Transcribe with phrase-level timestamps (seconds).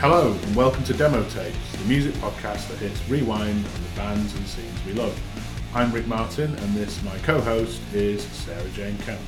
[0.00, 4.34] Hello and welcome to Demo Tapes, the music podcast that hits rewind on the bands
[4.34, 5.14] and scenes we love.
[5.74, 9.20] I'm Rick Martin and this, my co-host, is Sarah Jane Kemp.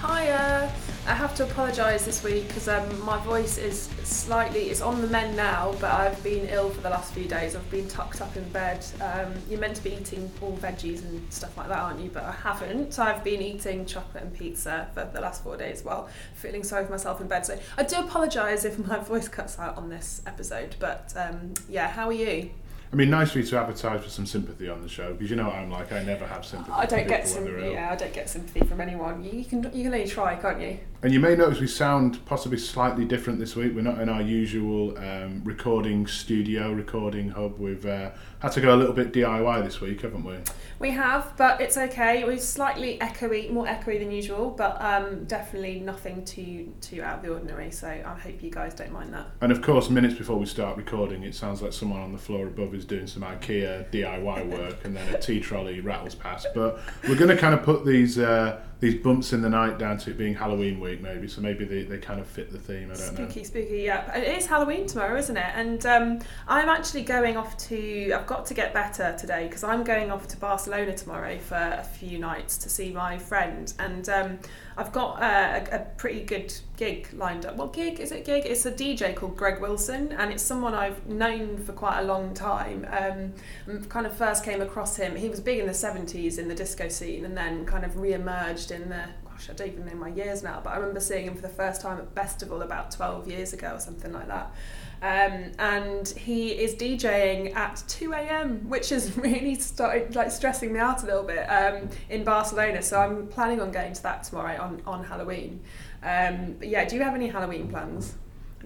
[0.00, 0.70] Hi, uh,
[1.08, 5.06] I have to apologise this week because um, my voice is slightly, it's on the
[5.06, 7.56] mend now, but I've been ill for the last few days.
[7.56, 8.84] I've been tucked up in bed.
[9.00, 12.10] Um, you're meant to be eating all veggies and stuff like that, aren't you?
[12.10, 12.92] But I haven't.
[12.92, 16.84] So I've been eating chocolate and pizza for the last four days while feeling sorry
[16.84, 17.46] for myself in bed.
[17.46, 20.76] So I do apologise if my voice cuts out on this episode.
[20.78, 22.50] But um, yeah, how are you?
[22.90, 25.36] I mean, nice for you to advertise for some sympathy on the show because you
[25.36, 25.92] know what I'm like.
[25.92, 26.72] I never have sympathy.
[26.72, 27.72] I don't get sympathy.
[27.72, 29.22] Yeah, I don't get sympathy from anyone.
[29.22, 30.78] You, you can you can only try, can't you?
[31.00, 33.72] And you may notice we sound possibly slightly different this week.
[33.72, 37.56] We're not in our usual um, recording studio, recording hub.
[37.56, 40.34] We've uh, had to go a little bit DIY this week, haven't we?
[40.80, 42.24] We have, but it's okay.
[42.24, 47.22] We're slightly echoey, more echoey than usual, but um, definitely nothing too too out of
[47.22, 47.70] the ordinary.
[47.70, 49.26] So I hope you guys don't mind that.
[49.40, 52.48] And of course, minutes before we start recording, it sounds like someone on the floor
[52.48, 56.48] above is doing some IKEA DIY work, and then a tea trolley rattles past.
[56.56, 59.98] But we're going to kind of put these uh, these bumps in the night down
[59.98, 61.28] to it being Halloween week, maybe.
[61.28, 62.90] So maybe they, they kind of fit the theme.
[62.90, 63.24] I don't know.
[63.24, 64.16] Spooky, spooky, yeah.
[64.16, 65.52] It is Halloween tomorrow, isn't it?
[65.54, 68.12] And um, I'm actually going off to.
[68.12, 71.84] I've got to get better today because I'm going off to Barcelona tomorrow for a
[71.84, 74.38] few nights to see my friend, and um,
[74.76, 77.56] I've got a, a pretty good gig lined up.
[77.56, 78.24] What gig is it?
[78.24, 78.46] Gig?
[78.46, 82.32] It's a DJ called Greg Wilson, and it's someone I've known for quite a long
[82.34, 82.86] time.
[82.90, 85.16] Um, kind of first came across him.
[85.16, 88.70] He was big in the '70s in the disco scene, and then kind of re-emerged
[88.70, 89.04] in the
[89.38, 91.48] gosh, I don't even know my years now, but I remember seeing him for the
[91.48, 94.52] first time at Festival about 12 years ago or something like that.
[95.00, 100.80] Um, and he is DJing at 2 a.m., which has really started like stressing me
[100.80, 102.82] out a little bit um, in Barcelona.
[102.82, 105.60] So I'm planning on going to that tomorrow on, on Halloween.
[106.02, 108.14] Um, yeah, do you have any Halloween plans?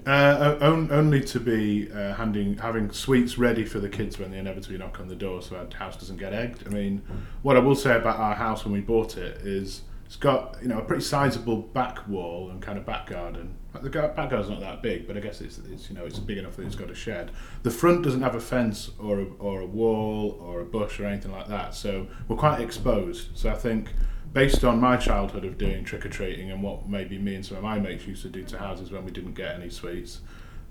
[0.06, 4.38] Uh, on, only to be uh, handing having sweets ready for the kids when they
[4.38, 6.66] inevitably knock on the door, so our house doesn't get egged.
[6.66, 7.02] I mean,
[7.42, 10.68] what I will say about our house when we bought it is it's got you
[10.68, 13.54] know a pretty sizable back wall and kind of back garden.
[13.72, 16.36] The back garden's not that big, but I guess it's, it's you know it's big
[16.36, 17.30] enough that it's got a shed.
[17.62, 21.06] The front doesn't have a fence or a, or a wall or a bush or
[21.06, 23.28] anything like that, so we're quite exposed.
[23.38, 23.94] So I think
[24.34, 27.56] based on my childhood of doing trick or treating and what maybe me and some
[27.56, 30.20] of my mates used to do to houses when we didn't get any sweets,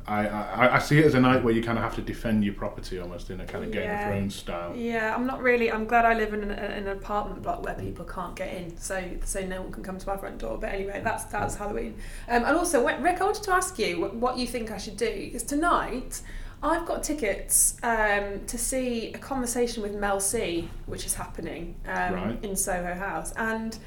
[0.08, 2.44] I, I, I see it as a night where you kind of have to defend
[2.44, 4.08] your property almost in a kind of Game Yeah.
[4.08, 4.76] of Thrones style.
[4.76, 5.72] Yeah, I'm not really.
[5.72, 9.04] I'm glad I live in an, an apartment block where people can't get in, so
[9.24, 10.58] so no one can come to my front door.
[10.58, 11.96] But anyway, that's that's Halloween.
[12.28, 14.98] Um, and also, Rick, I wanted to ask you what, what you think I should
[14.98, 16.22] do because tonight
[16.64, 22.14] I've got tickets um, to see a conversation with Mel C, which is happening um,
[22.14, 22.44] Right.
[22.44, 23.78] in Soho House, and.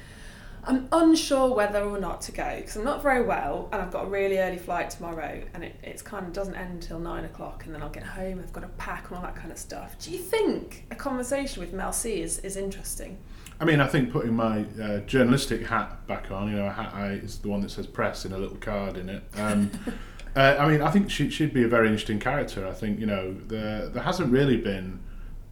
[0.67, 4.05] I'm unsure whether or not to go because I'm not very well and I've got
[4.05, 7.65] a really early flight tomorrow and it it's kind of doesn't end until nine o'clock
[7.65, 9.97] and then I'll get home, I've got to pack and all that kind of stuff.
[9.99, 13.17] Do you think a conversation with Mel C is, is interesting?
[13.59, 16.93] I mean, I think putting my uh, journalistic hat back on, you know, a hat
[16.93, 19.23] I, is the one that says press in a little card in it.
[19.35, 19.71] Um,
[20.35, 22.67] uh, I mean, I think she, she'd be a very interesting character.
[22.67, 24.99] I think, you know, there, there hasn't really been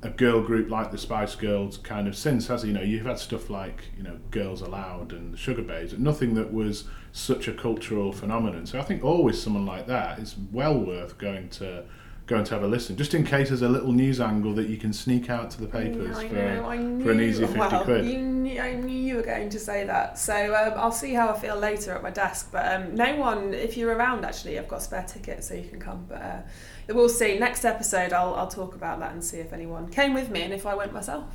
[0.03, 2.63] a girl group like the Spice Girls kind of since, has?
[2.63, 6.33] You know, you've had stuff like, you know, Girls Aloud and the Sugababes, but nothing
[6.35, 8.65] that was such a cultural phenomenon.
[8.65, 11.85] So I think always someone like that is well worth going to
[12.25, 14.77] going to have a listen, just in case there's a little news angle that you
[14.77, 18.05] can sneak out to the papers I for, knew, for an easy 50 well, quid.
[18.05, 20.17] You knew, I knew you were going to say that.
[20.17, 22.49] So um, I'll see how I feel later at my desk.
[22.51, 25.81] But um, no one, if you're around, actually, I've got spare tickets so you can
[25.81, 26.05] come.
[26.07, 26.39] But uh,
[26.87, 27.37] we'll see.
[27.37, 30.53] Next episode, I'll, I'll talk about that and see if anyone came with me and
[30.53, 31.25] if I went myself.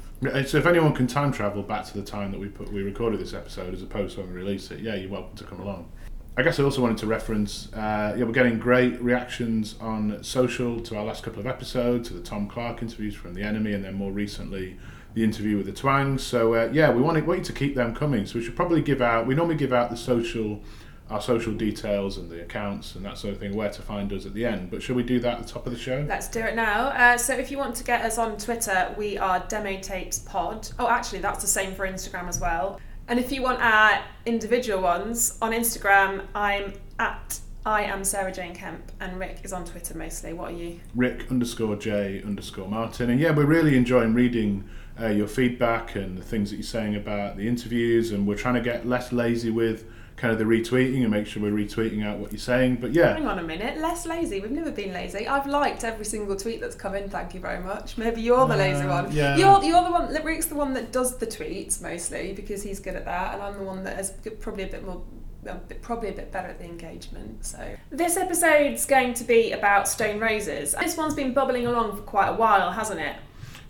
[0.46, 3.20] So if anyone can time travel back to the time that we put we recorded
[3.20, 5.90] this episode as opposed to when we release it, yeah, you're welcome to come along.
[6.36, 10.78] I guess I also wanted to reference, uh, yeah, we're getting great reactions on social
[10.82, 13.84] to our last couple of episodes, to the Tom Clarke interviews from The Enemy, and
[13.84, 14.78] then more recently
[15.14, 16.20] the interview with the Twangs.
[16.20, 18.24] So uh, yeah, we want, want you to keep them coming.
[18.24, 19.26] So we should probably give out.
[19.26, 20.62] We normally give out the social,
[21.10, 24.26] our social details and the accounts and that sort of thing, where to find us
[24.26, 24.70] at the end.
[24.70, 26.04] But should we do that at the top of the show?
[26.08, 26.88] Let's do it now.
[26.88, 30.68] Uh, so if you want to get us on Twitter, we are Demo Tapes Pod.
[30.78, 32.80] Oh, actually, that's the same for Instagram as well.
[33.08, 38.54] And if you want our individual ones on Instagram, I'm at I am Sarah Jane
[38.54, 40.32] Kemp, and Rick is on Twitter mostly.
[40.32, 40.80] What are you?
[40.94, 43.10] Rick underscore J underscore Martin.
[43.10, 44.68] And yeah, we're really enjoying reading
[44.98, 48.12] uh, your feedback and the things that you're saying about the interviews.
[48.12, 49.84] And we're trying to get less lazy with
[50.18, 52.76] kind of the retweeting and make sure we're retweeting out what you're saying.
[52.80, 54.40] But yeah, Hang on a minute, less lazy.
[54.40, 55.26] We've never been lazy.
[55.28, 57.08] I've liked every single tweet that's come in.
[57.08, 57.96] Thank you very much.
[57.96, 59.12] Maybe you're the lazy Uh, one.
[59.12, 59.36] yeah.
[59.36, 60.12] You're you're the one.
[60.12, 63.42] That Rick's the one that does the tweets mostly because he's good at that, and
[63.42, 65.00] I'm the one that is probably a bit more
[65.82, 67.44] probably a bit better at the engagement.
[67.46, 70.74] So this episode's going to be about Stone Roses.
[70.78, 73.16] This one's been bubbling along for quite a while, hasn't it?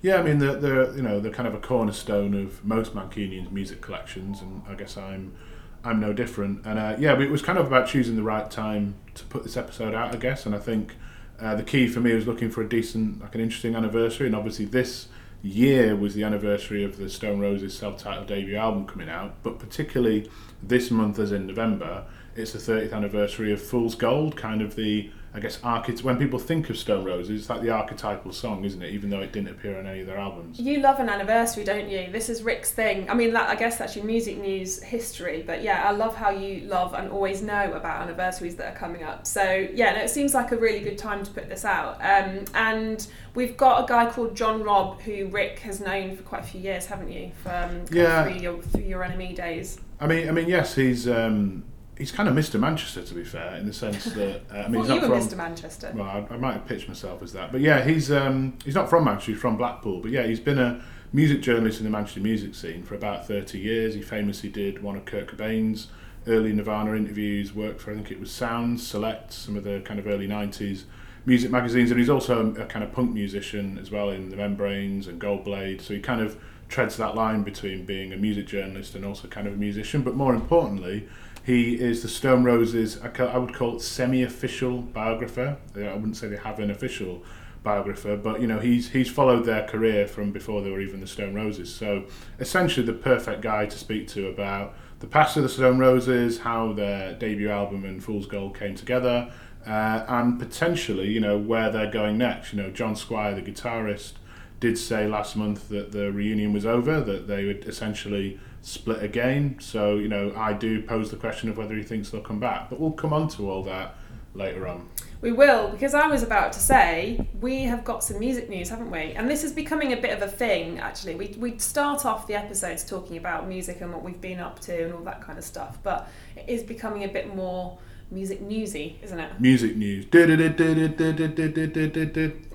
[0.01, 3.53] Yeah, I mean they're, they're you know they're kind of a cornerstone of most Mancunians'
[3.53, 5.35] music collections, and I guess I'm
[5.85, 6.67] I'm no different.
[6.67, 9.57] And uh, yeah, it was kind of about choosing the right time to put this
[9.57, 10.47] episode out, I guess.
[10.47, 10.97] And I think
[11.41, 14.35] uh, the key for me was looking for a decent, like an interesting anniversary, and
[14.35, 15.09] obviously this
[15.43, 20.29] year was the anniversary of the Stone Roses self-titled debut album coming out, but particularly
[20.63, 22.05] this month, as in November,
[22.35, 26.39] it's the 30th anniversary of Fool's Gold, kind of the I guess archety- when people
[26.39, 28.93] think of Stone Roses, it's like the archetypal song, isn't it?
[28.93, 30.59] Even though it didn't appear on any of their albums.
[30.59, 32.11] You love an anniversary, don't you?
[32.11, 33.09] This is Rick's thing.
[33.11, 36.31] I mean, that, I guess that's your music news history, but yeah, I love how
[36.31, 39.27] you love and always know about anniversaries that are coming up.
[39.27, 41.97] So yeah, no, it seems like a really good time to put this out.
[41.97, 46.43] Um, and we've got a guy called John Robb who Rick has known for quite
[46.43, 47.33] a few years, haven't you?
[47.43, 48.25] From yeah.
[48.25, 49.79] through your through your NME days.
[50.01, 51.07] I mean, I mean, yes, he's.
[51.09, 51.65] Um,
[51.99, 52.59] he's kind of Mr.
[52.59, 55.37] Manchester, to be fair, in the sense that uh, I mean, he's not from Mr.
[55.37, 55.93] Manchester.
[55.95, 58.89] Well, I, I, might have pitched myself as that, but yeah, he's um, he's not
[58.89, 59.33] from Manchester.
[59.33, 62.83] He's from Blackpool, but yeah, he's been a music journalist in the Manchester music scene
[62.83, 63.95] for about thirty years.
[63.95, 65.89] He famously did one of Kurt Cobain's
[66.27, 67.55] early Nirvana interviews.
[67.55, 70.87] Worked for I think it was Sounds Select, some of the kind of early nineties
[71.27, 74.37] music magazines, and he's also a, a kind of punk musician as well in the
[74.37, 75.83] Membranes and Goldblade.
[75.83, 79.47] So he kind of treads that line between being a music journalist and also kind
[79.47, 80.03] of a musician.
[80.03, 81.09] But more importantly,
[81.49, 85.57] he is the Stone Roses, I would call it semi-official biographer.
[85.75, 87.23] I wouldn't say they have an official
[87.63, 91.07] biographer, but you know he's he's followed their career from before they were even the
[91.07, 91.75] Stone Roses.
[91.75, 92.05] So
[92.39, 96.75] essentially, the perfect guy to speak to about the past of the Stone Roses, how
[96.75, 99.33] their debut album and Fool's Gold came together,
[99.67, 102.53] uh, and potentially you know where they're going next.
[102.53, 104.13] You know, John Squire, the guitarist,
[104.61, 109.57] did say last month that the reunion was over, that they would essentially split again.
[109.61, 112.71] So, you know, I do pose the question of whether he thinks they'll come back.
[112.71, 113.97] But we'll come on to all that
[114.35, 114.89] later on.
[115.21, 118.91] We will, because I was about to say we have got some music news, haven't
[118.91, 119.13] we?
[119.15, 121.17] And this is becoming a bit of a thing, actually.
[121.17, 124.85] We we start off the episodes talking about music and what we've been up to
[124.85, 127.79] and all that kind of stuff, but it is becoming a bit more
[128.13, 129.41] music newsy, isn't it?
[129.41, 130.05] Music news.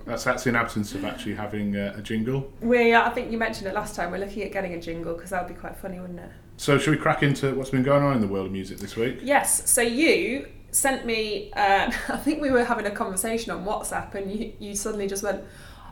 [0.05, 2.51] That's that's in absence of actually having a, a jingle.
[2.61, 4.11] We, I think you mentioned it last time.
[4.11, 6.29] We're looking at getting a jingle because that would be quite funny, wouldn't it?
[6.57, 8.95] So, should we crack into what's been going on in the world of music this
[8.95, 9.19] week?
[9.21, 9.69] Yes.
[9.69, 11.51] So you sent me.
[11.53, 15.23] Uh, I think we were having a conversation on WhatsApp, and you, you suddenly just
[15.23, 15.43] went,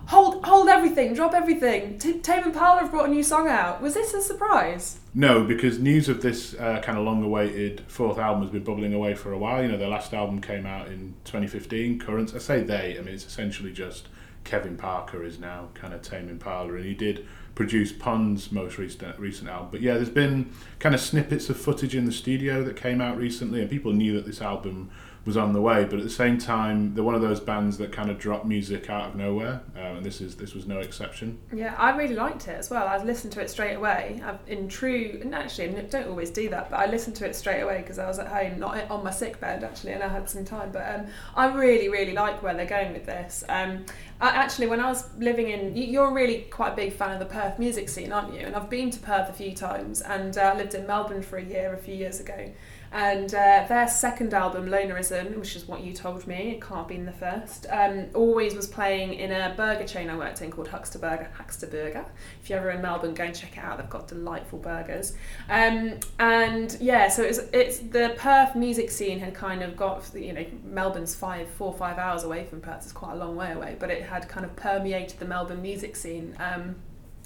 [0.08, 1.98] hold hold everything, drop everything.
[1.98, 3.82] T- Tame Impala have brought a new song out.
[3.82, 5.00] Was this a surprise?
[5.14, 9.14] No, because news of this uh, kind of long-awaited fourth album has been bubbling away
[9.14, 9.62] for a while.
[9.62, 12.00] You know, their last album came out in 2015.
[12.00, 12.98] Current, I say they.
[12.98, 14.08] I mean, it's essentially just
[14.44, 17.28] Kevin Parker is now kind of Tame Impala, and he did
[17.62, 19.68] produce Pond's most recent recent album.
[19.70, 23.18] But yeah, there's been kind of snippets of footage in the studio that came out
[23.18, 24.90] recently, and people knew that this album
[25.26, 25.84] was on the way.
[25.84, 28.90] But at the same time, they're one of those bands that kind of drop music
[28.90, 31.38] out of nowhere, um, and this is this was no exception.
[31.54, 32.88] Yeah, I really liked it as well.
[32.88, 34.20] I listened to it straight away.
[34.26, 37.36] I've, in true, and actually, I don't always do that, but I listened to it
[37.36, 40.08] straight away because I was at home, not on my sick bed actually, and I
[40.08, 40.72] had some time.
[40.72, 41.06] But um,
[41.36, 43.44] I really, really like where they're going with this.
[43.48, 43.86] Um,
[44.22, 47.26] I, actually, when I was living in, you're really quite a big fan of the
[47.26, 48.42] Perth music scene, aren't you?
[48.42, 51.44] And I've been to Perth a few times, and uh, lived in Melbourne for a
[51.44, 52.52] year a few years ago.
[52.94, 56.88] And uh, their second album, Lonerism, which is what you told me, it can't have
[56.90, 60.68] been the first, um, always was playing in a burger chain I worked in called
[60.68, 61.32] Huxtaburger.
[61.32, 62.06] Huckster Burger.
[62.44, 63.78] If you're ever in Melbourne, go and check it out.
[63.78, 65.14] They've got delightful burgers.
[65.50, 70.34] Um, and yeah, so it's it's the Perth music scene had kind of got you
[70.34, 72.84] know Melbourne's five, four, five hours away from Perth.
[72.84, 75.96] It's quite a long way away, but it had kind of permeated the Melbourne music
[75.96, 76.36] scene.
[76.40, 76.76] Um,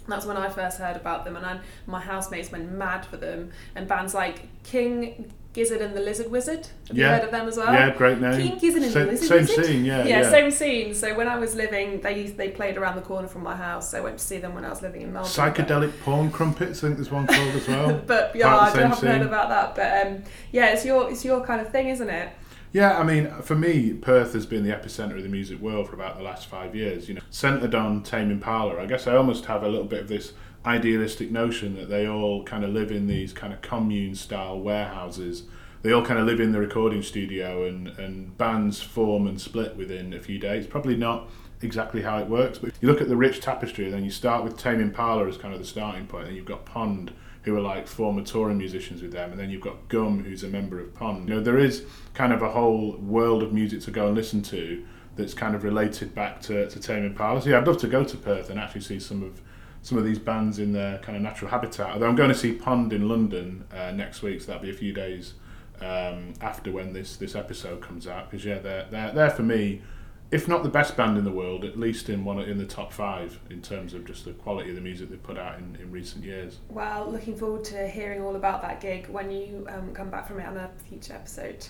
[0.07, 3.51] that's when I first heard about them, and I, my housemates went mad for them.
[3.73, 6.67] And bands like King Gizzard and the Lizard Wizard.
[6.89, 7.05] Have yeah.
[7.05, 7.73] you heard of them as well?
[7.73, 8.41] Yeah, great name.
[8.41, 9.65] King Gizzard and same, the Lizard same Wizard.
[9.65, 10.93] scene, yeah, yeah, yeah, same scene.
[10.93, 13.91] So when I was living, they they played around the corner from my house.
[13.91, 15.31] So I went to see them when I was living in Melbourne.
[15.31, 15.99] Psychedelic but...
[16.01, 18.01] porn crumpets, I think there's one called as well.
[18.05, 19.09] but yeah, I haven't scene.
[19.09, 19.75] heard about that.
[19.75, 22.33] But um, yeah, it's your it's your kind of thing, isn't it?
[22.73, 25.95] Yeah, I mean, for me, Perth has been the epicenter of the music world for
[25.95, 27.07] about the last five years.
[27.07, 28.81] You know, centered on Tame Impala.
[28.81, 30.33] I guess I almost have a little bit of this
[30.65, 35.43] idealistic notion that they all kind of live in these kind of commune style warehouses
[35.85, 39.75] they all kind of live in the recording studio and, and bands form and split
[39.75, 40.65] within a few days.
[40.65, 41.29] Probably not
[41.61, 44.43] exactly how it works, but you look at the rich tapestry and then you start
[44.43, 47.61] with Tame Impala as kind of the starting point, and you've got Pond, who are
[47.61, 50.91] like former touring musicians with them, and then you've got Gum, who's a member of
[50.95, 51.29] Pond.
[51.29, 54.41] You know, there is kind of a whole world of music to go and listen
[54.41, 54.83] to
[55.15, 57.43] that's kind of related back to, to Tame Impala.
[57.43, 59.39] So yeah, I'd love to go to Perth and actually see some of
[59.85, 61.91] some of these bands in their kind of natural habitat.
[61.91, 64.73] Although I'm going to see Pond in London uh, next week, so that'll be a
[64.73, 65.35] few days
[65.79, 69.83] um, after when this this episode comes out because yeah, they're they're they're for me.
[70.31, 72.91] If not the best band in the world, at least in one in the top
[72.91, 75.91] five in terms of just the quality of the music they've put out in, in
[75.91, 76.57] recent years.
[76.67, 80.39] Well, looking forward to hearing all about that gig when you um, come back from
[80.39, 81.67] it on a future episode.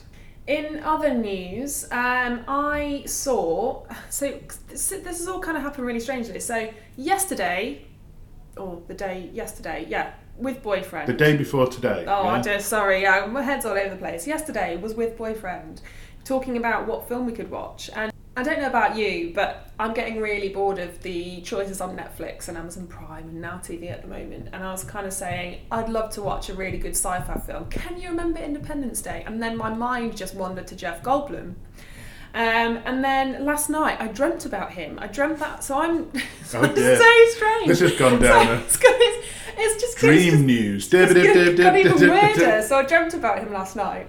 [0.47, 3.83] In other news, um, I saw.
[4.09, 6.39] So this has all kind of happened really strangely.
[6.39, 7.85] So yesterday,
[8.57, 11.07] or the day yesterday, yeah, with boyfriend.
[11.07, 12.05] The day before today.
[12.07, 12.43] Oh, yeah?
[12.55, 12.57] I.
[12.57, 14.27] Sorry, yeah, my head's all over the place.
[14.27, 15.81] Yesterday was with boyfriend,
[16.23, 19.93] talking about what film we could watch, and I don't know about you, but I'm
[19.93, 24.01] getting really bored of the choices on Netflix and Amazon Prime and Now TV at
[24.01, 24.49] the moment.
[24.51, 27.69] And I was kind of saying, I'd love to watch a really good sci-fi film.
[27.69, 29.23] Can you remember Independence Day?
[29.25, 31.55] And then my mind just wandered to Jeff Goldblum.
[32.35, 34.99] Um, and then last night I dreamt about him.
[35.01, 36.11] I dreamt that, so I'm
[36.43, 36.97] so Oh, it's dear.
[36.97, 37.67] so strange.
[37.67, 39.27] This has gone So down a it's, it's,
[39.57, 40.93] it's just it's dream just- news.
[40.93, 42.61] it's got, got even weirder.
[42.63, 44.07] So I dreamt about him last night.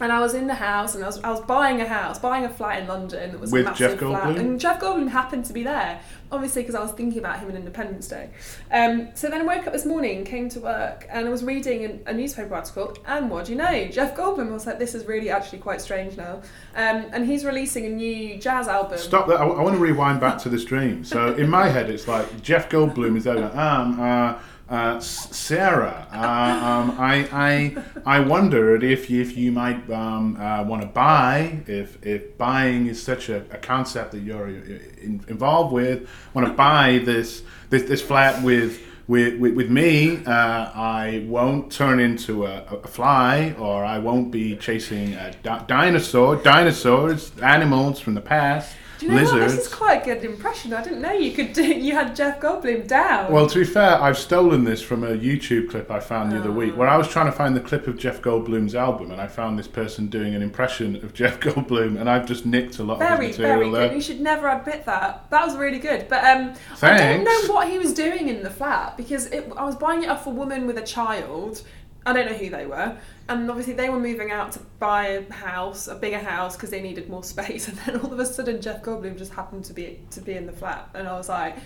[0.00, 2.44] And I was in the house, and I was, I was buying a house, buying
[2.44, 3.30] a flat in London.
[3.30, 4.40] It was With a massive Jeff flat, Goldblum?
[4.40, 6.00] and Jeff Goldblum happened to be there,
[6.32, 8.30] obviously because I was thinking about him on Independence Day.
[8.72, 11.84] Um, so then I woke up this morning, came to work, and I was reading
[11.84, 12.96] an, a newspaper article.
[13.06, 13.86] And what do you know?
[13.88, 16.42] Jeff Goldblum I was like, "This is really actually quite strange now."
[16.74, 18.98] Um, and he's releasing a new jazz album.
[18.98, 19.40] Stop that.
[19.40, 21.04] I, I want to rewind back to this dream.
[21.04, 26.66] So in my head, it's like Jeff Goldblum is there um, uh, uh, Sarah, uh,
[26.66, 32.04] um, I, I, I wondered if if you might um, uh, want to buy, if,
[32.04, 37.02] if buying is such a, a concept that you're in, involved with, want to buy
[37.04, 40.30] this, this, this flat with, with, with, with me, uh,
[40.74, 46.36] I won't turn into a, a fly, or I won't be chasing a di- dinosaur,
[46.36, 48.74] dinosaurs, animals from the past.
[49.08, 49.40] Do you know lizards.
[49.40, 49.56] what?
[49.56, 50.72] This is quite a good impression.
[50.72, 51.62] I didn't know you could do.
[51.64, 53.32] You had Jeff Goldblum down.
[53.32, 56.50] Well, to be fair, I've stolen this from a YouTube clip I found the other
[56.50, 56.52] Oh.
[56.52, 59.26] week, where I was trying to find the clip of Jeff Goldblum's album, and I
[59.26, 62.98] found this person doing an impression of Jeff Goldblum, and I've just nicked a lot
[62.98, 63.94] Very, of his material very good.
[63.96, 65.28] You should never admit that.
[65.30, 66.08] That was really good.
[66.08, 67.24] But um, I Thanks.
[67.24, 70.08] don't know what he was doing in the flat because it, I was buying it
[70.08, 71.62] off a woman with a child.
[72.06, 72.96] I don't know who they were.
[73.28, 76.82] And obviously, they were moving out to buy a house, a bigger house, because they
[76.82, 77.68] needed more space.
[77.68, 80.46] And then all of a sudden, Jeff Goldblum just happened to be to be in
[80.46, 81.56] the flat, and I was like,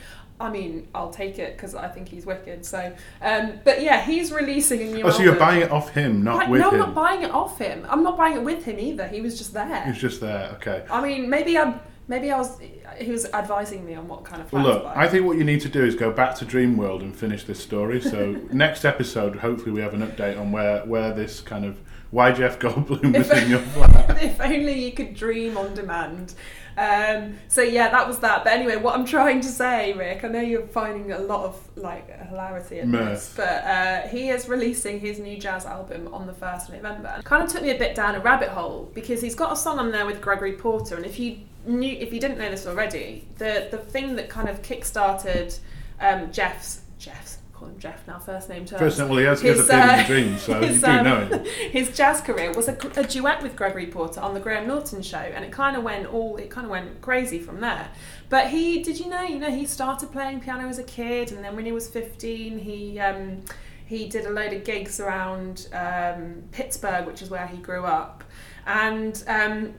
[0.40, 2.64] I mean, I'll take it because I think he's wicked.
[2.64, 5.02] So, um, but yeah, he's releasing a new.
[5.04, 5.46] Oh, so you're album.
[5.46, 7.84] buying it off him, not Like, with no, I'm not buying it off him.
[7.88, 9.08] I'm not buying it with him either.
[9.08, 9.84] He was just there.
[9.84, 10.50] He's just there.
[10.54, 10.84] Okay.
[10.90, 11.78] I mean, maybe I
[12.08, 12.58] maybe I was
[12.98, 14.84] he was advising me on what kind of Well, look.
[14.86, 17.62] I think what you need to do is go back to Dreamworld and finish this
[17.62, 18.00] story.
[18.00, 21.78] So next episode, hopefully, we have an update on where where this kind of
[22.10, 24.22] why Jeff Goldblum was in your flat.
[24.22, 26.34] if only you could dream on demand.
[26.78, 28.44] Um, so yeah, that was that.
[28.44, 31.68] But anyway, what I'm trying to say, Rick, I know you're finding a lot of
[31.76, 36.32] like hilarity in this, but uh, he is releasing his new jazz album on the
[36.32, 37.20] first of November.
[37.24, 39.80] Kind of took me a bit down a rabbit hole because he's got a song
[39.80, 41.38] on there with Gregory Porter, and if you
[41.68, 45.58] knew, if you didn't know this already, the the thing that kind of kickstarted
[46.00, 48.80] um, Jeff's Jeff's call him Jeff now first name terms.
[48.80, 51.04] First, well, he has, he has a His, big dream, so you his, do um,
[51.04, 51.44] know him.
[51.70, 55.18] his jazz career was a, a duet with Gregory Porter on the Graham Norton show,
[55.18, 57.88] and it kind of went all it kind of went crazy from there.
[58.28, 59.22] But he, did you know?
[59.22, 62.58] You know, he started playing piano as a kid, and then when he was fifteen,
[62.58, 63.42] he um,
[63.86, 68.24] he did a load of gigs around um, Pittsburgh, which is where he grew up,
[68.66, 69.22] and.
[69.26, 69.74] Um,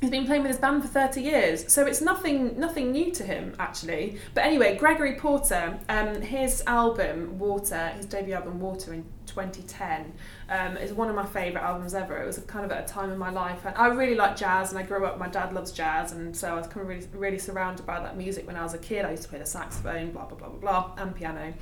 [0.00, 3.22] He's been playing with his band for 30 years, so it's nothing nothing new to
[3.22, 4.16] him actually.
[4.32, 10.12] But anyway, Gregory Porter, um, his album Water, his debut album Water in 2010,
[10.48, 12.20] um, is one of my favourite albums ever.
[12.22, 14.70] It was kind of at a time in my life, and I really like jazz,
[14.70, 15.18] and I grew up.
[15.18, 18.16] My dad loves jazz, and so I was kind of really, really surrounded by that
[18.16, 19.04] music when I was a kid.
[19.04, 21.54] I used to play the saxophone, blah blah blah blah blah, and piano.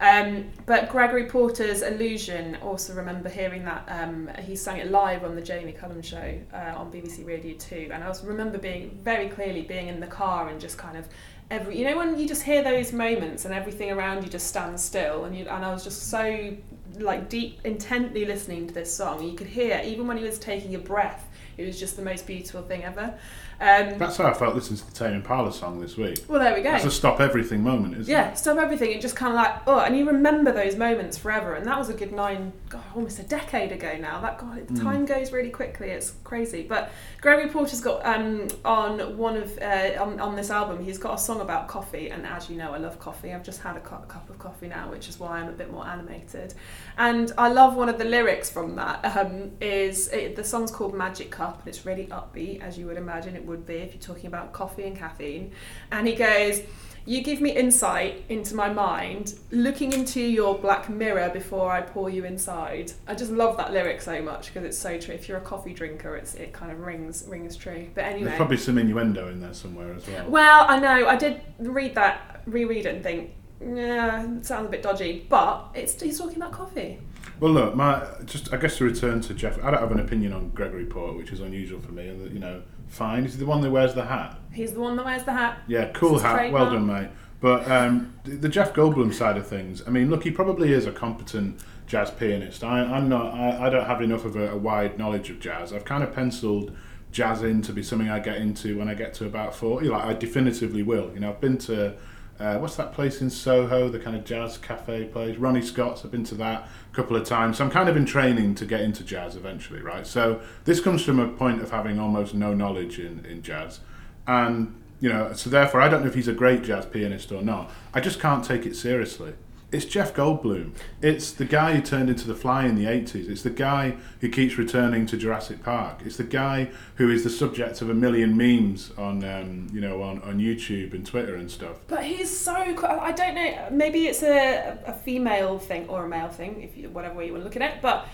[0.00, 5.34] Um, but Gregory Porter's Illusion, also remember hearing that um, he sang it live on
[5.34, 7.90] the Jamie Cullum show uh, on BBC Radio 2.
[7.92, 11.08] And I also remember being very clearly being in the car and just kind of
[11.50, 14.82] every, you know, when you just hear those moments and everything around you just stands
[14.82, 15.24] still.
[15.24, 16.56] And, you, and I was just so
[16.98, 19.22] like deep, intently listening to this song.
[19.22, 22.26] You could hear, even when he was taking a breath, it was just the most
[22.26, 23.14] beautiful thing ever.
[23.58, 26.24] Um, That's how I felt listening to the Tame Impala song this week.
[26.28, 26.74] well, there we go.
[26.74, 28.28] It's a stop everything moment, isn't Yeah, it?
[28.28, 28.90] Yeah, stop everything.
[28.90, 31.54] It just kind of like oh, and you remember those moments forever.
[31.54, 34.20] And that was a good nine, God, almost a decade ago now.
[34.20, 34.82] That God, Mm.
[34.82, 35.90] time goes really quickly.
[35.90, 36.62] It's crazy.
[36.68, 40.82] But Gregory Porter's got um, on one of uh, on, on this album.
[40.84, 43.32] He's got a song about coffee, and as you know, I love coffee.
[43.32, 45.70] I've just had a cu- cup of coffee now, which is why I'm a bit
[45.70, 46.54] more animated.
[46.98, 49.04] And I love one of the lyrics from that.
[49.16, 52.96] Um, is it, the song's called Magic Cup, and it's really upbeat, as you would
[52.96, 55.52] imagine it would be if you're talking about coffee and caffeine.
[55.92, 56.62] And he goes.
[57.06, 62.10] You give me insight into my mind, looking into your black mirror before I pour
[62.10, 62.92] you inside.
[63.06, 65.14] I just love that lyric so much because it's so true.
[65.14, 67.88] If you're a coffee drinker, it's it kind of rings rings true.
[67.94, 70.28] But anyway, There's probably some innuendo in there somewhere as well.
[70.28, 74.70] well, I know I did read that, reread it, and think, yeah, it sounds a
[74.70, 75.26] bit dodgy.
[75.28, 76.98] But it's he's talking about coffee.
[77.38, 80.32] Well, look, my just I guess to return to Jeff, I don't have an opinion
[80.32, 82.08] on Gregory Port, which is unusual for me.
[82.08, 83.24] And you know, fine.
[83.24, 84.38] Is he the one that wears the hat?
[84.52, 85.58] He's the one that wears the hat.
[85.66, 86.52] Yeah, cool hat.
[86.52, 87.08] Well done, mate.
[87.40, 90.86] But um, the, the Jeff Goldblum side of things, I mean, look, he probably is
[90.86, 92.64] a competent jazz pianist.
[92.64, 93.34] I, I'm not.
[93.34, 95.72] I, I don't have enough of a, a wide knowledge of jazz.
[95.72, 96.74] I've kind of penciled
[97.12, 99.88] jazz in to be something I get into when I get to about forty.
[99.88, 101.12] Like I definitively will.
[101.12, 101.94] You know, I've been to.
[102.38, 105.38] Uh, what's that place in Soho, the kind of jazz cafe place?
[105.38, 106.04] Ronnie Scott's.
[106.04, 107.58] I've been to that a couple of times.
[107.58, 110.06] So I'm kind of in training to get into jazz eventually, right?
[110.06, 113.80] So this comes from a point of having almost no knowledge in, in jazz.
[114.26, 117.42] And, you know, so therefore I don't know if he's a great jazz pianist or
[117.42, 117.70] not.
[117.94, 119.34] I just can't take it seriously.
[119.76, 120.70] It's Jeff Goldblum.
[121.02, 123.28] It's the guy who turned into the fly in the 80s.
[123.28, 126.00] It's the guy who keeps returning to Jurassic Park.
[126.02, 130.02] It's the guy who is the subject of a million memes on, um, you know,
[130.02, 131.76] on, on YouTube and Twitter and stuff.
[131.88, 132.54] But he's so.
[132.54, 133.68] I don't know.
[133.70, 137.32] Maybe it's a, a female thing or a male thing, if you, whatever way you
[137.32, 137.82] want to look at it.
[137.82, 138.06] But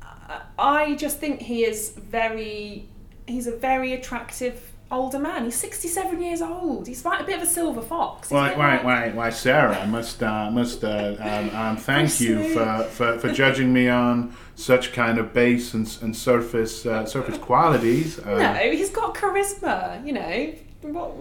[0.00, 2.86] I- I just think he is very.
[3.26, 5.44] He's a very attractive older man.
[5.44, 6.86] He's sixty-seven years old.
[6.86, 8.28] He's like a bit of a silver fox.
[8.28, 9.78] He's Why, bit why, like- why, why, Sarah?
[9.78, 14.34] I must, uh, must uh, um, um, thank you for, for, for judging me on
[14.56, 18.18] such kind of base and, and surface uh, surface qualities.
[18.18, 20.04] Uh, No, he's got charisma.
[20.06, 21.14] You know, what,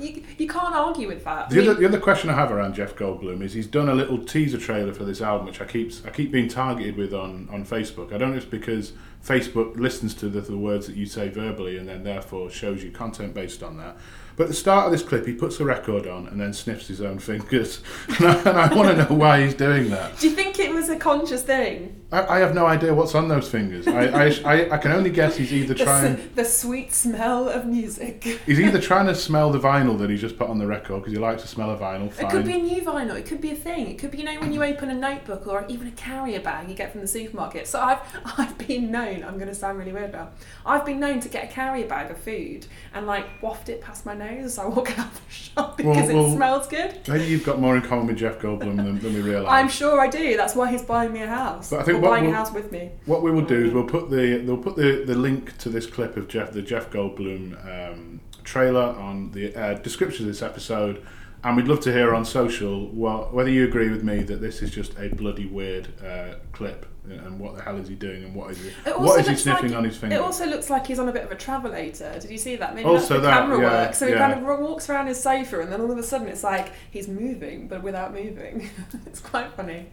[0.00, 1.46] you, you can't argue with that.
[1.46, 3.94] I The other, the other question I have around Jeff Goldblum is he's done a
[3.94, 7.48] little teaser trailer for this album, which I keep I keep being targeted with on,
[7.50, 8.12] on Facebook.
[8.12, 8.92] I don't know if it's because
[9.24, 12.90] Facebook listens to the, the words that you say verbally and then therefore shows you
[12.90, 13.96] content based on that.
[14.36, 16.88] But at the start of this clip, he puts the record on and then sniffs
[16.88, 20.18] his own fingers, and I, I want to know why he's doing that.
[20.18, 21.98] do you think it was a conscious thing?
[22.10, 23.86] I, I have no idea what's on those fingers.
[23.88, 27.48] I, I, I, I can only guess he's either The, trying s- the sweet smell
[27.48, 28.22] of music.
[28.46, 31.12] he's either trying to smell the vinyl that he's just put on the record because
[31.12, 32.12] he likes to smell a vinyl.
[32.12, 32.26] Fine.
[32.26, 33.16] It could be a new vinyl.
[33.18, 33.88] It could be a thing.
[33.88, 36.68] It could be you know when you open a notebook or even a carrier bag
[36.68, 37.66] you get from the supermarket.
[37.66, 38.00] So I've
[38.38, 39.24] I've been known.
[39.24, 40.30] I'm going to sound really weird now.
[40.66, 44.04] I've been known to get a carrier bag of food and like waft it past
[44.06, 47.00] my nose I walk out the shop because well, it smells good.
[47.08, 49.50] Maybe you've got more in common with Jeff Goldblum than, than we realise.
[49.50, 50.36] I'm sure I do.
[50.36, 51.70] That's why he's buying me a house.
[51.70, 52.90] But I think buying a we'll- house with me.
[53.06, 55.86] What we will do is we'll put the they'll put the, the link to this
[55.86, 61.04] clip of Jeff the Jeff Goldblum um, trailer on the uh, description of this episode,
[61.44, 64.62] and we'd love to hear on social what, whether you agree with me that this
[64.62, 68.34] is just a bloody weird uh, clip and what the hell is he doing and
[68.34, 70.16] what is he what is he sniffing like- on his finger?
[70.16, 72.20] It also looks like he's on a bit of a travelator.
[72.20, 72.74] Did you see that?
[72.74, 73.94] Maybe Also that's the that, camera yeah, work.
[73.94, 76.44] So he kind of walks around his sofa, and then all of a sudden it's
[76.44, 78.70] like he's moving, but without moving.
[79.06, 79.86] it's quite funny.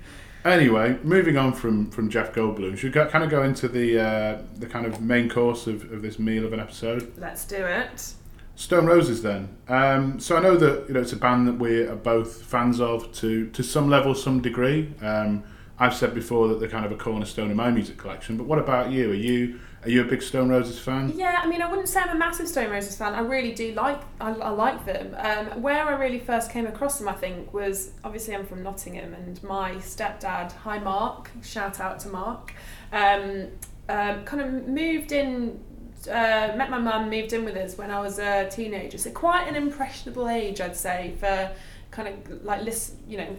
[0.45, 4.41] Anyway, moving on from, from Jeff Goldblum, should we kind of go into the uh,
[4.57, 7.11] the kind of main course of, of this meal of an episode?
[7.17, 8.13] Let's do it.
[8.55, 9.57] Stone Roses then.
[9.67, 12.79] Um, so I know that you know it's a band that we are both fans
[12.79, 14.93] of to to some level, some degree.
[15.01, 15.43] Um,
[15.79, 18.37] I've said before that they're kind of a cornerstone of my music collection.
[18.37, 19.11] But what about you?
[19.11, 21.13] Are you are you a big Stone Roses fan?
[21.15, 23.13] Yeah, I mean, I wouldn't say I'm a massive Stone Roses fan.
[23.13, 25.15] I really do like, I, I like them.
[25.17, 29.13] Um, where I really first came across them, I think, was obviously I'm from Nottingham,
[29.13, 32.53] and my stepdad, hi Mark, shout out to Mark,
[32.91, 33.47] um,
[33.87, 35.63] um, kind of moved in.
[36.07, 38.97] Uh, met my mum, moved in with us when I was a teenager.
[38.97, 41.51] So quite an impressionable age, I'd say, for
[41.91, 43.35] kind of like listen, you know,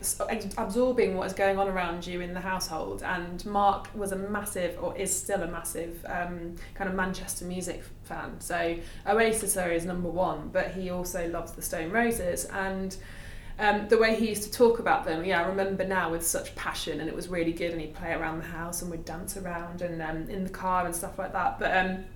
[0.58, 3.02] absorbing what is going on around you in the household.
[3.02, 7.82] And Mark was a massive, or is still a massive, um, kind of Manchester music
[8.02, 8.40] fan.
[8.40, 12.96] So Oasis are his number one, but he also loves the Stone Roses and.
[13.58, 16.54] Um, the way he used to talk about them, yeah, I remember now with such
[16.54, 17.72] passion, and it was really good.
[17.72, 20.86] And he'd play around the house, and we'd dance around, and um, in the car
[20.86, 21.58] and stuff like that.
[21.58, 22.06] But um,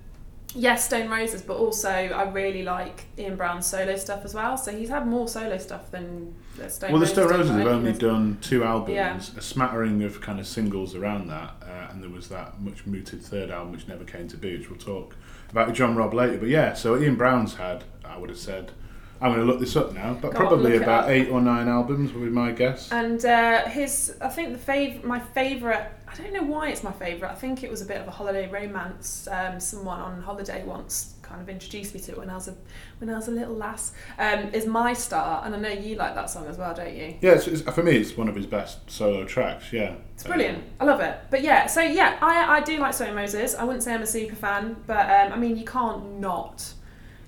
[0.55, 4.57] yes, Stone Roses, but also I really like Ian Brown's solo stuff as well.
[4.57, 6.91] So he's had more solo stuff than the Stone Roses.
[6.91, 9.19] well, the Stone did, Roses have only done two albums, Yeah.
[9.37, 13.21] a smattering of kind of singles around that, uh, and there was that much mooted
[13.21, 15.15] third album which never came to be, which we'll talk
[15.51, 16.37] about John Robb later.
[16.37, 18.71] But yeah, so Ian Brown's had, I would have said,
[19.21, 21.67] I'm going to look this up now, but Go probably it about eight or nine
[21.67, 22.91] albums would be my guess.
[22.91, 26.91] And uh, his, I think the fav- my favourite, I don't know why it's my
[26.91, 27.31] favourite.
[27.31, 29.27] I think it was a bit of a holiday romance.
[29.31, 32.55] Um, someone on holiday once kind of introduced me to it when I was a
[32.99, 33.93] when I was a little lass.
[34.19, 37.15] Um, is My Star, and I know you like that song as well, don't you?
[37.21, 39.73] Yeah, it's, it's, for me, it's one of his best solo tracks.
[39.73, 40.63] Yeah, It's brilliant.
[40.79, 41.17] I love it.
[41.31, 43.55] But yeah, so yeah, I, I do like Stone Roses.
[43.55, 46.73] I wouldn't say I'm a super fan, but um, I mean, you can't not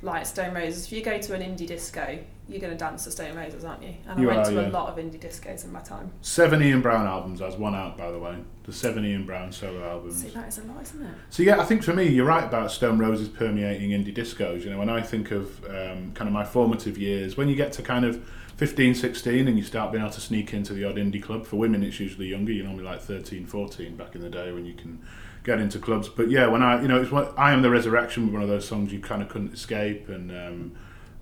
[0.01, 0.85] like Stone Roses.
[0.85, 3.83] If you go to an indie disco, you're going to dance to Stone Roses, aren't
[3.83, 3.93] you?
[4.07, 4.67] And You I went are, to yeah.
[4.67, 6.11] a lot of indie discos in my time.
[6.21, 7.39] Seven Ian Brown albums.
[7.39, 8.37] Has one out, by the way.
[8.63, 10.21] The seven Ian Brown solo albums.
[10.21, 11.13] See, that is a lot, isn't it?
[11.29, 14.63] So yeah, I think for me, you're right about Stone Roses permeating indie discos.
[14.63, 17.71] You know, when I think of um, kind of my formative years, when you get
[17.73, 18.23] to kind of
[18.57, 21.57] 15, 16 and you start being able to sneak into the odd indie club, for
[21.57, 24.73] women it's usually younger, you're normally like 13, 14 back in the day when you
[24.73, 24.99] can
[25.47, 26.09] get into clubs.
[26.09, 28.49] But yeah, when I, you know, it's what I Am the Resurrection was one of
[28.49, 30.73] those songs you kind of couldn't escape and um,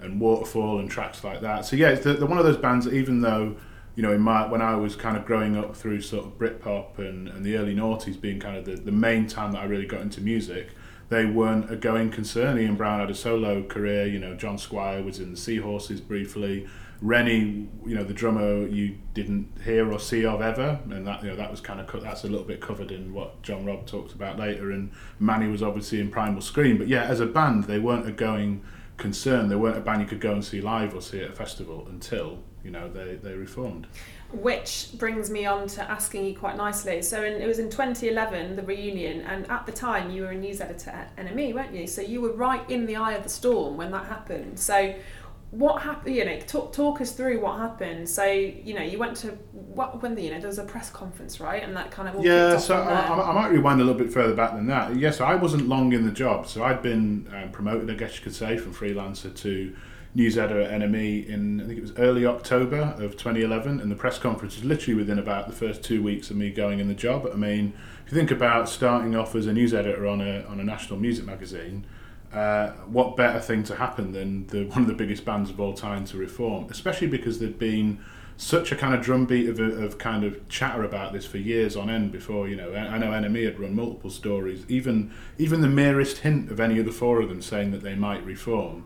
[0.02, 1.66] and Waterfall and tracks like that.
[1.66, 3.56] So yeah, it's the, the one of those bands that even though
[3.96, 7.00] you know, in my when I was kind of growing up through sort of Britpop
[7.00, 9.86] and, and the early noughties being kind of the, the main time that I really
[9.86, 10.72] got into music,
[11.10, 12.60] they weren't a going concern.
[12.60, 14.06] Ian Brown had a solo career.
[14.06, 16.68] You know, John Squire was in the Seahorses briefly.
[17.06, 21.30] Reni, you know, the drummer you didn't hear or see of ever, and that you
[21.30, 23.86] know that was kind of co- that's a little bit covered in what John Robb
[23.86, 24.72] talks about later.
[24.72, 28.12] And Mani was obviously in Primal Scream, but yeah, as a band, they weren't a
[28.12, 28.64] going
[28.98, 29.50] concern.
[29.50, 31.86] They weren't a band you could go and see live or see at a festival
[31.90, 33.86] until you know they they reformed.
[34.32, 37.04] Which brings me on to asking you quite nicely.
[37.04, 40.36] So in, it was in 2011, the reunion, and at the time you were a
[40.36, 41.86] news editor at NME, weren't you?
[41.86, 44.60] So you were right in the eye of the storm when that happened.
[44.60, 44.96] So
[45.58, 46.16] what happened?
[46.16, 48.10] You know, talk, talk us through what happened.
[48.10, 50.90] So you know, you went to what when the, you know there was a press
[50.90, 51.64] conference, right?
[51.64, 52.94] And that kind of all Yeah, so I.
[52.94, 54.96] I I might rewind a little bit further back than that.
[54.98, 58.24] Yes, I wasn't long in the job, so I'd been um, promoted, I guess you
[58.24, 59.76] could say, from freelancer to
[60.14, 63.96] news editor at NME in I think it was early October of 2011, and the
[63.96, 66.94] press conference was literally within about the first two weeks of me going in the
[66.94, 67.30] job.
[67.32, 67.74] I mean,
[68.06, 71.00] if you think about starting off as a news editor on a on a national
[71.00, 71.86] music magazine.
[72.36, 75.74] Uh, what better thing to happen than the one of the biggest bands of all
[75.74, 77.98] time to reform, especially because there'd been
[78.36, 81.90] such a kind of drumbeat of, of kind of chatter about this for years on
[81.90, 82.74] end before you know.
[82.74, 86.86] I know NME had run multiple stories even even the merest hint of any of
[86.86, 88.84] the four of them saying that they might reform.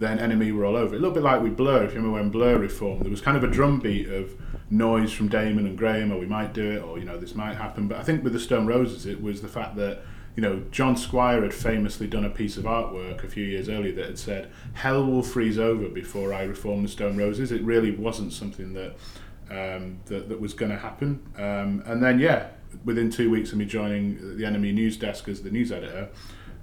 [0.00, 0.94] Then NME were all over.
[0.94, 3.20] It a little bit like with Blur if you remember when Blur reformed there was
[3.20, 4.34] kind of a drumbeat of
[4.70, 7.56] noise from Damon and Graham or we might do it or you know this might
[7.56, 7.86] happen.
[7.86, 10.02] But I think with the Stone Roses it was the fact that
[10.38, 13.92] you know, John Squire had famously done a piece of artwork a few years earlier
[13.96, 17.90] that had said, "Hell will freeze over before I reform the Stone Roses." It really
[17.90, 18.94] wasn't something that
[19.50, 21.26] um, that, that was going to happen.
[21.36, 22.50] Um, and then, yeah,
[22.84, 26.08] within two weeks of me joining the NME News Desk as the news editor,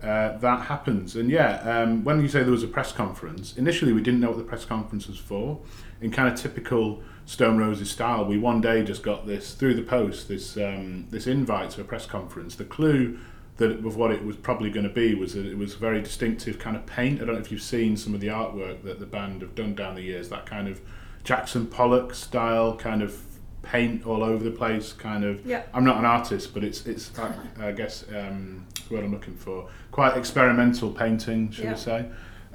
[0.02, 1.18] uh, that happens.
[1.18, 4.30] And yeah, um, when you say there was a press conference, initially we didn't know
[4.30, 5.60] what the press conference was for.
[6.00, 9.84] In kind of typical Stone Roses style, we one day just got this through the
[9.84, 12.56] post, this um, this invite to a press conference.
[12.56, 13.20] The clue
[13.58, 16.02] that it, of what it was probably going to be was that it was very
[16.02, 17.22] distinctive kind of paint.
[17.22, 19.76] I don't know if you've seen some of the artwork that the band have done
[19.76, 20.30] down the years.
[20.30, 20.82] That kind of
[21.24, 23.22] Jackson Pollock style kind of
[23.62, 24.94] paint all over the place.
[24.94, 25.46] Kind of.
[25.46, 25.64] Yeah.
[25.74, 29.70] I'm not an artist, but it's it's I, I guess um, what I'm looking for.
[29.92, 31.72] Quite experimental painting, should Yeah.
[31.72, 32.06] we say?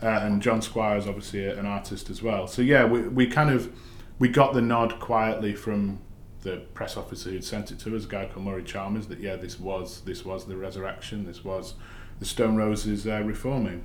[0.03, 2.47] Uh, and John Squire is obviously a, an artist as well.
[2.47, 3.73] So yeah, we we kind of
[4.19, 5.99] we got the nod quietly from
[6.42, 9.37] the press officer who'd sent it to us, a guy called Murray Chalmers, that yeah,
[9.37, 11.74] this was this was the resurrection, this was
[12.18, 13.85] the Stone Roses uh, reforming.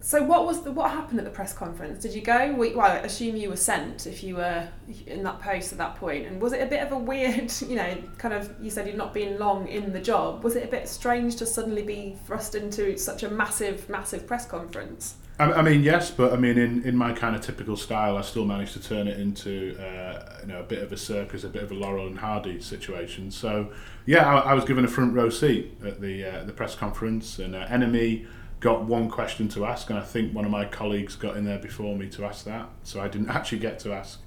[0.00, 2.02] So what was the what happened at the press conference?
[2.02, 2.54] Did you go?
[2.56, 4.68] Well, I assume you were sent if you were
[5.06, 6.26] in that post at that point.
[6.26, 8.52] And was it a bit of a weird, you know, kind of?
[8.60, 10.42] You said you'd not been long in the job.
[10.42, 14.44] Was it a bit strange to suddenly be thrust into such a massive, massive press
[14.44, 15.14] conference?
[15.42, 18.20] I, I mean, yes, but I mean, in, in my kind of typical style, I
[18.20, 21.48] still managed to turn it into uh, you know a bit of a circus, a
[21.48, 23.30] bit of a Laurel and Hardy situation.
[23.30, 23.72] So
[24.06, 27.40] yeah, I, I was given a front row seat at the uh, the press conference,
[27.40, 28.26] and uh, NME
[28.60, 31.58] got one question to ask, and I think one of my colleagues got in there
[31.58, 34.20] before me to ask that, so I didn't actually get to ask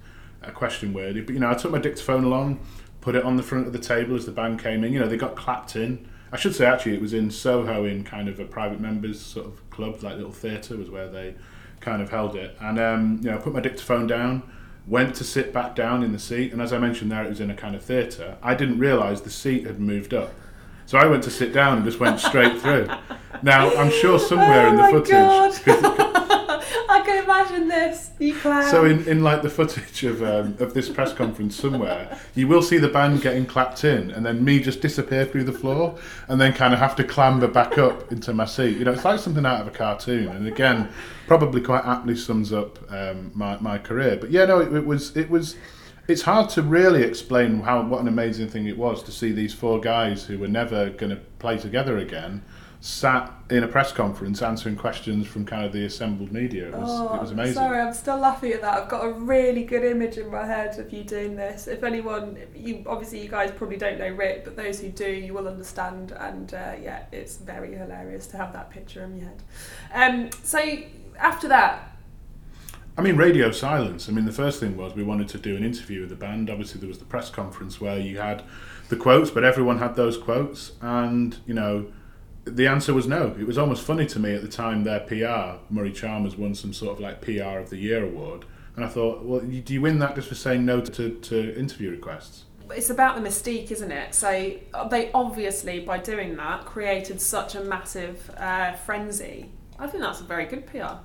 [0.43, 1.21] a question worthy.
[1.21, 2.60] But you know, I took my dictaphone along,
[2.99, 4.91] put it on the front of the table as the band came in.
[4.91, 6.10] You know, they got clapped in.
[6.32, 9.46] I should say actually it was in Soho in kind of a private members sort
[9.46, 11.36] of club, like little theatre was where they
[11.80, 12.58] kind of held it.
[12.60, 14.44] And um, you know, I put my dictaphone down,
[14.88, 17.40] went to sit back down in the seat, and as I mentioned there, it was
[17.40, 18.38] in a kind of theatre.
[18.42, 20.34] I didn't realise the seat had moved up.
[20.86, 22.88] So I went to sit down and just went straight through.
[23.43, 25.62] Now I'm sure somewhere Oh in the my footage,
[26.89, 28.69] I can imagine this, you clown.
[28.71, 32.62] So in, in like the footage of um, of this press conference somewhere, you will
[32.62, 36.39] see the band getting clapped in, and then me just disappear through the floor, and
[36.39, 38.78] then kind of have to clamber back up into my seat.
[38.78, 40.88] You know, it's like something out of a cartoon, and again,
[41.28, 44.15] probably quite aptly sums up um, my my career.
[44.15, 45.56] But yeah, no, it, it was it was.
[46.08, 49.54] It's hard to really explain how what an amazing thing it was to see these
[49.54, 52.44] four guys who were never going to play together again
[52.86, 56.68] sat in a press conference answering questions from kind of the assembled media.
[56.68, 57.56] It was, Oh, it was amazing.
[57.56, 58.84] Sorry, I'm still laughing at that.
[58.84, 61.68] I've got a really good image in my head of you doing this.
[61.68, 65.34] If anyone, you obviously you guys probably don't know Rick, but those who do, you
[65.34, 66.12] will understand.
[66.12, 69.44] And uh, yeah, it's very hilarious to have that picture in your head.
[69.91, 70.60] Um, so
[71.18, 71.94] after that,
[72.97, 74.08] I mean, radio silence.
[74.08, 76.49] I mean, the first thing was we wanted to do an interview with the band.
[76.49, 78.43] Obviously, there was the press conference where you had
[78.88, 81.88] the quotes, but everyone had those quotes, and you know,
[82.45, 83.36] the answer was no.
[83.38, 84.86] It was almost funny to me at the time.
[84.86, 88.45] Their PR, Murray Chalmers, won some sort of like PR of the Year award,
[88.77, 91.91] and I thought, well, do you win that just for saying no to, to interview
[91.91, 92.45] requests?
[92.71, 94.15] it's about the mystique, isn't it?
[94.15, 99.51] So uh, they obviously, by doing that, created such a massive uh, frenzy.
[99.77, 100.97] I think that's a very good PR.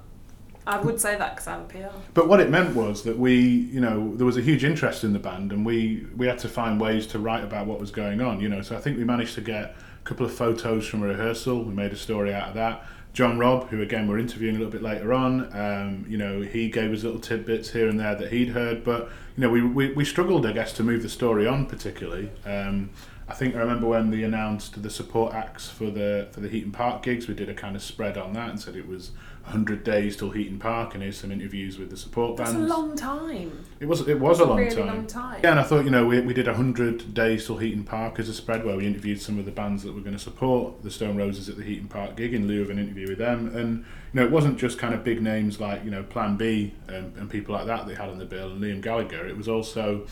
[0.66, 1.96] I would say that because I'm a PR.
[2.14, 5.12] But what it meant was that we, you know, there was a huge interest in
[5.12, 8.20] the band, and we we had to find ways to write about what was going
[8.20, 8.40] on.
[8.40, 11.06] You know, so I think we managed to get a couple of photos from a
[11.06, 11.64] rehearsal.
[11.64, 12.84] We made a story out of that.
[13.12, 16.68] John Robb, who again we're interviewing a little bit later on, um, you know, he
[16.70, 19.92] gave us little tidbits here and there that he'd heard, but you know, we, we,
[19.94, 22.30] we struggled, I guess, to move the story on particularly.
[22.44, 22.90] Um,
[23.28, 26.72] I think I remember when they announced the support acts for the for the Heaton
[26.72, 29.12] Park gigs, we did a kind of spread on that and said it was
[29.44, 32.70] 100 days till Heaton Park, and here's some interviews with the support That's bands.
[32.70, 33.64] a long time.
[33.80, 34.86] It was it was That's a long really time.
[34.86, 35.40] long time.
[35.42, 38.28] Yeah, and I thought you know we, we did hundred days till Heaton Park as
[38.28, 40.90] a spread where we interviewed some of the bands that were going to support the
[40.90, 43.78] Stone Roses at the Heaton Park gig in lieu of an interview with them, and
[43.78, 47.16] you know it wasn't just kind of big names like you know Plan B and,
[47.16, 49.26] and people like that they had on the bill and Liam Gallagher.
[49.26, 50.06] It was also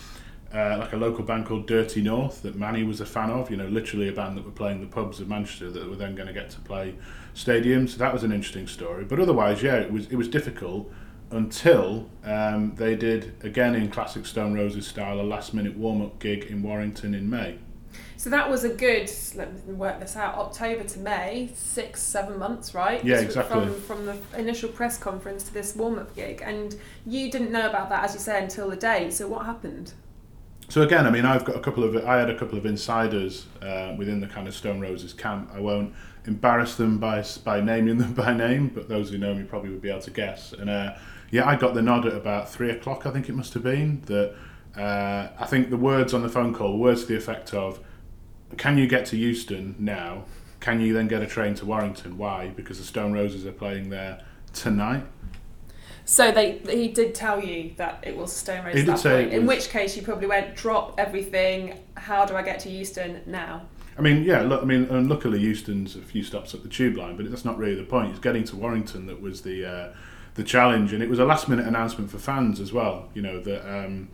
[0.55, 3.51] uh, like a local band called Dirty North that Mani was a fan of.
[3.51, 6.15] You know, literally a band that were playing the pubs of Manchester that were then
[6.15, 6.95] going to get to play
[7.39, 7.91] stadiums.
[7.91, 9.05] So that was an interesting story.
[9.05, 10.91] But otherwise, yeah, it was it was difficult
[11.31, 16.19] until um, they did again in classic Stone Roses style a last minute warm up
[16.19, 17.59] gig in Warrington in May.
[18.17, 19.11] So that was a good.
[19.37, 20.35] Let me work this out.
[20.35, 23.05] October to May, six, seven months, right?
[23.05, 23.67] Yeah, exactly.
[23.67, 26.75] From from the initial press conference to this warm up gig, and
[27.07, 29.11] you didn't know about that, as you say, until the day.
[29.11, 29.93] So what happened?
[30.69, 33.47] So again, I mean, I've got a couple of I had a couple of insiders
[33.63, 35.51] uh, within the kind of Stone Roses camp.
[35.55, 35.95] I won't
[36.29, 39.83] embarrass them by by naming them by name, but those who know me probably would
[39.83, 40.53] be able to guess.
[40.53, 40.95] And uh,
[41.31, 43.07] yeah, I got the nod at about three o'clock.
[43.07, 44.35] I think it must have been that.
[44.77, 47.81] Uh, I think the words on the phone call, words to the effect of,
[48.57, 50.25] "Can you get to Euston now?
[50.61, 52.19] Can you then get a train to Warrington?
[52.19, 52.49] Why?
[52.49, 55.05] Because the Stone Roses are playing there tonight."
[56.05, 59.23] So they he did tell you that it was Stone Roses He did that say
[59.25, 59.35] point.
[59.35, 61.81] In which case you probably went drop everything.
[61.97, 63.67] How do I get to Euston now?
[63.99, 64.43] I mean, yeah.
[64.43, 67.45] Look, I mean, and luckily Euston's a few stops up the tube line, but that's
[67.45, 68.11] not really the point.
[68.11, 69.93] It's getting to Warrington that was the uh,
[70.35, 73.09] the challenge, and it was a last minute announcement for fans as well.
[73.15, 74.09] You know that um,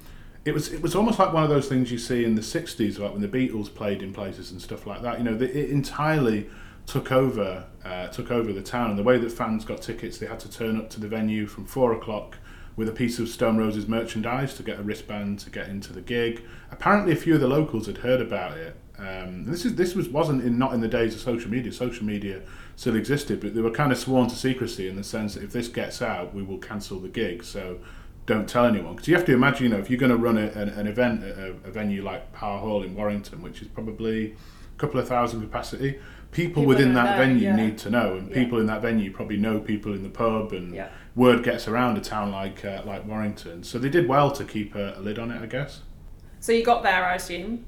[0.44, 2.98] it was it was almost like one of those things you see in the '60s,
[2.98, 5.18] like when the Beatles played in places and stuff like that.
[5.18, 6.48] You know, it entirely
[6.86, 10.26] took over uh, took over the town, and the way that fans got tickets, they
[10.26, 12.38] had to turn up to the venue from four o'clock
[12.76, 16.00] with a piece of Stone Roses merchandise to get a wristband to get into the
[16.00, 16.42] gig.
[16.70, 18.76] Apparently, a few of the locals had heard about it.
[18.98, 21.72] Um, this is this was wasn't in not in the days of social media.
[21.72, 22.42] Social media
[22.76, 25.52] still existed, but they were kind of sworn to secrecy in the sense that if
[25.52, 27.42] this gets out, we will cancel the gig.
[27.44, 27.78] So
[28.26, 30.38] don't tell anyone because you have to imagine, you know, if you're going to run
[30.38, 33.68] a, an, an event at a, a venue like Parr Hall in Warrington, which is
[33.68, 35.98] probably a couple of thousand capacity,
[36.30, 37.56] people, People within that know, venue yeah.
[37.56, 38.34] need to know, and Yeah.
[38.34, 40.88] people in that venue probably know people in the pub and Yeah.
[41.14, 43.62] word gets around a town like uh, like Warrington.
[43.64, 45.82] So they did well to keep a, a lid on it, I guess.
[46.40, 47.66] So you got there, I assume.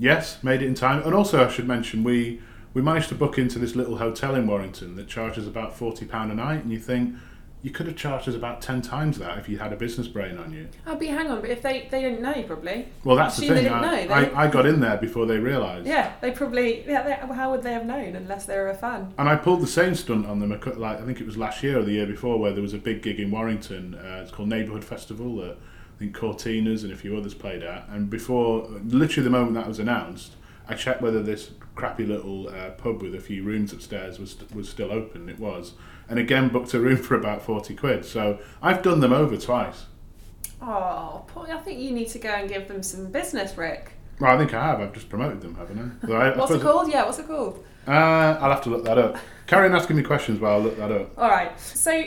[0.00, 1.02] Yes, made it in time.
[1.04, 2.40] And also, I should mention, we
[2.72, 6.32] we managed to book into this little hotel in Warrington that charges about forty pound
[6.32, 6.62] a night.
[6.64, 7.14] And you think
[7.62, 10.38] you could have charged us about ten times that if you had a business brain
[10.38, 10.66] on you.
[10.86, 12.88] Oh, but hang on, but if they they didn't know probably.
[13.04, 13.72] Well, that's the Assume they thing.
[13.72, 15.86] didn't I, know, they- I, I got in there before they realised.
[15.86, 16.82] Yeah, they probably.
[16.88, 19.12] Yeah, they, how would they have known unless they were a fan?
[19.18, 20.48] And I pulled the same stunt on them.
[20.78, 22.78] Like I think it was last year or the year before, where there was a
[22.78, 23.94] big gig in Warrington.
[23.94, 25.58] Uh, it's called Neighbourhood Festival that
[26.00, 27.86] think Cortinas and a few others played at.
[27.90, 30.32] And before, literally the moment that was announced,
[30.66, 34.68] I checked whether this crappy little uh, pub with a few rooms upstairs was was
[34.68, 35.28] still open.
[35.28, 35.74] It was,
[36.08, 38.04] and again booked a room for about forty quid.
[38.06, 39.84] So I've done them over twice.
[40.62, 43.92] Oh, Paul, I think you need to go and give them some business, Rick.
[44.20, 44.80] Well, I think I have.
[44.80, 46.06] I've just promoted them, haven't I?
[46.06, 46.90] But I, I What's it suppose- called?
[46.92, 47.64] Yeah, what's it called?
[47.88, 47.90] Uh,
[48.40, 49.16] I'll have to look that up.
[49.46, 51.18] Carry on asking me questions while I look that up.
[51.18, 51.58] All right.
[51.58, 52.04] So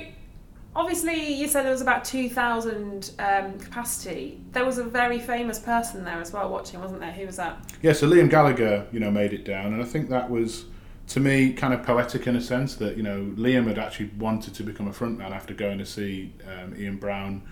[0.76, 4.40] obviously, you said there was about 2,000 um, capacity.
[4.52, 7.12] There was a very famous person there as well watching, wasn't there?
[7.12, 7.58] Who was that?
[7.82, 10.66] Yeah, so Liam Gallagher, you know, made it down, and I think that was,
[11.10, 14.54] to me, kind of poetic in a sense that you know Liam had actually wanted
[14.56, 17.44] to become a frontman after going to see um, Ian Brown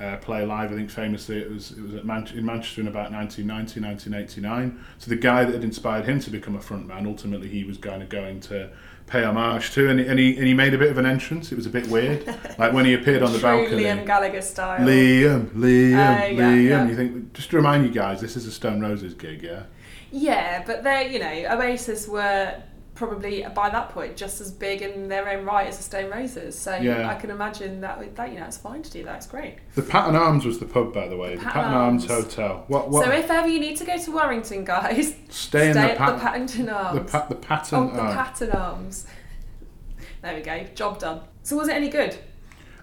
[0.00, 0.72] uh, play live.
[0.72, 4.84] I think famously it was it was at Man- in Manchester in about 1990, 1989.
[4.98, 8.02] So the guy that had inspired him to become a frontman, ultimately he was kind
[8.02, 8.70] of going to
[9.10, 11.52] pay homage to, and, and he and he made a bit of an entrance.
[11.52, 12.26] It was a bit weird,
[12.58, 13.82] like when he appeared on the True balcony.
[13.84, 14.80] Liam Gallagher style.
[14.80, 16.68] Liam, Liam, Uh, yeah, Liam.
[16.68, 16.88] yeah.
[16.88, 19.64] You think just to remind you guys, this is a Stone Roses gig, yeah.
[20.12, 22.54] Yeah, but they, you know, Oasis were
[23.00, 26.56] probably by that point just as big in their own right as the Stone Roses.
[26.56, 27.08] So Yeah.
[27.08, 29.16] I can imagine that that you know it's fine to do that.
[29.16, 29.56] It's great.
[29.74, 31.34] The Patten Arms was the pub, by the way.
[31.34, 32.10] The, Patten Patten Arms.
[32.10, 32.24] Arms.
[32.24, 32.64] Hotel.
[32.68, 32.90] What?
[32.90, 33.06] What?
[33.06, 36.18] So if ever you need to go to Warrington, guys, stay in the, at Pat-
[36.18, 36.98] the Pattington oh, Arms.
[36.98, 38.14] the, pa- the Patten oh, the Arms.
[38.14, 39.06] Patten Arms.
[40.20, 40.64] There we go.
[40.74, 41.22] Job done.
[41.42, 42.18] So was it any good?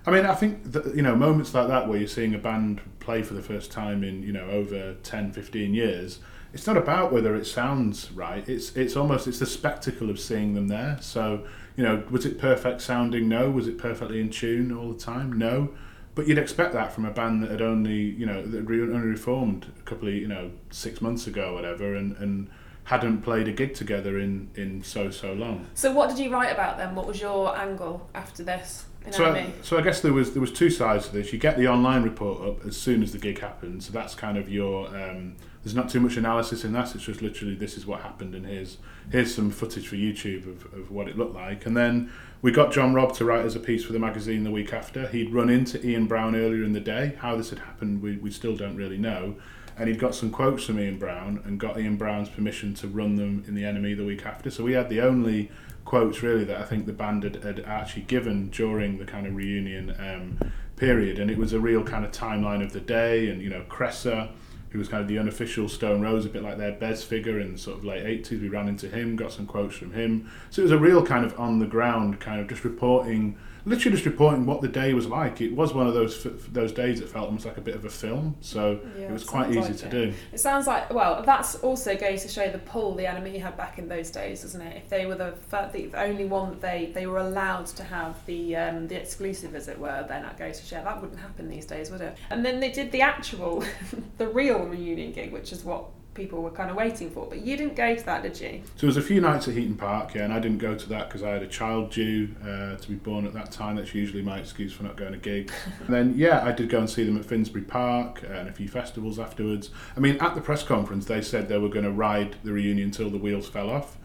[0.08, 2.80] I mean, I think that, you know moments like that where you're seeing a band
[3.00, 6.20] play for the first time in you know over 10, 15 years.
[6.54, 8.48] It's not about whether it sounds right.
[8.48, 10.98] It's it's almost it's the spectacle of seeing them there.
[11.02, 13.28] So you know, was it perfect sounding?
[13.28, 13.52] No.
[13.52, 15.38] Was it perfectly in tune all the time?
[15.38, 15.74] No.
[16.16, 19.08] But you'd expect that from a band that had only you know that had only
[19.08, 22.50] reformed a couple of you know six months ago, or whatever, and and
[22.86, 25.68] hadn't played a gig together in in so so long.
[25.74, 26.96] So what did you write about them?
[26.96, 28.86] What was your angle after this?
[29.12, 31.32] So, I so I guess there was there was two sides to this.
[31.32, 33.86] You get the online report up as soon as the gig happens.
[33.86, 34.88] So that's kind of your.
[34.88, 36.96] Um, there's not too much analysis in that.
[36.96, 38.78] It's just literally this is what happened, and here's
[39.12, 41.66] here's some footage for YouTube of, of what it looked like.
[41.66, 44.52] And then we got John Robb to write us a piece for the magazine the
[44.52, 45.08] week after.
[45.08, 47.16] He'd run into Ian Brown earlier in the day.
[47.20, 49.36] How this had happened, we, we still don't really know.
[49.78, 53.16] And he'd got some quotes from Ian Brown and got Ian Brown's permission to run
[53.16, 54.50] them in the NME the week after.
[54.50, 55.52] So we had the only
[55.88, 59.34] quotes really that I think the band had, had actually given during the kind of
[59.34, 63.30] reunion um, period, and it was a real kind of timeline of the day.
[63.30, 64.32] And you know, Cressa,
[64.72, 67.58] who was kind of the unofficial Stone Rose, a bit like their Bez figure in
[67.58, 68.42] sort of late eighties.
[68.42, 70.30] We ran into him, got some quotes from him.
[70.50, 73.38] So it was a real kind of on the ground kind of just reporting.
[73.68, 75.42] Literally just reporting what the day was like.
[75.42, 77.84] It was one of those f- those days that felt almost like a bit of
[77.86, 78.36] a film.
[78.42, 79.92] So Yeah, it was quite easy like to it.
[79.92, 80.14] do.
[80.32, 83.78] It sounds like well, that's also going to show the pull the NME had back
[83.78, 84.78] in those days, isn't it?
[84.78, 85.34] If they were the,
[85.74, 89.68] the only one that they, they were allowed to have the um, the exclusive, as
[89.68, 92.18] it were, then that goes to Share, that wouldn't happen these days, would it?
[92.30, 93.64] And then they did the actual,
[94.18, 95.86] the real reunion gig, which is what
[96.18, 97.28] people were kind of waiting for.
[97.28, 98.62] But you didn't go to that, did you?
[98.76, 100.90] So there was a few nights at Heaton Park, yeah, and I didn't go to
[100.90, 103.78] that because I had a child due uh, to be born at that time.
[103.78, 105.54] That's usually my excuse for not going to gigs.
[105.86, 108.68] and then, yeah, I did go and see them at Finsbury Park and a few
[108.68, 109.70] festivals afterwards.
[109.96, 112.88] I mean, at the press conference, they said they were going to ride the reunion
[112.88, 113.98] until the wheels fell off.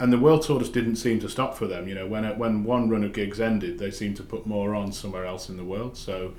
[0.00, 1.86] And the world tour just didn't seem to stop for them.
[1.86, 4.92] You know, when when one run of gigs ended, they seemed to put more on
[4.92, 5.94] somewhere else in the world.
[5.94, 6.32] So,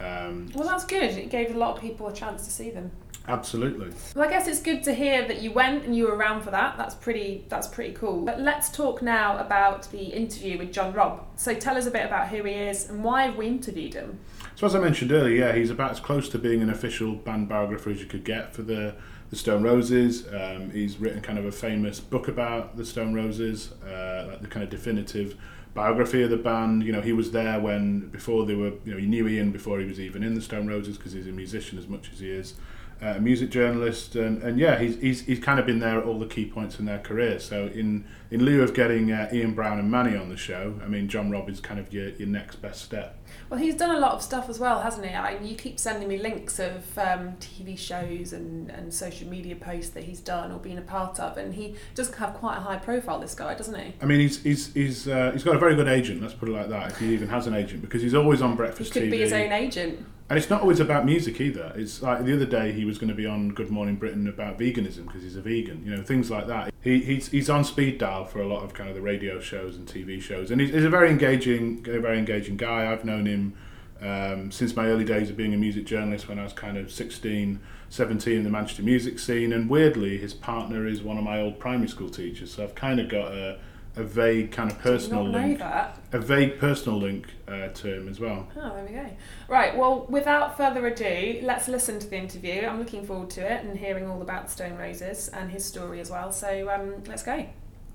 [0.00, 1.12] um, Well, that's good.
[1.12, 2.90] It gave a lot of people a chance to see them.
[3.28, 3.90] Absolutely.
[4.14, 6.50] Well, I guess it's good to hear that you went and you were around for
[6.50, 6.76] that.
[6.76, 7.44] That's pretty.
[7.48, 8.24] That's pretty cool.
[8.24, 11.26] But let's talk now about the interview with John Robb.
[11.36, 14.18] So tell us a bit about who he is and why have we interviewed him.
[14.56, 17.48] So as I mentioned earlier, yeah, he's about as close to being an official band
[17.48, 18.94] biographer as you could get for the
[19.30, 20.26] the Stone Roses.
[20.32, 24.46] Um, he's written kind of a famous book about the Stone Roses, uh, like the
[24.46, 25.36] kind of definitive
[25.74, 26.84] biography of the band.
[26.84, 28.72] You know, he was there when before they were.
[28.84, 31.26] You know, he knew Ian before he was even in the Stone Roses because he's
[31.26, 32.54] a musician as much as he is
[33.00, 36.18] a music journalist, and, and yeah, he's, he's he's kind of been there at all
[36.18, 37.38] the key points in their career.
[37.38, 40.88] So in in lieu of getting uh, Ian Brown and Mani on the show, I
[40.88, 43.18] mean, John Robb is kind of your, your next best step.
[43.50, 45.14] Well, he's done a lot of stuff as well, hasn't he?
[45.14, 49.54] I, mean, you keep sending me links of um, TV shows and, and social media
[49.56, 52.60] posts that he's done or been a part of, and he does have quite a
[52.60, 53.20] high profile.
[53.20, 53.94] This guy, doesn't he?
[54.00, 56.22] I mean, he's he's he's uh, he's got a very good agent.
[56.22, 56.92] Let's put it like that.
[56.92, 59.18] If he even has an agent, because he's always on He breakfast could TV, be
[59.18, 60.04] his own agent.
[60.30, 61.72] And it's not always about music either.
[61.76, 64.58] It's like the other day he was going to be on Good Morning Britain about
[64.58, 65.82] veganism because he's a vegan.
[65.84, 66.72] You know, things like that.
[66.80, 69.76] He he's he's on speed dial for a lot of kind of the radio shows
[69.76, 72.90] and TV shows, and he's, he's a very engaging, very engaging guy.
[72.90, 73.54] I've known him.
[74.00, 76.92] Um, since my early days of being a music journalist when I was kind of
[76.92, 77.58] 16,
[77.88, 79.50] 17 in the Manchester music scene.
[79.50, 82.52] And weirdly, his partner is one of my old primary school teachers.
[82.52, 83.58] So I've kind of got a,
[83.96, 85.98] a vague kind of personal Did not know link, that.
[86.12, 88.48] a vague personal link uh, him as well.
[88.56, 89.08] Oh, there we go.
[89.48, 92.66] Right, well, without further ado, let's listen to the interview.
[92.66, 96.00] I'm looking forward to it and hearing all about the Stone Roses and his story
[96.00, 96.32] as well.
[96.32, 97.46] So um, let's go.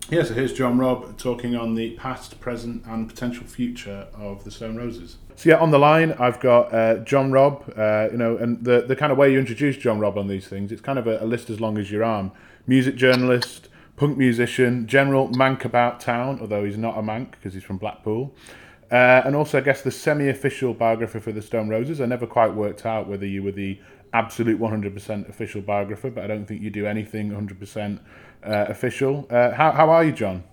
[0.09, 4.49] Yeah, so here's John Robb talking on the past, present, and potential future of the
[4.49, 5.17] Stone Roses.
[5.35, 7.71] So yeah, on the line I've got uh, John Robb.
[7.77, 10.47] Uh, you know, and the the kind of way you introduce John Robb on these
[10.47, 12.31] things, it's kind of a, a list as long as your arm.
[12.65, 13.69] Music journalist,
[13.99, 18.33] punk musician, general Manc about town, although he's not a Manc because he's from Blackpool.
[18.89, 21.99] Uh, and also, I guess the semi-official biographer for the Stone Roses.
[21.99, 23.77] I never quite worked out whether you were the
[24.13, 27.99] absolute 100% official biographer, but I don't think you do anything 100%
[28.43, 29.27] uh, official.
[29.29, 30.43] Uh, how, how are you, John?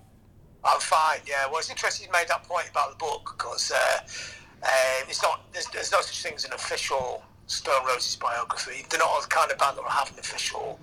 [0.64, 1.20] I'm fine.
[1.26, 1.46] Yeah.
[1.46, 3.98] Well, it's interesting you made that point about the book because uh,
[4.64, 5.40] um, it's not.
[5.52, 8.84] There's, there's, no such thing as an official Stone Roses biography.
[8.90, 10.80] They're not the kind of band that will have an official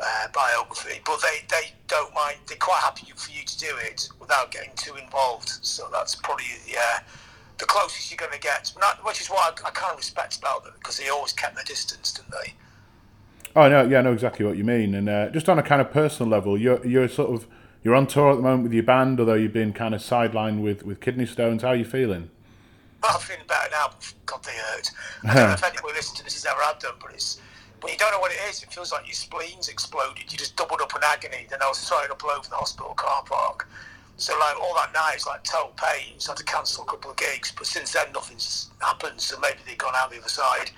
[0.00, 2.38] uh, biography, but they, they don't mind.
[2.46, 5.48] They're quite happy for you to do it without getting too involved.
[5.62, 7.00] So that's probably yeah
[7.60, 10.38] the closest you're going to get, Not, which is what I, I kind of respect
[10.38, 12.54] about them because they always kept their distance, didn't they?
[13.54, 14.94] Oh no, yeah, I know exactly what you mean.
[14.94, 17.46] And uh, just on a kind of personal level, you're you're sort of
[17.82, 20.62] you're on tour at the moment with your band, although you've been kind of sidelined
[20.62, 21.62] with, with kidney stones.
[21.62, 22.30] How are you feeling?
[23.02, 23.90] Well, I'm feeling better now.
[24.26, 24.90] God, they hurt.
[25.24, 27.40] I don't know if anyone listening to this has ever had them, but it's
[27.80, 30.30] when you don't know what it is, it feels like your spleen's exploded.
[30.30, 31.46] You just doubled up in agony.
[31.48, 33.68] Then I was throwing up all over the hospital car park.
[34.16, 36.18] So like all that night, it's like total pain.
[36.18, 37.52] So I had to cancel a couple of gigs.
[37.56, 39.20] But since then, nothing's happened.
[39.20, 40.70] So maybe they've gone out the other side.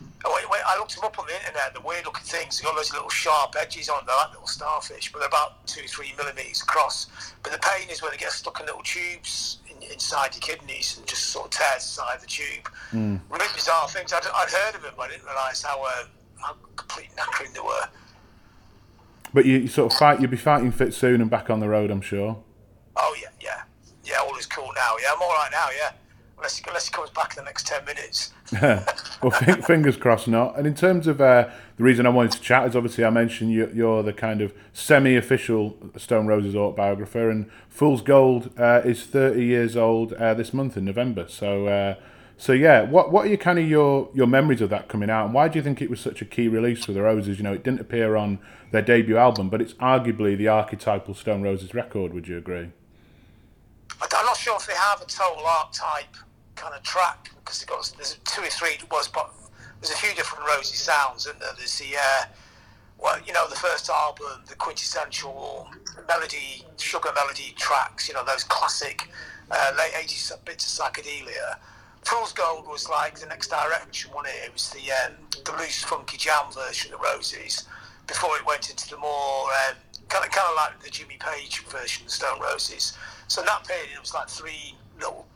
[0.00, 2.58] Wait, wait, I looked them up on the internet, the weird looking things.
[2.58, 5.86] They've got those little sharp edges on, they're like little starfish, but they're about two,
[5.86, 7.06] three millimetres across.
[7.42, 10.98] But the pain is when they get stuck in little tubes in, inside your kidneys
[10.98, 12.68] and just sort of tears inside the tube.
[12.92, 13.20] Mm.
[13.30, 14.12] Really bizarre things.
[14.12, 16.04] I'd, I'd, heard of them, but I didn't realise how, uh,
[16.40, 17.88] how complete knackering they were.
[19.34, 21.68] But you, you, sort of fight, you'll be fighting fit soon and back on the
[21.68, 22.42] road, I'm sure.
[22.96, 23.62] Oh, yeah, yeah.
[24.04, 24.96] Yeah, all is cool now.
[25.02, 25.92] Yeah, I'm all right now, yeah
[26.36, 28.32] unless, unless he comes back in the next 10 minutes.
[29.22, 29.30] well,
[29.62, 30.56] fingers crossed not.
[30.56, 33.52] And in terms of uh, the reason I wanted to chat is obviously I mentioned
[33.52, 39.44] you, you're the kind of semi-official Stone Roses autobiographer, and Fool's Gold uh, is 30
[39.44, 41.26] years old uh, this month in November.
[41.28, 41.94] So, uh,
[42.38, 45.24] so yeah, what what are your kind of your your memories of that coming out,
[45.26, 47.38] and why do you think it was such a key release for the Roses?
[47.38, 48.38] You know, it didn't appear on
[48.72, 52.12] their debut album, but it's arguably the archetypal Stone Roses record.
[52.12, 52.70] Would you agree?
[54.00, 56.16] I'm not sure if they have a total archetype
[56.56, 59.30] kind of track because got there's two or three was but
[59.80, 62.24] there's a few different rosy sounds and there's the uh,
[62.98, 65.68] well you know the first album the quintessential
[66.08, 69.08] melody sugar melody tracks you know those classic
[69.50, 71.58] uh, late 80s bits of psychedelia
[72.06, 76.16] Fool's Gold was like the next direction it it was the um, the loose funky
[76.16, 77.64] jam version of Roses
[78.06, 79.76] before it went into the more um,
[80.08, 82.96] kind of kind of like the Jimmy Page version of Stone Roses
[83.28, 85.26] so in that period it was like three little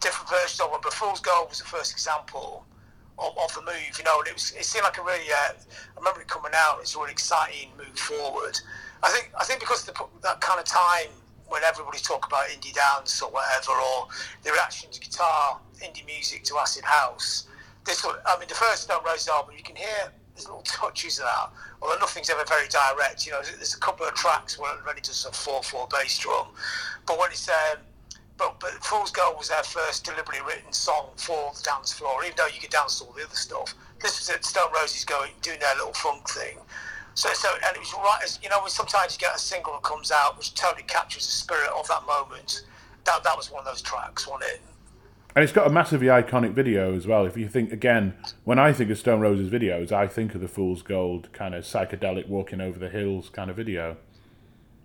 [0.00, 0.80] different versions of it.
[0.82, 2.64] But Fool's Gold was the first example
[3.18, 5.30] of, of the move, you know, and it was it seemed like a really.
[5.30, 6.78] Uh, I remember it coming out.
[6.80, 8.58] It's a really exciting move forward.
[9.02, 11.08] I think I think because the, that kind of time
[11.50, 14.08] when everybody talk about indie dance or whatever, or
[14.42, 17.46] the reaction to guitar, indie music to acid house.
[17.84, 21.24] This, I mean, the first Stone Roses album, you can hear there's little touches of
[21.24, 21.50] that,
[21.82, 23.26] although nothing's ever very direct.
[23.26, 26.48] You know, there's a couple of tracks where it really does a four-four bass drum,
[27.06, 27.78] but when it's um,
[28.40, 32.34] but, but Fool's Gold was their first deliberately written song for the dance floor, even
[32.38, 33.74] though you could dance to all the other stuff.
[34.00, 36.56] This was it, Stone Roses going, doing their little funk thing.
[37.14, 39.82] So, so, and it was right as, you know, sometimes you get a single that
[39.82, 42.62] comes out which totally captures the spirit of that moment.
[43.04, 44.60] That, that was one of those tracks, wasn't it?
[45.34, 47.24] And it's got a massively iconic video as well.
[47.24, 50.48] If you think again, when I think of Stone Roses videos, I think of the
[50.48, 53.96] Fool's Gold kind of psychedelic walking over the hills kind of video.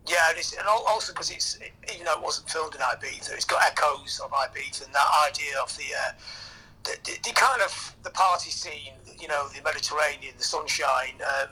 [0.08, 1.58] Yeah, and, and also because it's
[1.92, 5.60] even though it wasn't filmed in Ibiza, it's got echoes of Ibiza and that idea
[5.62, 6.12] of the, uh,
[6.84, 11.50] the, the, the kind of the party scene, you know, the Mediterranean, the sunshine, um,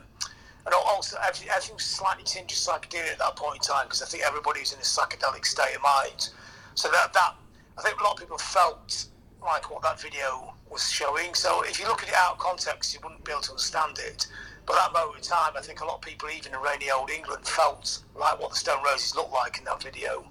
[0.66, 4.06] and also everything, was slightly tinged of psychedelia at that point in time because I
[4.06, 6.30] think everybody was in a psychedelic state of mind.
[6.76, 7.36] So that that
[7.78, 9.06] I think a lot of people felt
[9.42, 11.34] like what that video was showing.
[11.34, 13.98] So if you look at it out of context, you wouldn't be able to understand
[14.00, 14.28] it.
[14.66, 16.90] But at that moment in time, I think a lot of people, even in rainy
[16.90, 20.26] old England, felt like what the Stone Roses looked like in that video.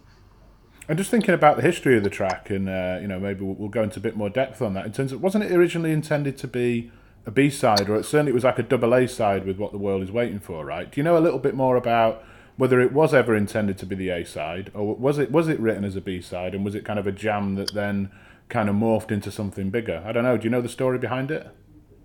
[0.89, 3.55] And just thinking about the history of the track, and uh, you know, maybe we'll,
[3.55, 4.85] we'll, go into a bit more depth on that.
[4.87, 6.91] In terms of, wasn't it originally intended to be
[7.25, 9.73] a B side, or it certainly it was like a double A side with what
[9.73, 10.91] the world is waiting for, right?
[10.91, 12.25] Do you know a little bit more about
[12.57, 15.61] whether it was ever intended to be the A side, or was it was it
[15.61, 18.11] written as a B side, and was it kind of a jam that then
[18.49, 20.03] kind of morphed into something bigger?
[20.05, 20.37] I don't know.
[20.37, 21.49] Do you know the story behind it?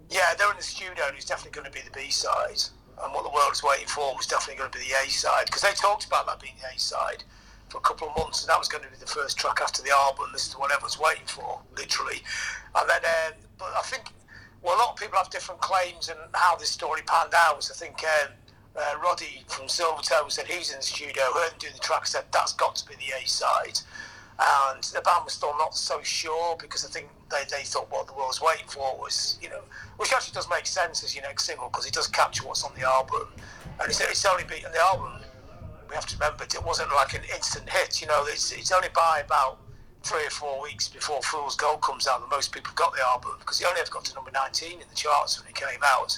[0.09, 2.63] Yeah, they're in the studio, and it's definitely going to be the B side.
[3.03, 5.45] And what the world is waiting for was definitely going to be the A side
[5.45, 7.23] because they talked about that being the A side
[7.69, 9.83] for a couple of months, and that was going to be the first track after
[9.83, 10.25] the album.
[10.31, 12.23] This is what everyone's waiting for, literally.
[12.73, 14.05] And then, um, but I think,
[14.61, 17.69] well, a lot of people have different claims and how this story panned out.
[17.69, 18.31] I think um,
[18.75, 22.25] uh, Roddy from Silvertone said he's in the studio, heard him do the track, said
[22.31, 23.79] that's got to be the A side
[24.39, 28.07] and the band was still not so sure because I think they, they thought what
[28.07, 29.61] the world was waiting for was, you know,
[29.97, 32.71] which actually does make sense as your next single because it does capture what's on
[32.75, 33.27] the album.
[33.79, 35.21] And it's, it's only been, the album,
[35.89, 38.89] we have to remember, it wasn't like an instant hit, you know, it's, it's only
[38.93, 39.57] by about
[40.07, 43.33] three or four weeks before Fool's Gold comes out that most people got the album
[43.39, 46.17] because he only ever got to number 19 in the charts when it came out.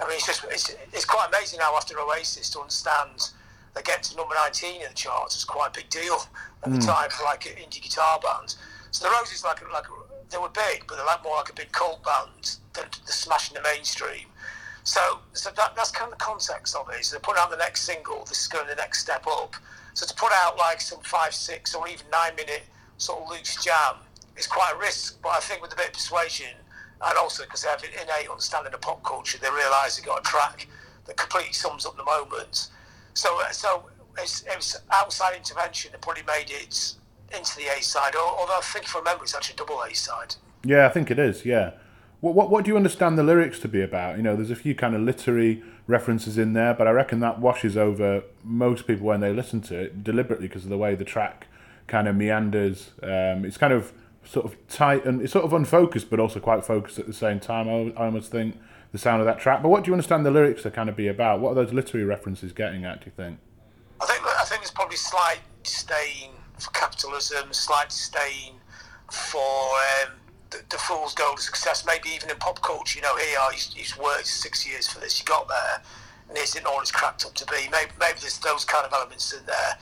[0.00, 3.30] I mean, it's just it's, it's quite amazing now after Oasis to understand
[3.74, 5.36] they get to number 19 in the charts.
[5.36, 6.22] is quite a big deal
[6.62, 6.80] at mm.
[6.80, 8.54] the time for like an indie guitar band.
[8.92, 9.86] So the Roses like like
[10.30, 13.54] they were big, but they're like more like a big cult band than the smashing
[13.54, 14.26] the mainstream.
[14.84, 17.04] So so that, that's kind of the context of it.
[17.04, 18.24] So they're putting out the next single.
[18.24, 19.56] This is going the next step up.
[19.94, 22.62] So to put out like some five, six, or even nine minute
[23.04, 23.96] sort of loose jam
[24.36, 25.20] is quite a risk.
[25.22, 26.56] But I think with a bit of persuasion,
[27.06, 30.20] and also because they have an innate understanding of pop culture, they realise they've got
[30.20, 30.66] a track
[31.06, 32.70] that completely sums up the moment.
[33.12, 33.84] So, so
[34.18, 36.94] it's, it was outside intervention that probably made it
[37.36, 38.14] into the A side.
[38.16, 40.36] Although I think, if I remember, it's actually double A side.
[40.64, 41.44] Yeah, I think it is.
[41.44, 41.72] Yeah.
[42.20, 44.16] What, what what do you understand the lyrics to be about?
[44.16, 47.38] You know, there's a few kind of literary references in there, but I reckon that
[47.38, 51.04] washes over most people when they listen to it deliberately because of the way the
[51.04, 51.48] track
[51.86, 52.92] kind of meanders.
[53.02, 53.92] Um, it's kind of
[54.24, 57.40] sort of tight and it's sort of unfocused, but also quite focused at the same
[57.40, 57.68] time.
[57.68, 58.58] I, I almost think
[58.92, 59.62] the sound of that track.
[59.62, 61.40] But what do you understand the lyrics to kind of be about?
[61.40, 63.00] What are those literary references getting at?
[63.00, 63.38] Do you think?
[64.00, 68.54] I think I think there's probably slight disdain for capitalism, slight disdain
[69.10, 70.12] for um,
[70.50, 71.84] the, the, fool's gold of success.
[71.84, 75.18] Maybe even in pop culture, you know, here he's, he's worked six years for this.
[75.18, 75.82] You got there,
[76.28, 77.68] and isn't all it's cracked up to be.
[77.72, 79.76] Maybe maybe there's those kind of elements in there.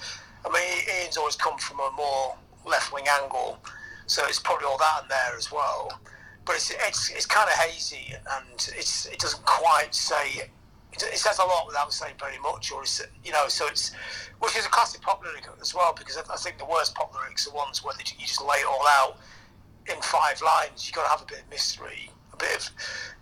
[0.44, 2.36] I mean, Ian's always come from a more
[2.66, 3.58] left wing angle,
[4.06, 6.00] so it's probably all that in there as well.
[6.44, 10.48] But it's it's, it's kind of hazy and it's it doesn't quite say.
[10.92, 12.84] It, says a lot without saying very much, or
[13.24, 13.92] you know, so it's
[14.40, 17.48] which is a classic pop lyric as well because I, think the worst pop lyrics
[17.48, 19.16] are ones where you just lay it all out
[19.88, 20.86] in five lines.
[20.86, 22.70] You've got to have a bit of mystery, a bit of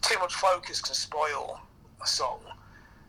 [0.03, 1.61] too much focus can spoil
[2.03, 2.41] a song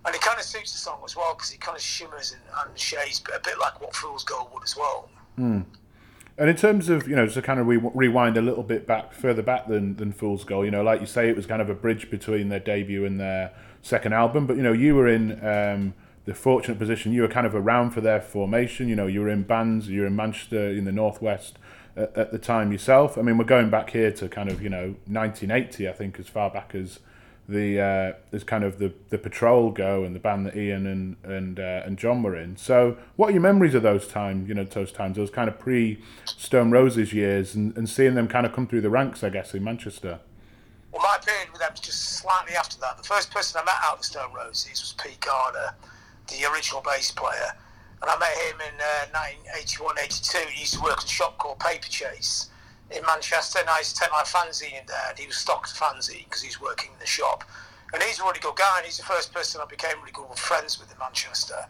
[0.05, 2.41] and it kind of suits the song as well because it kind of shimmers and,
[2.65, 5.09] and shades a bit like what Fool's Gold would as well.
[5.37, 5.65] Mm.
[6.37, 9.13] And in terms of you know to kind of re- rewind a little bit back
[9.13, 11.69] further back than than Fool's Gold, you know, like you say, it was kind of
[11.69, 14.47] a bridge between their debut and their second album.
[14.47, 15.93] But you know, you were in um,
[16.25, 18.87] the fortunate position you were kind of around for their formation.
[18.87, 21.57] You know, you were in bands, you were in Manchester in the northwest
[21.95, 23.17] at, at the time yourself.
[23.17, 26.27] I mean, we're going back here to kind of you know 1980, I think, as
[26.27, 26.99] far back as
[27.47, 31.15] the uh, there's kind of the the patrol go and the band that Ian and
[31.23, 32.57] and uh, and John were in.
[32.57, 34.47] So, what are your memories of those times?
[34.47, 38.27] You know, those times, those kind of pre Stone Roses years, and, and seeing them
[38.27, 40.19] kind of come through the ranks, I guess, in Manchester.
[40.91, 42.97] Well, my period with them was just slightly after that.
[42.97, 45.73] The first person I met out of Stone Roses was Pete Garner,
[46.27, 47.53] the original bass player,
[48.01, 50.37] and I met him in uh, 1981, 82.
[50.51, 52.50] He used to work in a shop called Paperchase
[52.91, 55.73] in Manchester, and I used to take my fanzine in there, and he was stocked
[55.73, 57.43] fanzine because he's working in the shop.
[57.93, 60.27] And he's a really good guy, and he's the first person I became really good
[60.37, 61.65] friends with in Manchester.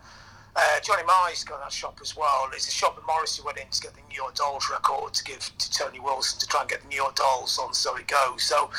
[0.54, 2.50] Uh, Johnny Marr's got that shop as well.
[2.54, 5.24] It's a shop that Morrissey went in to get the New York Dolls record to
[5.24, 8.08] give to Tony Wilson to try and get the New York Dolls on So It
[8.08, 8.44] Goes.
[8.44, 8.70] So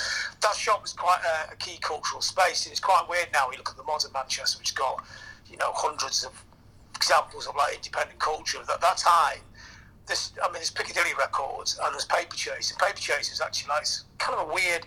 [0.43, 2.66] that shop was quite a, a key cultural space.
[2.66, 3.51] And it's quite weird now.
[3.51, 5.03] You look at the modern Manchester, which got
[5.51, 6.32] you know hundreds of
[6.95, 8.59] examples of like independent culture.
[8.61, 9.40] At that time,
[10.07, 12.70] this, I mean, there's Piccadilly Records and there's Paper Chase.
[12.70, 13.86] And Paper Chase is actually like
[14.18, 14.86] kind of a weird.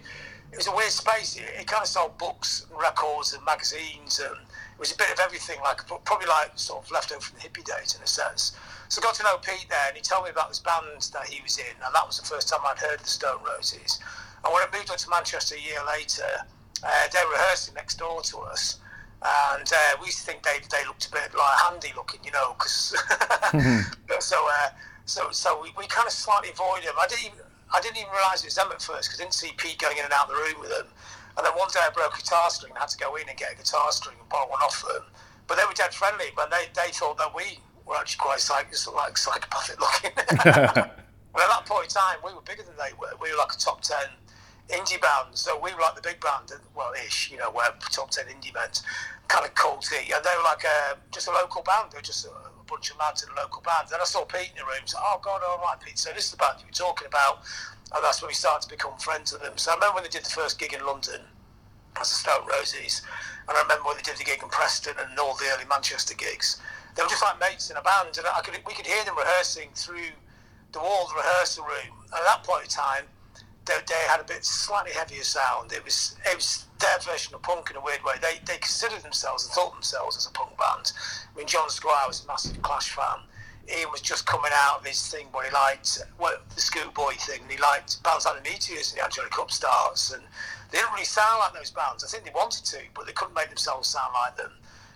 [0.52, 1.36] It was a weird space.
[1.36, 5.12] It, it kind of sold books and records and magazines, and it was a bit
[5.12, 5.60] of everything.
[5.62, 8.56] Like probably like sort of left over from the hippie days in a sense.
[8.88, 11.28] So I got to know Pete there, and he told me about this band that
[11.28, 14.00] he was in, and that was the first time I'd heard the Stone Roses.
[14.44, 16.46] And when I moved up to Manchester a year later,
[16.84, 18.78] uh, they were rehearsing next door to us.
[19.26, 22.32] And uh, we used to think they, they looked a bit like handy looking, you
[22.32, 22.96] know, because
[23.50, 23.82] mm-hmm.
[24.20, 24.70] so uh,
[25.06, 26.96] so so we, we kind of slightly avoided them.
[27.00, 27.40] I didn't even
[27.74, 29.98] I didn't even realise it was them at first because I didn't see Pete going
[29.98, 30.88] in and out of the room with them.
[31.38, 33.38] And then one day I broke a guitar string and had to go in and
[33.38, 35.04] get a guitar string and borrow one off them.
[35.48, 38.72] But they were dead friendly, but they, they thought that we were actually quite psych-
[38.96, 40.12] like psychopathic looking.
[41.36, 43.12] well, at that point in time, we were bigger than they were.
[43.22, 43.98] We were like a top 10
[44.70, 45.36] indie band.
[45.36, 48.54] So we were like the big band, well, ish, you know, where top 10 indie
[48.54, 48.82] bands,
[49.28, 50.16] kind of culty.
[50.16, 51.92] And they were like a, just a local band.
[51.92, 52.30] They were just a,
[52.68, 53.88] bunch of lads in a local band.
[53.90, 54.86] Then I saw Pete in the room.
[54.86, 55.98] So, oh God, all right, Pete.
[55.98, 57.42] So this is the band you were talking about,
[57.94, 59.58] and that's when we started to become friends with them.
[59.58, 61.22] So I remember when they did the first gig in London
[62.00, 63.02] as the Stone Roses,
[63.48, 66.16] and I remember when they did the gig in Preston and all the early Manchester
[66.16, 66.62] gigs.
[66.96, 69.18] They were just like mates in a band, and I could we could hear them
[69.18, 70.16] rehearsing through
[70.72, 71.94] the wall of the rehearsal room.
[72.12, 73.06] And at that point in time,
[73.66, 75.74] they, they had a bit slightly heavier sound.
[75.74, 78.16] It was it was their version of punk in a weird way.
[78.22, 80.92] They they considered themselves and thought themselves as a punk band.
[81.34, 83.20] I mean, John Squire was a massive Clash fan.
[83.68, 87.42] Ian was just coming out of his thing where he liked well, the Schoolboy thing.
[87.42, 90.22] And he liked bands like the Meteors and the Angelic Upstarts, and
[90.72, 92.04] they didn't really sound like those bands.
[92.04, 94.52] I think they wanted to, but they couldn't make themselves sound like them.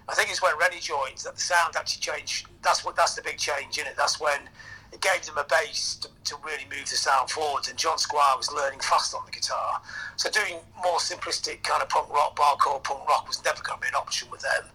[0.07, 2.47] I think it's when Reni joined that the sound actually changed.
[2.61, 3.93] That's what that's the big change in it.
[3.97, 4.49] That's when
[4.91, 7.67] it gave them a base to, to really move the sound forward.
[7.69, 9.81] And John Squire was learning fast on the guitar,
[10.15, 13.81] so doing more simplistic kind of punk rock, barcore punk rock was never going to
[13.81, 14.65] be an option with them.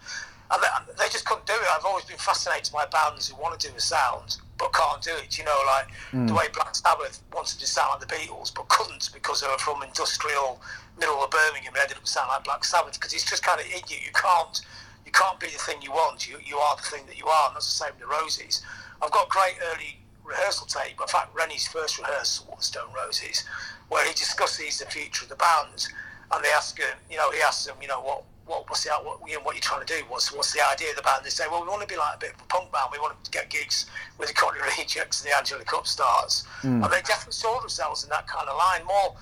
[0.51, 1.67] And they, they just couldn't do it.
[1.75, 5.11] I've always been fascinated by bands who want to do a sound but can't do
[5.23, 5.37] it.
[5.37, 6.27] You know, like mm.
[6.27, 9.57] the way Black Sabbath wanted to sound like the Beatles, but couldn't because they were
[9.57, 10.61] from industrial
[10.99, 13.65] middle of Birmingham and ended up sound like Black Sabbath because it's just kind of
[13.67, 13.97] in you.
[13.97, 14.61] You can't
[15.05, 16.27] you can't be the thing you want.
[16.27, 18.63] You you are the thing that you are, and that's the same with the Roses.
[19.01, 20.97] I've got great early rehearsal tape.
[20.97, 23.45] But in fact, Reni's first rehearsal with Stone Roses,
[23.89, 25.87] where he discusses the future of the band,
[26.31, 28.91] and they ask him, you know, he asks them, you know, what what what's the
[28.91, 30.03] what, you know, what you're trying to do?
[30.07, 31.23] What's what's the idea of the band?
[31.23, 32.89] They say, well, we want to be like a bit of a punk band.
[32.91, 33.85] We want to get gigs
[34.17, 36.83] with the Cockney Rejects and the Angelic Upstarts, mm.
[36.83, 38.85] and they definitely saw themselves in that kind of line.
[38.85, 39.15] More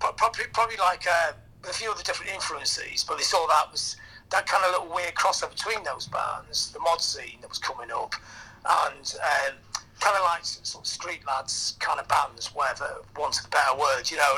[0.00, 1.32] probably probably like uh,
[1.68, 3.96] a few of the different influences, but they saw that was
[4.30, 7.90] that kind of little weird crossover between those bands, the mod scene that was coming
[7.90, 8.14] up,
[8.64, 9.14] and.
[9.20, 9.54] Um,
[10.00, 14.10] kind of like sort of street lads kind of bands, whatever, want a better word,
[14.10, 14.36] you know.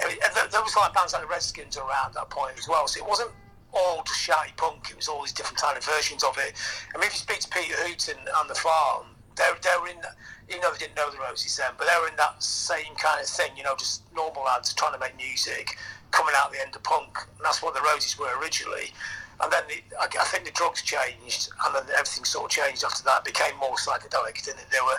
[0.00, 2.86] And, and there was like bands like the Redskins around that point as well.
[2.86, 3.30] So it wasn't
[3.72, 4.90] all just shouty punk.
[4.90, 6.54] It was all these different kind of versions of it.
[6.94, 9.98] I mean, if you speak to Peter Hooton and the farm, they're, they're in,
[10.48, 13.20] even though they didn't know the Roses then, but they were in that same kind
[13.20, 15.78] of thing, you know, just normal lads trying to make music,
[16.10, 17.18] coming out the end of punk.
[17.36, 18.92] And that's what the Roses were originally.
[19.40, 22.82] And then the, I, I, think the drugs changed, and then everything sort of changed
[22.82, 23.20] after that.
[23.20, 24.56] It became more psychedelic, it?
[24.70, 24.98] They were,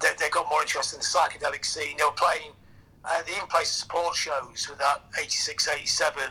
[0.00, 1.96] they, they got more interested in the psychedelic scene.
[1.98, 2.52] They were playing,
[3.04, 6.22] uh, they even played support shows with that 86, 87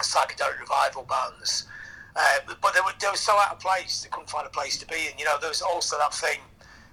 [0.00, 1.66] psychedelic revival bands.
[2.14, 4.78] Uh, but they were, they were so out of place, they couldn't find a place
[4.78, 5.08] to be.
[5.10, 6.38] And, you know, there was also that thing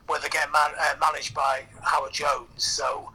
[0.08, 2.64] where they get man, uh, managed by Howard Jones.
[2.64, 3.12] So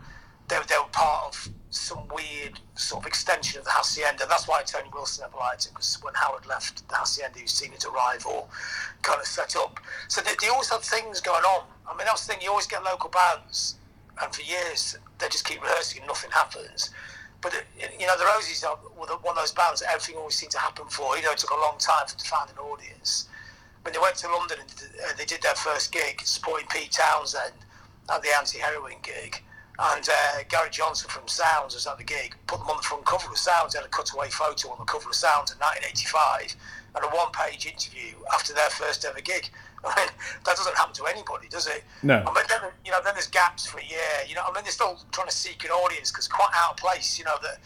[0.48, 4.26] they, they were part of some weird sort of extension of the Hacienda.
[4.28, 7.72] That's why Tony Wilson never liked it, because when Howard left the Hacienda, he seen
[7.76, 8.50] as a rival
[9.02, 9.78] kind of set up.
[10.08, 11.64] So they, they always have things going on.
[11.88, 13.76] I mean, that's the thing, you always get local bands,
[14.20, 16.90] and for years, they just keep rehearsing and nothing happens.
[17.40, 17.54] But
[17.98, 20.86] you know, the Roses are one of those bands that everything always seemed to happen
[20.88, 21.16] for.
[21.16, 23.28] You know, it took a long time for to find an audience.
[23.82, 27.54] When they went to London and they did their first gig, supporting Pete Townshend
[28.12, 29.42] at the anti-heroin gig,
[29.80, 33.06] and uh, Gary Johnson from Sounds was at the gig, put them on the front
[33.06, 33.72] cover of Sounds.
[33.72, 36.56] They had a cutaway photo on the cover of Sounds in 1985,
[36.96, 39.48] and a one-page interview after their first ever gig.
[39.84, 40.10] I mean,
[40.44, 41.84] that doesn't happen to anybody, does it?
[42.02, 42.16] No.
[42.16, 44.28] I mean, then, you know, then there's gaps for a year.
[44.28, 46.76] You know, I mean, they're still trying to seek an audience because quite out of
[46.76, 47.18] place.
[47.18, 47.58] You know, that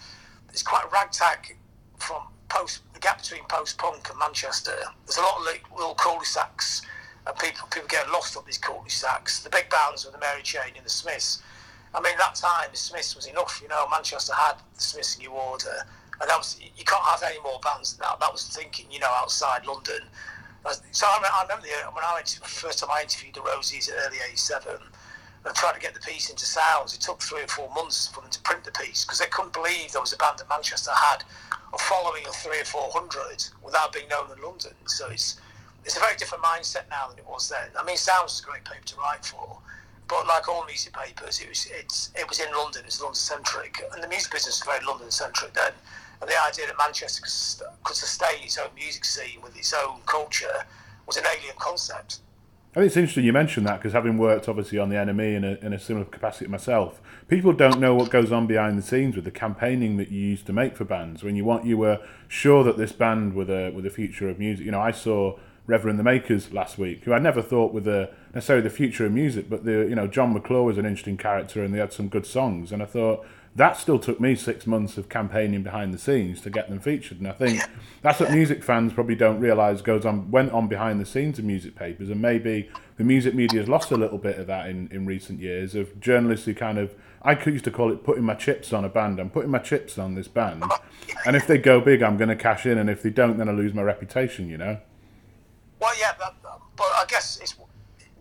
[0.51, 1.57] it's quite ragtag
[1.99, 4.77] from post the gap between post punk and Manchester.
[5.07, 6.83] There's a lot of little cul-de-sacs,
[7.27, 9.43] and people people get lost up these cul-de-sacs.
[9.43, 11.43] The big bands with the Mary Chain and the Smiths.
[11.95, 13.61] I mean, that time the Smiths was enough.
[13.63, 15.87] You know, Manchester had the Smiths in New Order,
[16.21, 18.21] and that was you can't have any more bands than that.
[18.21, 20.03] That was thinking, you know, outside London.
[20.93, 23.95] So I, remember the, when I went to, first time I interviewed the Rosies in
[24.07, 24.73] early '87
[25.45, 26.95] and tried to get the piece into sounds.
[26.95, 29.53] It took three or four months for them to print the piece because they couldn't
[29.53, 31.23] believe there was a band that Manchester had
[31.73, 34.73] a following of three or four hundred without being known in London.
[34.87, 35.39] So it's
[35.85, 37.69] it's a very different mindset now than it was then.
[37.79, 39.59] I mean, Sounds is a great paper to write for,
[40.09, 43.83] but like all music papers, it was it's it was in London, it's London centric,
[43.93, 45.73] and the music business was very London centric then.
[46.21, 47.23] And the idea that Manchester
[47.83, 50.65] could sustain its own music scene with its own culture
[51.07, 52.21] was an alien concept.
[52.77, 55.45] I think it's interesting you mentioned that because having worked obviously on the NME in
[55.45, 59.15] a, in a similar capacity myself, people don't know what goes on behind the scenes
[59.15, 61.23] with the campaigning that you used to make for bands.
[61.23, 64.41] When you want, you were sure that this band with a with a future of
[64.41, 64.67] music.
[64.67, 68.11] You know, I saw Reverend the Makers last week, who I never thought were the
[68.35, 71.63] necessarily the future of music, but the you know Jon McClure was an interesting character
[71.63, 73.25] and they had some good songs, and I thought
[73.57, 77.19] that still took me six months of campaigning behind the scenes to get them featured.
[77.19, 77.63] And I think
[78.03, 81.45] that's what music fans probably don't realise goes on went on behind the scenes of
[81.45, 84.89] music papers, and maybe the music media has lost a little bit of that in,
[84.91, 88.35] in recent years of journalists who kind of I used to call it putting my
[88.35, 89.19] chips on a band.
[89.19, 90.79] I'm putting my chips on this band, oh,
[91.25, 93.49] and if they go big, I'm going to cash in, and if they don't, then
[93.49, 94.51] I lose my reputation.
[94.51, 94.79] You know.
[95.85, 96.35] Well, yeah, but,
[96.77, 97.55] but I guess it's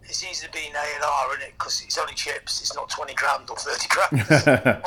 [0.03, 1.53] it's easy to be an A and R, isn't it?
[1.57, 2.59] Because it's only chips.
[2.59, 4.19] It's not twenty grand or thirty grand.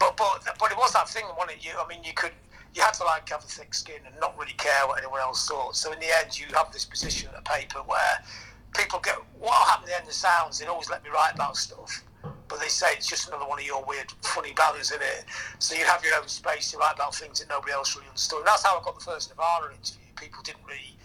[0.00, 1.64] but but but it was that thing, wasn't it?
[1.64, 2.32] You, I mean, you could
[2.74, 5.46] you had to like have a thick skin and not really care what anyone else
[5.46, 5.76] thought.
[5.76, 8.18] So in the end, you have this position at the paper where
[8.74, 10.58] people get what happened at the end of sounds.
[10.58, 12.02] They always let me write about stuff,
[12.48, 15.24] but they say it's just another one of your weird, funny bands in it.
[15.60, 18.40] So you have your own space to write about things that nobody else really understood.
[18.40, 20.02] And that's how I got the first Nirvana interview.
[20.16, 20.96] People didn't really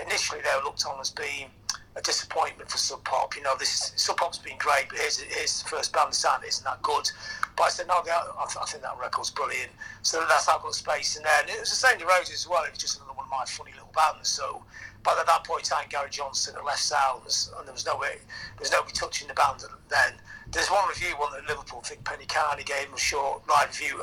[0.00, 1.50] initially they were looked on as being
[1.96, 3.36] a disappointment for Sub Pop.
[3.36, 6.44] You know, this Sub Pop's been great, but here's, here's the first band the sound
[6.46, 7.10] isn't that good.
[7.56, 9.72] But I said, no, I, I think that record's brilliant.
[10.02, 11.40] So that's how I got space in there.
[11.40, 12.62] And it was the same to Roses as well.
[12.64, 14.28] It was just another one of my funny little bands.
[14.28, 14.62] So,
[15.02, 17.96] but at that point in time, Gary Johnson had left Sounds, and there was no
[17.96, 20.14] way, there was nobody touching the band then.
[20.52, 24.00] There's one review, one at Liverpool, I think Penny Carney gave a short live review,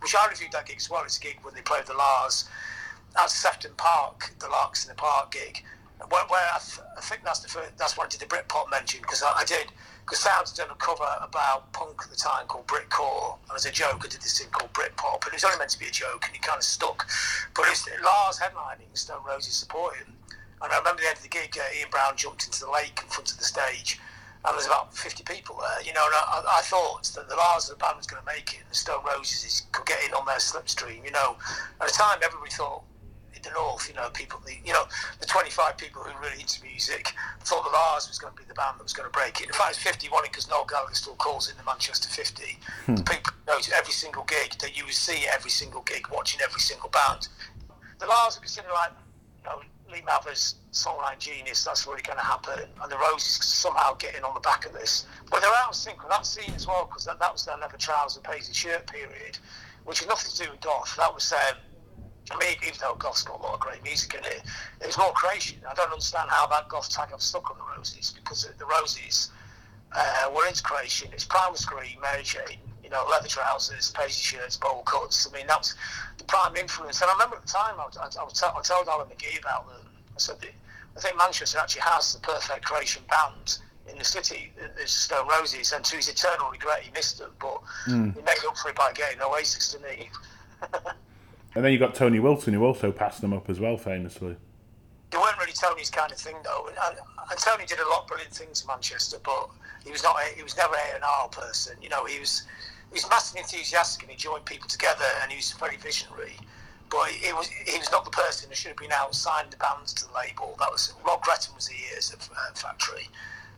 [0.00, 1.04] which I reviewed that gig as well.
[1.04, 2.48] It's a gig when they played the La's
[3.16, 5.62] at Sefton Park, the Larks in the Park gig,
[6.10, 8.70] where, where I, th- I, think that's the first, that's when I did the Britpop
[8.70, 9.72] mention because I, I, did
[10.04, 13.72] because Sounds done a cover about punk at the time called Britcore, and as a
[13.72, 15.90] joke I did this thing called Britpop, and it was only meant to be a
[15.90, 17.08] joke, and it kind of stuck.
[17.54, 20.12] But it's La's headlining, Stone Roses supporting,
[20.62, 22.98] and I remember the end of the gig, uh, Ian Brown jumped into the lake
[23.02, 24.00] in front of the stage.
[24.44, 26.04] And there's about 50 people there, you know.
[26.04, 28.60] And I, I thought that the La's of the band was going to make it,
[28.60, 31.36] and the Stone Roses could get in on their slipstream, you know.
[31.80, 32.82] At the time, everybody thought
[33.42, 34.84] the north, you know, people, the, you know,
[35.20, 38.54] the 25 people who really into music thought the La's was going to be the
[38.54, 39.46] band that was going to break it.
[39.46, 42.58] In fact, it's 51 because Noel Gallagher still calls it the Manchester 50.
[42.86, 42.94] Hmm.
[42.96, 46.40] The people know to every single gig that you would see every single gig, watching
[46.42, 47.28] every single band.
[47.98, 48.92] The La's are considered like,
[49.38, 49.60] you know,
[49.90, 52.68] Lee Mavers' songline genius, that's really going to happen.
[52.82, 55.06] And the Roses somehow getting on the back of this.
[55.30, 57.56] But they're out of sync with that scene as well because that, that was their
[57.56, 59.38] leather trousers and paisley shirt period,
[59.84, 60.96] which had nothing to do with Goth.
[60.96, 61.56] That was um,
[62.30, 64.42] I mean, even though Goth's got a lot of great music in it,
[64.80, 65.58] it was more creation.
[65.68, 69.30] I don't understand how that Goth tag got stuck on the Roses because the Roses
[69.92, 71.10] uh, were into creation.
[71.12, 75.28] It's Primal Scream, Mary Chain, you know, leather trousers, paisley shirts, bowl cuts.
[75.30, 75.74] I mean, that was
[76.18, 77.02] the prime influence.
[77.02, 79.86] And I remember at the time, I, I, I, I told Alan McGee about them.
[80.16, 80.36] I said,
[80.96, 83.58] I think Manchester actually has the perfect creation band
[83.90, 84.52] in the city.
[84.76, 88.14] There's Stone Roses, and to his eternal regret, he missed them, but mm.
[88.14, 90.08] he made up for it by getting Oasis to me.
[91.54, 94.36] And then you got Tony Wilson, who also passed them up as well, famously.
[95.10, 96.68] They weren't really Tony's kind of thing, though.
[96.68, 96.98] And,
[97.30, 99.50] and Tony did a lot of brilliant things in Manchester, but
[99.84, 100.16] he was not.
[100.18, 101.76] A, he was never an R person.
[101.80, 102.42] You know, he was.
[102.90, 106.36] He was massively enthusiastic and he joined people together, and he was very visionary.
[106.90, 109.56] But he was he was not the person who should have been out signing the
[109.56, 110.54] bands to the label.
[110.58, 113.08] That was Rob Gretton was the years of uh, Factory.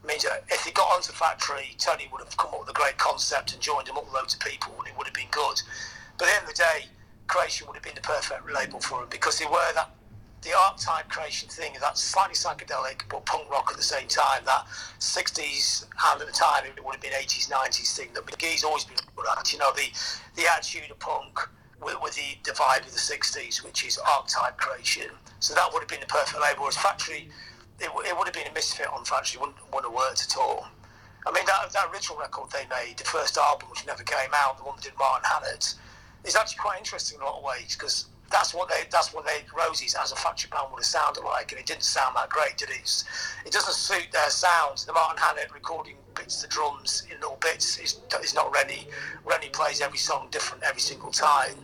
[0.03, 0.19] I mean,
[0.49, 3.61] if he got onto Factory, Tony would have come up with a great concept and
[3.61, 5.61] joined him up loads of people, and it would have been good.
[6.17, 6.87] But at the end of the day,
[7.29, 9.91] creation would have been the perfect label for them because they were that
[10.43, 14.65] the archetype creation thing, that slightly psychedelic but punk rock at the same time, that
[15.01, 18.85] 60s and at the time it would have been 80s, 90s thing that McGee's always
[18.85, 19.53] been good at.
[19.53, 19.91] You know, the,
[20.37, 21.41] the attitude of punk
[21.83, 25.11] with, with the, divide of the 60s, which is archetype creation.
[25.41, 26.61] So that would have been the perfect label.
[26.63, 27.29] Whereas Factory,
[27.81, 30.67] it, it would have been a misfit on Factory, wouldn't, wouldn't have worked at all.
[31.27, 34.59] I mean, that, that original record they made, the first album, which never came out,
[34.59, 35.75] the one that did Martin Hannett,
[36.27, 39.25] is actually quite interesting in a lot of ways because that's what they that's what
[39.25, 42.29] they Roses as a factory band would have sounded like, and it didn't sound that
[42.29, 43.05] great, did it?
[43.45, 44.79] It doesn't suit their sound.
[44.87, 48.89] The Martin Hannett recording bits the drums in little bits is, is not Reni.
[49.25, 51.55] Reni plays every song different every single time.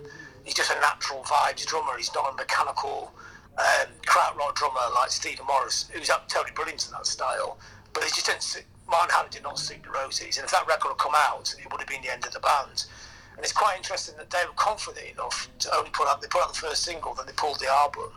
[0.44, 1.96] He's just a natural vibes drummer.
[1.96, 3.12] He's not a mechanical
[3.58, 7.58] um, krautrock drummer like Stephen Morris, who's up totally brilliant in that style.
[7.92, 8.64] But it just didn't.
[8.88, 11.70] Martin Hannett did not suit the Rosies, and if that record had come out, it
[11.70, 12.84] would have been the end of the band.
[13.36, 16.42] And it's quite interesting that they were confident enough to only put out they put
[16.42, 18.10] out the first single, then they pulled the album.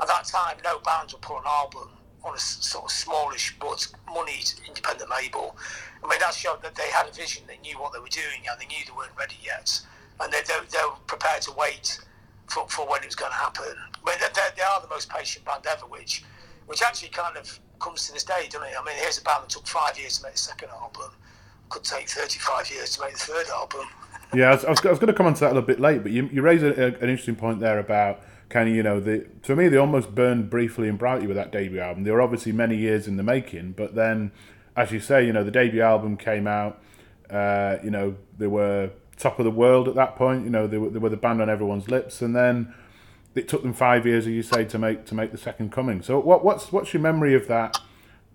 [0.00, 1.88] At that time, no bands would put an album
[2.24, 5.56] on a sort of smallish but moneyed independent label.
[6.02, 8.42] I mean, that showed that they had a vision, they knew what they were doing,
[8.50, 9.80] and they knew they weren't ready yet.
[10.20, 12.00] And they, they, they were prepared to wait
[12.48, 13.64] for, for when it was going to happen.
[14.04, 16.24] I mean, they, they are the most patient band ever, which
[16.66, 18.74] which actually kind of comes to this day, doesn't it?
[18.78, 21.10] I mean, here's a band that took five years to make the second album,
[21.68, 23.86] could take 35 years to make the third album
[24.34, 26.02] yeah, I was, I was, going to come on to that a little bit late,
[26.02, 29.56] but you, you raise an interesting point there about kind of, you know, the to
[29.56, 32.04] me, they almost burned briefly and brightly with that debut album.
[32.04, 34.32] They were obviously many years in the making, but then,
[34.76, 36.82] as you say, you know, the debut album came out,
[37.30, 40.78] uh, you know, they were top of the world at that point, you know, they
[40.78, 42.74] were, they were the band on everyone's lips, and then
[43.34, 46.02] it took them five years, as you say, to make to make the second coming.
[46.02, 47.78] So, what, what's what's your memory of that?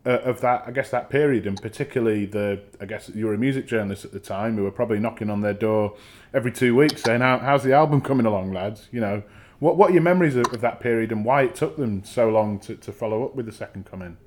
[0.06, 3.38] Uh, of that, I guess that period, and particularly the, I guess you were a
[3.38, 5.96] music journalist at the time, who were probably knocking on their door
[6.34, 9.24] every two weeks saying, How, "How's the album coming along, lads?" You know,
[9.60, 12.30] what what are your memories of, of, that period, and why it took them so
[12.30, 14.18] long to, to follow up with the second coming?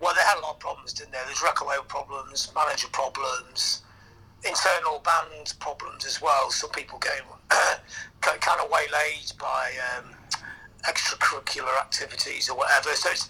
[0.00, 1.18] Well, they had a lot of problems, didn't they?
[1.26, 3.82] There's record label problems, manager problems,
[4.44, 6.50] internal band problems as well.
[6.50, 7.24] Some people getting
[8.20, 10.14] kind of waylaid by um,
[10.84, 12.90] extracurricular activities or whatever.
[12.90, 13.28] So it's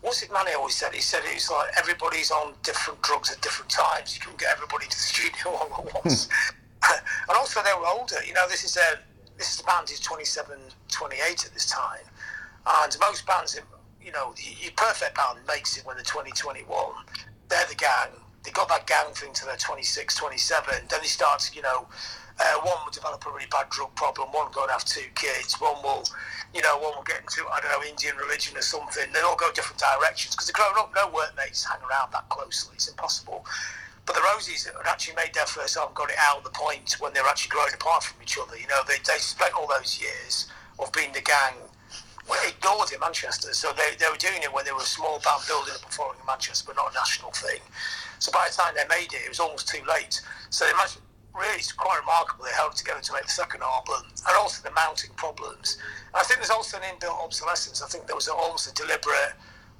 [0.00, 0.94] what's it Mani always said?
[0.94, 4.14] He said it's like everybody's on different drugs at different times.
[4.14, 6.28] You couldn't get everybody to the studio all at once.
[6.90, 8.16] and also they were older.
[8.26, 8.98] You know, this is a
[9.36, 10.58] this is the band is 27,
[10.90, 12.04] 28 at this time,
[12.82, 13.58] and most bands,
[14.04, 16.76] you know, your perfect band makes it when they're 20, 21.
[17.48, 18.10] They're the gang.
[18.42, 20.74] They got that gang thing to their 26, 27.
[20.88, 21.86] Then they start, you know,
[22.38, 24.28] Uh, one will develop a really bad drug problem.
[24.30, 25.54] One will go and have two kids.
[25.60, 26.04] One will,
[26.54, 29.10] you know, one will get into I don't know Indian religion or something.
[29.12, 30.92] They all go different directions because they're growing up.
[30.94, 32.74] No workmates hang around that closely.
[32.74, 33.44] It's impossible.
[34.06, 36.96] But the Rosies had actually made their first album, got it out at the point
[36.98, 38.56] when they were actually growing apart from each other.
[38.56, 41.60] You know, they, they spent all those years of being the gang
[42.28, 43.52] well, ignored in Manchester.
[43.52, 46.20] So they, they were doing it when they were a small band building and performing
[46.20, 47.60] in Manchester, but not a national thing.
[48.18, 50.20] So by the time they made it, it was almost too late.
[50.50, 51.00] So they managed,
[51.38, 55.78] really, it's quite remarkable together to make the second album, and also the mounting problems.
[56.12, 57.82] And I think there's also an inbuilt obsolescence.
[57.82, 59.34] I think there was almost a deliberate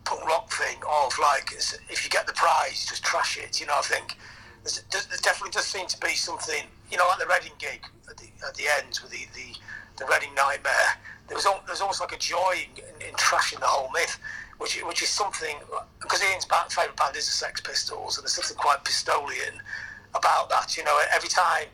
[0.04, 3.60] punk rock thing of like, if you get the prize, just trash it.
[3.60, 4.16] You know, I think
[4.64, 8.28] there definitely does seem to be something, you know, like the Reading gig at the,
[8.46, 9.54] at the end with the, the,
[9.96, 10.96] the Reading Nightmare.
[11.28, 14.18] There was, there was almost like a joy in, in, in trashing the whole myth,
[14.58, 15.56] which, which is something,
[16.00, 19.60] because Ian's favourite band is the Sex Pistols, and there's something quite Pistolian
[20.14, 20.76] about that.
[20.76, 21.66] You know, every time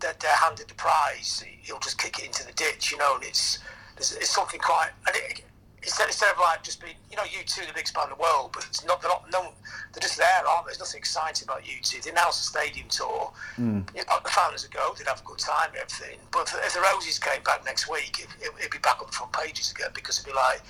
[0.00, 3.24] that they're handed the prize, he'll just kick it into the ditch, you know, and
[3.24, 3.58] it's,
[3.96, 5.42] it's something quite, and it,
[5.82, 8.50] instead, instead of like just being, you know, U2 the biggest band in the world,
[8.52, 9.52] but it's not, they're not, no,
[9.92, 10.70] they're just there, aren't they?
[10.70, 12.02] There's nothing exciting about U2.
[12.02, 13.32] They announced a stadium tour.
[13.56, 13.88] Mm.
[13.94, 16.18] You know, the fans would go, they'd have a good time and everything.
[16.30, 19.06] But if, if the Roses came back next week, it, it, it'd be back on
[19.06, 20.60] the front pages again because it'd be like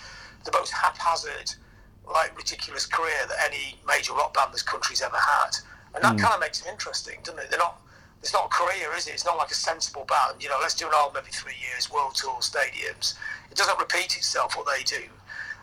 [0.44, 1.50] the most haphazard,
[2.07, 5.57] like ridiculous career that any major rock band this country's ever had.
[5.97, 6.20] And that mm.
[6.20, 7.51] kind of makes it interesting, doesn't it?
[7.51, 7.80] They're not
[8.22, 9.12] it's not a career, is it?
[9.12, 10.42] It's not like a sensible band.
[10.42, 13.14] You know, let's do an album every three years, world tour, stadiums.
[13.51, 15.05] It doesn't repeat itself what they do.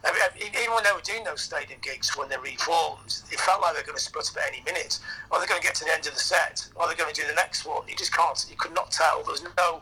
[0.05, 3.61] I mean, even when they were doing those stadium gigs when they reformed, it felt
[3.61, 4.99] like they're going to split up at any minute.
[5.31, 7.21] Or they're going to get to the end of the set, Are they're going to
[7.21, 7.87] do the next one.
[7.87, 9.23] You just can't, you could not tell.
[9.23, 9.81] There was no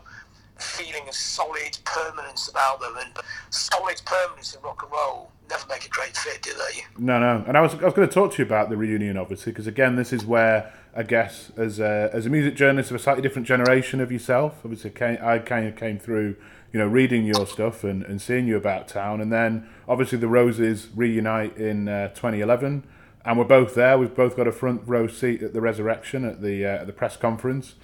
[0.58, 2.94] feeling of solid permanence about them.
[2.98, 3.12] And
[3.50, 6.84] solid permanence in rock and roll never make a great fit, do they?
[6.98, 7.44] No, no.
[7.46, 9.66] And I was, I was going to talk to you about the reunion, obviously, because
[9.66, 13.22] again, this is where I guess as a, as a music journalist of a slightly
[13.22, 16.36] different generation of yourself, obviously came, I kind of came through,
[16.72, 20.28] you know, reading your stuff and, and seeing you about town, and then obviously the
[20.28, 22.84] Roses reunite in uh, 2011,
[23.24, 23.98] and we're both there.
[23.98, 26.92] We've both got a front row seat at the resurrection at the uh, at the
[26.92, 27.74] press conference.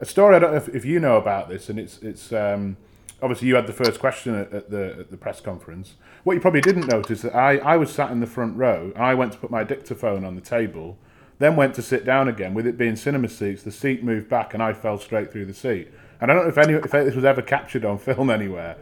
[0.00, 2.76] A story I don't know if, if you know about this, and it's it's um,
[3.22, 5.94] obviously you had the first question at, the at the press conference.
[6.28, 8.92] What you probably didn't notice that I, I was sat in the front row.
[8.94, 10.98] And I went to put my dictaphone on the table
[11.38, 12.52] then went to sit down again.
[12.52, 15.54] With it being cinema seats, the seat moved back and I fell straight through the
[15.54, 15.88] seat.
[16.20, 18.76] And I don't know if any if this was ever captured on film anywhere.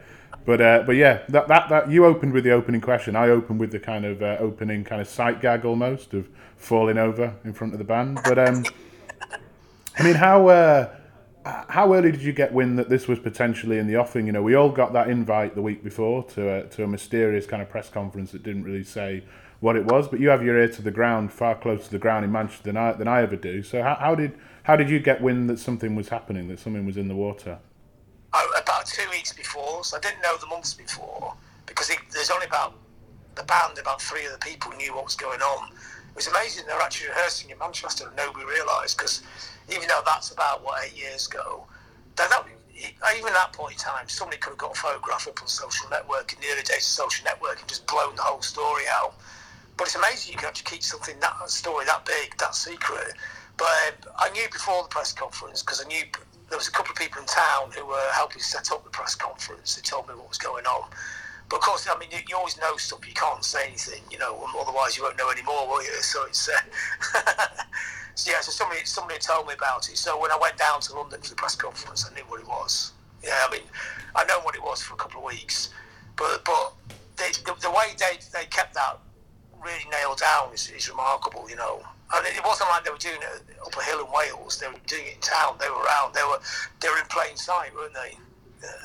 [0.45, 3.15] But uh, but yeah, that, that that you opened with the opening question.
[3.15, 6.27] I opened with the kind of uh, opening kind of sight gag almost of
[6.57, 8.19] falling over in front of the band.
[8.25, 8.65] But um,
[9.97, 10.93] I mean, how uh,
[11.69, 14.25] how early did you get wind that this was potentially in the offing?
[14.25, 17.45] You know, we all got that invite the week before to a, to a mysterious
[17.45, 19.23] kind of press conference that didn't really say
[19.59, 21.99] what it was, but you have your ear to the ground, far closer to the
[21.99, 23.63] ground in Manchester than I, than I ever do.
[23.63, 26.85] So how, how did how did you get wind that something was happening, that something
[26.85, 27.57] was in the water?
[28.33, 31.33] Oh, about two weeks before, so I didn't know the months before
[31.65, 32.75] because it, there's only about
[33.35, 35.71] the band, about three of the people knew what was going on.
[36.17, 39.21] It was amazing they were actually rehearsing in Manchester and nobody realised because
[39.69, 41.67] even though that's about what eight years ago,
[42.15, 42.43] that, that
[43.15, 45.87] even at that point in time, somebody could have got a photograph up on social
[45.91, 49.13] network in the early days of social network and just blown the whole story out.
[49.77, 53.13] But it's amazing you can actually keep something that story that big, that secret.
[53.55, 53.67] But
[54.07, 56.01] um, I knew before the press conference because I knew
[56.49, 59.13] there was a couple of people in town who were helping set up the press
[59.13, 59.75] conference.
[59.75, 60.89] They told me what was going on.
[61.49, 63.07] But of course, I mean, you, you always know stuff.
[63.07, 65.89] You can't say anything, you know, otherwise you won't know anymore, will you?
[66.01, 66.53] So it's uh,
[68.15, 68.41] so yeah.
[68.41, 69.97] So somebody somebody told me about it.
[69.97, 72.47] So when I went down to London for the press conference, I knew what it
[72.47, 72.91] was.
[73.23, 73.63] Yeah, I mean,
[74.15, 75.69] I know what it was for a couple of weeks,
[76.15, 76.73] but but
[77.17, 78.99] they, the, the way they they kept that
[79.63, 81.81] really nailed down is, is remarkable, you know.
[82.13, 84.59] And it wasn't like they were doing it up a hill in Wales.
[84.59, 85.57] They were doing it in town.
[85.59, 86.13] They were around.
[86.13, 86.39] They were
[86.79, 88.17] they were in plain sight, weren't they?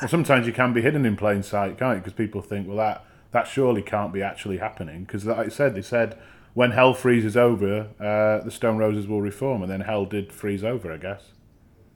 [0.00, 2.00] Well, sometimes you can be hidden in plain sight, can't you?
[2.00, 5.04] Because people think, well, that that surely can't be actually happening.
[5.04, 6.18] Because like I said, they said
[6.54, 10.62] when hell freezes over, uh, the Stone Roses will reform, and then hell did freeze
[10.62, 11.22] over, I guess.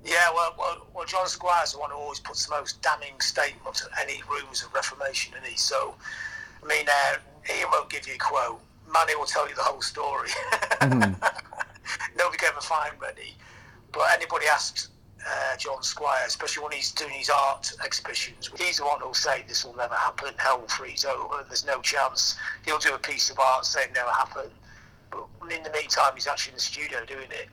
[0.04, 3.82] Yeah, well, well, well John Squire's the one who always puts the most damning statement
[3.84, 5.94] at any rumours of reformation, and he so.
[6.62, 7.16] I mean, uh,
[7.54, 8.60] Ian won't give you a quote,
[8.90, 10.30] Mani will tell you the whole story.
[10.80, 11.12] mm-hmm.
[12.16, 13.34] Nobody can ever find Mani.
[13.92, 14.88] But anybody asks
[15.26, 19.44] uh, John Squire, especially when he's doing his art exhibitions, he's the one who'll say
[19.48, 22.36] this will never happen, hell will freeze over, there's no chance.
[22.64, 24.50] He'll do a piece of art saying never happened.
[25.10, 27.48] But in the meantime, he's actually in the studio doing it.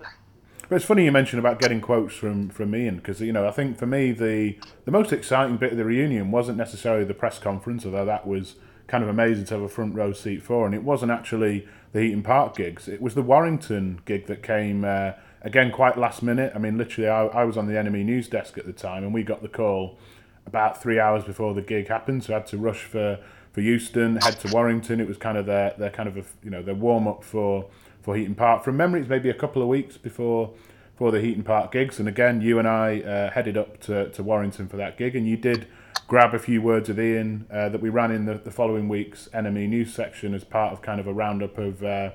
[0.69, 3.51] But it's funny you mentioned about getting quotes from from Ian because you know I
[3.51, 7.37] think for me the the most exciting bit of the reunion wasn't necessarily the press
[7.37, 8.55] conference, although that was
[8.87, 10.65] kind of amazing to have a front row seat for.
[10.65, 14.85] And it wasn't actually the Heaton Park gigs; it was the Warrington gig that came
[14.85, 15.11] uh,
[15.43, 16.53] again, quite last minute.
[16.55, 19.13] I mean, literally, I, I was on the NME news desk at the time, and
[19.13, 19.97] we got the call
[20.45, 22.23] about three hours before the gig happened.
[22.23, 23.19] So I had to rush for,
[23.51, 24.99] for Euston, head to Warrington.
[24.99, 27.69] It was kind of their, their kind of a, you know their warm up for
[28.01, 28.63] for Heaton Park.
[28.63, 30.51] From memory, it's maybe a couple of weeks before
[30.95, 31.99] for the Heaton Park gigs.
[31.99, 35.27] And again, you and I uh, headed up to, to Warrington for that gig, and
[35.27, 35.67] you did
[36.07, 39.29] grab a few words of Ian uh, that we ran in the, the following week's
[39.33, 42.11] NME news section as part of kind of a roundup of uh,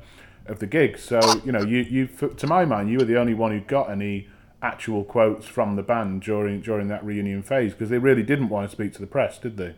[0.48, 0.98] of the gig.
[0.98, 3.90] So you know, you you to my mind, you were the only one who got
[3.90, 4.28] any
[4.60, 8.68] actual quotes from the band during during that reunion phase because they really didn't want
[8.68, 9.74] to speak to the press, did they?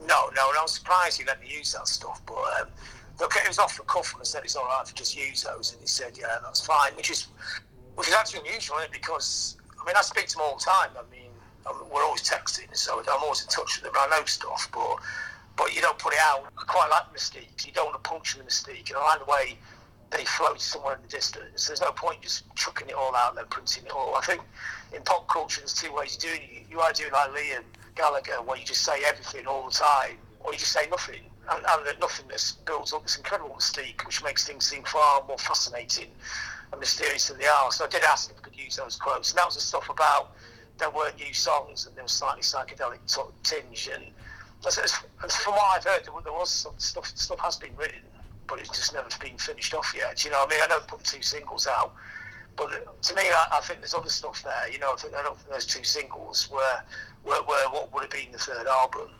[0.00, 2.36] No, no, and I was surprised he let me use that stuff, but.
[2.60, 2.68] Um,
[3.18, 5.42] look, it was off the cuff and I said it's all right to just use
[5.42, 7.28] those, and he said, "Yeah, that's fine," which is
[7.94, 8.78] which is actually unusual?
[8.92, 10.90] Because I mean, I speak to them all the time.
[10.96, 11.30] I mean,
[11.92, 13.98] we're always texting, so I'm always in touch with him.
[13.98, 14.98] I know stuff, but
[15.56, 16.52] but you don't put it out.
[16.58, 17.66] I quite like the mystique.
[17.66, 19.58] You don't want to puncture the mystique, and I like the way
[20.16, 21.66] they float somewhere in the distance.
[21.66, 24.14] There's no point just chucking it all out there, printing it all.
[24.16, 24.40] I think
[24.94, 26.66] in pop culture, there's two ways of doing it.
[26.70, 27.62] You either do like Liam
[27.94, 31.22] Gallagher, where you just say everything all the time, or you just say nothing.
[31.50, 35.38] And, and that nothingness builds up this incredible mystique, which makes things seem far more
[35.38, 36.08] fascinating
[36.72, 37.70] and mysterious than they are.
[37.70, 39.88] So I did ask if I could use those quotes, and that was the stuff
[39.90, 40.32] about
[40.78, 43.88] there were new songs and there was slightly psychedelic of tinge.
[43.94, 44.04] And,
[44.64, 47.06] and from what I've heard, there was some stuff.
[47.14, 48.00] Stuff has been written,
[48.48, 50.24] but it's just never been finished off yet.
[50.24, 51.94] You know, I mean, I know put two singles out,
[52.56, 54.70] but to me, I, I, think there's other stuff there.
[54.72, 56.80] You know, I, think, I don't think those two singles were,
[57.24, 59.10] were, were what would have been the third album.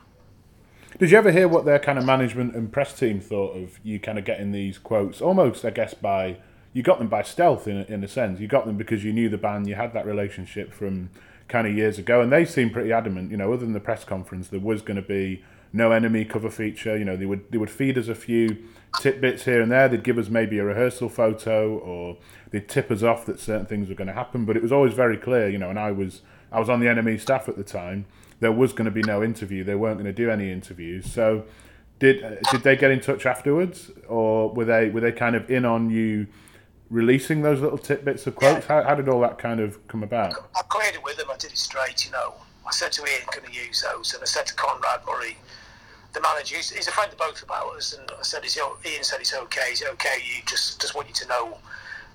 [0.99, 4.01] Did you ever hear what their kind of management and press team thought of you
[4.01, 5.20] kind of getting these quotes?
[5.20, 6.39] Almost, I guess, by
[6.72, 8.41] you got them by stealth in a, in a sense.
[8.41, 11.11] You got them because you knew the band, you had that relationship from
[11.49, 13.31] kind of years ago, and they seemed pretty adamant.
[13.31, 16.51] You know, other than the press conference, there was going to be no NME cover
[16.51, 16.97] feature.
[16.97, 18.57] You know, they would they would feed us a few
[19.01, 19.89] tidbits here and there.
[19.89, 22.17] They'd give us maybe a rehearsal photo, or
[22.51, 24.45] they'd tip us off that certain things were going to happen.
[24.45, 25.49] But it was always very clear.
[25.49, 28.07] You know, and I was I was on the NME staff at the time.
[28.41, 29.64] There was going to be no interview.
[29.64, 31.11] They weren't going to do any interviews.
[31.11, 31.45] So,
[31.99, 35.64] did did they get in touch afterwards, or were they were they kind of in
[35.64, 36.27] on you?
[36.91, 38.67] releasing those little tidbits of quotes?
[38.67, 40.35] How, how did all that kind of come about?
[40.55, 41.29] I cleared it with them.
[41.31, 42.05] I did it straight.
[42.05, 42.35] You know,
[42.67, 45.37] I said to Ian, "Can I use those?" And I said to Conrad Murray,
[46.17, 49.05] the manager, he's, he's a friend of both of ours, and I said, "Is Ian
[49.05, 49.73] said it's okay?
[49.73, 50.19] Is it okay?
[50.25, 51.59] You just just want you to know."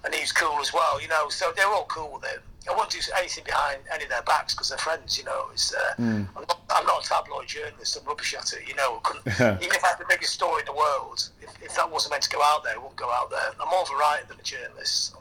[0.03, 1.29] And he was cool as well, you know.
[1.29, 2.41] So they're all cool with it.
[2.67, 5.45] I won't do anything behind any of their backs because they're friends, you know.
[5.53, 6.27] It's, uh, mm.
[6.35, 7.97] I'm, not, I'm, not, a tabloid journalist.
[7.99, 9.01] I'm rubbish at it, you know.
[9.25, 12.23] even if I had the biggest story in the world, if, if, that wasn't meant
[12.23, 13.53] to go out there, it wouldn't go out there.
[13.59, 15.13] I'm more of a writer than a journalist.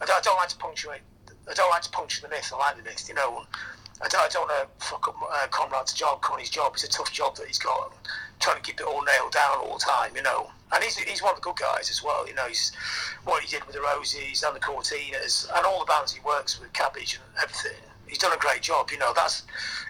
[0.00, 1.00] I'm, don't, I don't like to punctuate.
[1.50, 2.50] I don't like to puncture the myth.
[2.54, 3.44] I like the myth, you know.
[4.02, 6.72] I don't, I don't want to fuck up uh, Conrad's job, Connie's job.
[6.74, 7.92] It's a tough job that he's got.
[7.92, 10.50] I'm trying to keep it all nailed down all the time, you know.
[10.72, 12.44] And he's, he's one of the good guys as well, you know.
[12.46, 12.72] He's
[13.24, 16.60] what he did with the Rosies and the Courteeners and all the bands he works
[16.60, 17.80] with, Cabbage and everything.
[18.06, 19.12] He's done a great job, you know.
[19.14, 19.44] That's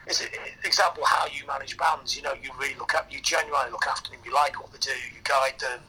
[0.07, 0.29] it's an
[0.65, 2.17] example how you manage bands.
[2.17, 4.21] You know, you really look at, you genuinely look after them.
[4.25, 4.91] You like what they do.
[4.91, 5.81] You guide them.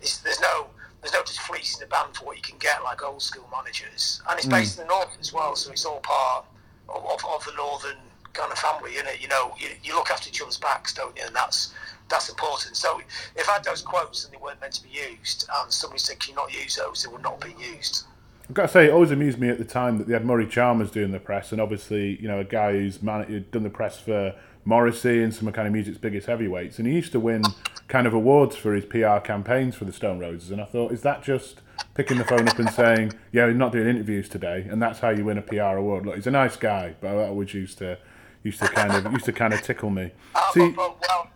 [0.00, 0.68] It's, there's no
[1.02, 4.22] there's no just fleecing the band for what you can get like old school managers.
[4.28, 4.82] And it's based mm.
[4.82, 6.46] in the north as well, so it's all part
[6.88, 7.96] of, of, the northern
[8.32, 9.20] kind of family, isn't it?
[9.20, 11.22] You know, you, you look after each other's backs, don't you?
[11.26, 11.74] And that's
[12.08, 12.76] that's important.
[12.76, 13.00] So
[13.36, 16.18] if I had those quotes and they weren't meant to be used, and somebody said,
[16.20, 18.04] "Can you not use those?" They would not be used.
[18.48, 20.46] I've got to say, it always amused me at the time that they had Murray
[20.46, 24.00] Chalmers doing the press, and obviously, you know, a guy who's man- done the press
[24.00, 24.34] for
[24.64, 27.42] Morrissey and some of kind of music's biggest heavyweights, and he used to win
[27.88, 30.50] kind of awards for his PR campaigns for the Stone Roses.
[30.50, 31.60] And I thought, is that just
[31.98, 35.10] picking the phone up and saying, "Yeah, we're not doing interviews today," and that's how
[35.10, 36.06] you win a PR award?
[36.06, 37.98] Look, he's a nice guy, but I always used to
[38.44, 40.12] used to kind of used to kind of tickle me.
[40.34, 41.28] Uh, See, well, well,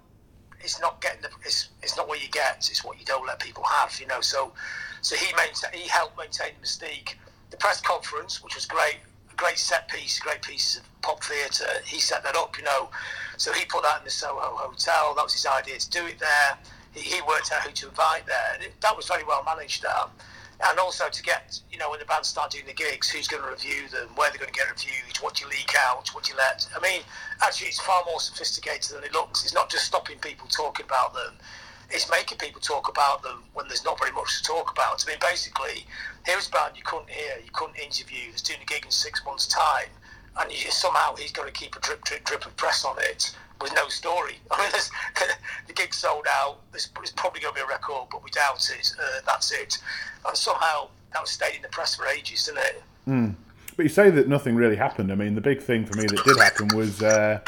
[0.60, 3.40] it's not getting the, it's it's not what you get; it's what you don't let
[3.40, 3.98] people have.
[4.00, 4.52] You know, so
[5.02, 7.14] so he maintain, he helped maintain the mystique.
[7.50, 8.98] The press conference, which was great,
[9.30, 11.66] a great set piece, great pieces of pop theatre.
[11.84, 12.88] He set that up, you know.
[13.36, 15.14] So he put that in the Soho Hotel.
[15.16, 16.56] That was his idea to do it there.
[16.92, 18.54] He, he worked out who to invite there.
[18.54, 19.84] And it, that was very well managed.
[19.84, 20.10] Um,
[20.64, 23.42] and also to get, you know, when the band start doing the gigs, who's going
[23.42, 26.24] to review them, where they're going to get reviewed, what do you leak out, what
[26.24, 26.66] do you let.
[26.76, 27.02] I mean,
[27.42, 29.44] actually, it's far more sophisticated than it looks.
[29.44, 31.34] It's not just stopping people talking about them
[31.92, 35.04] it's making people talk about them when there's not very much to talk about.
[35.06, 35.86] I mean, basically,
[36.24, 39.24] here's a band you couldn't hear, you couldn't interview, that's doing a gig in six
[39.24, 39.92] months' time,
[40.40, 43.34] and you, somehow he's got to keep a drip, drip, drip of press on it
[43.60, 44.36] with no story.
[44.50, 44.72] I mean,
[45.66, 46.58] the, gig sold out.
[46.70, 48.94] There's, there's, probably going to be a record, but we doubt it.
[48.98, 49.78] Uh, that's it.
[50.26, 52.82] And somehow that stayed in the press for ages, didn't it?
[53.08, 53.34] Mm.
[53.76, 55.10] But you say that nothing really happened.
[55.10, 57.40] I mean, the big thing for me that did happen was, uh,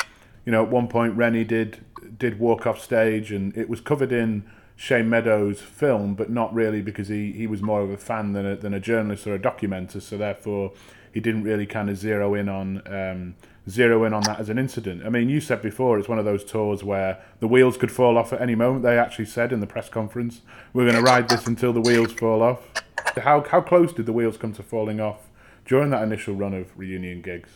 [0.45, 1.85] you know, at one point Reni did
[2.19, 4.45] did walk off stage, and it was covered in
[4.77, 8.47] Shane Meadows' film, but not really because he, he was more of a fan than
[8.47, 10.01] a, than a journalist or a documenter.
[10.01, 10.73] So therefore,
[11.15, 13.37] he didn't really kind of zero in on um,
[13.71, 15.07] zero in on that as an incident.
[15.07, 18.19] I mean, you said before it's one of those tours where the wheels could fall
[18.19, 18.83] off at any moment.
[18.83, 20.43] They actually said in the press conference,
[20.73, 22.69] "We're going to ride this until the wheels fall off."
[23.17, 25.31] How how close did the wheels come to falling off
[25.65, 27.51] during that initial run of reunion gigs?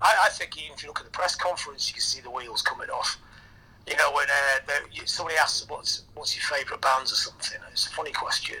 [0.00, 2.30] I, I think even if you look at the press conference, you can see the
[2.30, 3.18] wheels coming off.
[3.86, 7.90] You know, when uh, somebody asks what's what's your favourite bands or something, it's a
[7.90, 8.56] funny question,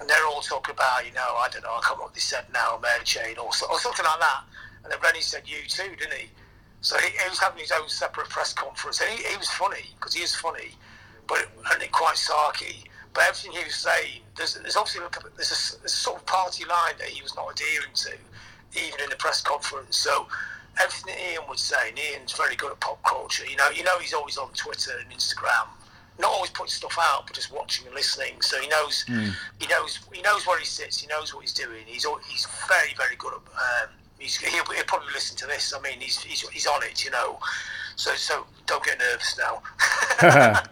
[0.00, 2.20] and they're all talking about, you know, I don't know, I can't remember what they
[2.20, 4.44] said now, Mary Chain or, or something like that.
[4.84, 6.28] And then Reni said U2, didn't he?
[6.80, 9.90] So he, he, was having his own separate press conference, and he, he was funny
[9.96, 10.76] because he is funny,
[11.26, 12.84] but and quite sarky.
[13.12, 16.26] But everything he was saying, there's, there's obviously a, there's, a, there's a sort of
[16.26, 18.12] party line that he was not adhering to,
[18.78, 19.96] even in the press conference.
[19.96, 20.28] So
[20.80, 23.44] everything Ian would say, Ian's very good at pop culture.
[23.44, 25.66] You know, you know he's always on Twitter and Instagram,
[26.18, 28.40] not always putting stuff out, but just watching and listening.
[28.40, 29.32] So he knows, mm.
[29.58, 31.00] he knows, he knows where he sits.
[31.00, 31.82] He knows what he's doing.
[31.86, 33.38] He's he's very very good at.
[33.38, 35.72] Um, he's, he'll, he'll, probably listen to this.
[35.72, 37.38] I mean, he's, he's, he's on it, you know.
[37.96, 39.62] So so don't get nervous now.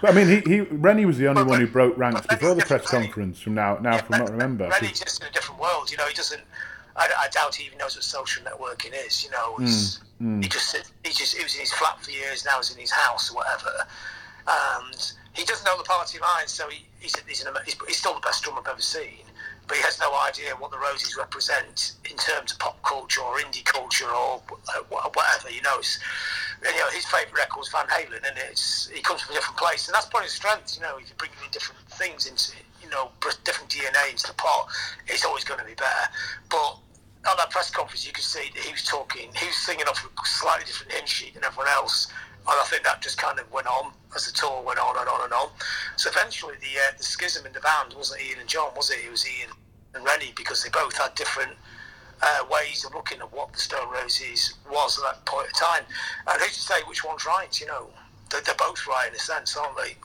[0.00, 2.54] but I mean, he, he Reni was the only but, one who broke ranks before
[2.54, 3.40] the press conference.
[3.40, 5.90] From now now, yeah, from what I remember, Reni's just in a different world.
[5.90, 6.42] You know, he doesn't.
[6.98, 9.22] I, I, doubt he even knows what social networking is.
[9.22, 10.42] You know, mm, mm.
[10.42, 10.74] he just
[11.04, 12.44] he just he was in his flat for years.
[12.44, 13.86] Now he's in his house or whatever,
[14.48, 16.46] and he doesn't know the party line.
[16.46, 19.26] So he, he's he's, an, he's, he's still the best drummer I've ever seen
[19.66, 23.38] but he has no idea what the roses represent in terms of pop culture or
[23.38, 24.40] indie culture or
[24.74, 25.50] uh, whatever.
[25.50, 25.80] You know,
[26.62, 29.58] you know his favourite record was Van Halen, and it's he comes from a different
[29.58, 30.76] place, and that's probably his strength.
[30.76, 33.10] You know, if you bring in different things into you know
[33.44, 34.68] different DNA into the pot,
[35.08, 36.06] it's always going to be better.
[36.48, 36.78] But
[37.28, 39.98] at that press conference, you could see that he was talking, he was singing off
[40.04, 42.06] a slightly different hymn sheet than everyone else.
[42.48, 45.08] And I think that just kind of went on as the tour went on and
[45.08, 45.48] on and on.
[45.96, 48.98] So eventually, the uh, the schism in the band wasn't Ian and John, was it?
[49.04, 49.50] It was Ian
[49.94, 51.52] and Reni because they both had different
[52.22, 55.84] uh, ways of looking at what the Stone Roses was at that point of time.
[56.26, 57.58] And who's to say which one's right?
[57.60, 57.88] You know,
[58.30, 59.96] they're, they're both right in a sense, aren't they?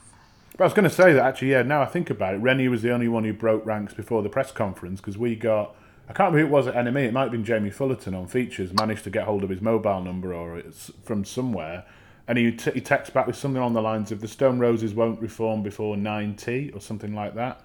[0.56, 1.62] But I was going to say that actually, yeah.
[1.62, 4.28] Now I think about it, Reni was the only one who broke ranks before the
[4.28, 5.74] press conference because we got.
[6.08, 7.06] I can't remember who it was at NME.
[7.06, 8.72] It might have been Jamie Fullerton on features.
[8.74, 11.84] Managed to get hold of his mobile number or it's from somewhere,
[12.28, 14.94] and he t- he texts back with something on the lines of the Stone Roses
[14.94, 17.60] won't reform before 90 or something like that,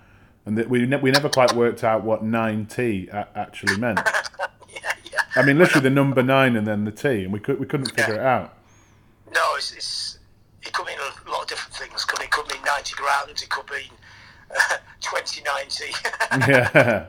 [0.45, 3.99] and that we ne- we never quite worked out what nine T actually meant.
[4.69, 5.19] yeah, yeah.
[5.35, 7.91] I mean, literally the number nine and then the T, and we could we couldn't
[7.91, 8.21] figure yeah.
[8.21, 8.57] it out.
[9.33, 10.19] No, it's, it's,
[10.63, 12.05] it could mean a lot of different things.
[12.05, 13.41] Could it could mean ninety grams?
[13.41, 13.91] It could mean
[14.55, 15.91] uh, twenty ninety.
[16.51, 17.07] yeah.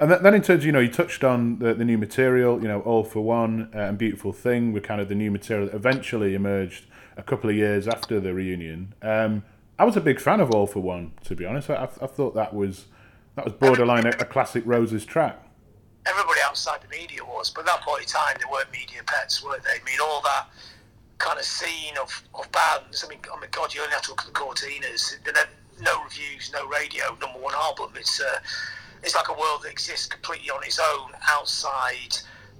[0.00, 2.68] And then in terms, of, you know, you touched on the, the new material, you
[2.68, 5.74] know, All for One uh, and Beautiful Thing were kind of the new material that
[5.74, 8.94] eventually emerged a couple of years after the reunion.
[9.02, 9.44] Um,
[9.78, 11.70] I was a big fan of All for One, to be honest.
[11.70, 12.86] I, I thought that was
[13.36, 15.38] that was borderline a, a, classic Roses track.
[16.06, 19.44] Everybody outside the media was, but at that point in time, they weren't media pets,
[19.44, 19.78] were they?
[19.78, 20.46] I mean, all that
[21.18, 23.04] kind of scene of, of bands.
[23.04, 25.16] I mean, oh my God, you only have to look at the Courteeners.
[25.82, 27.92] No reviews, no radio, number one album.
[27.96, 28.38] It's uh,
[29.02, 32.16] it's like a world that exists completely on its own outside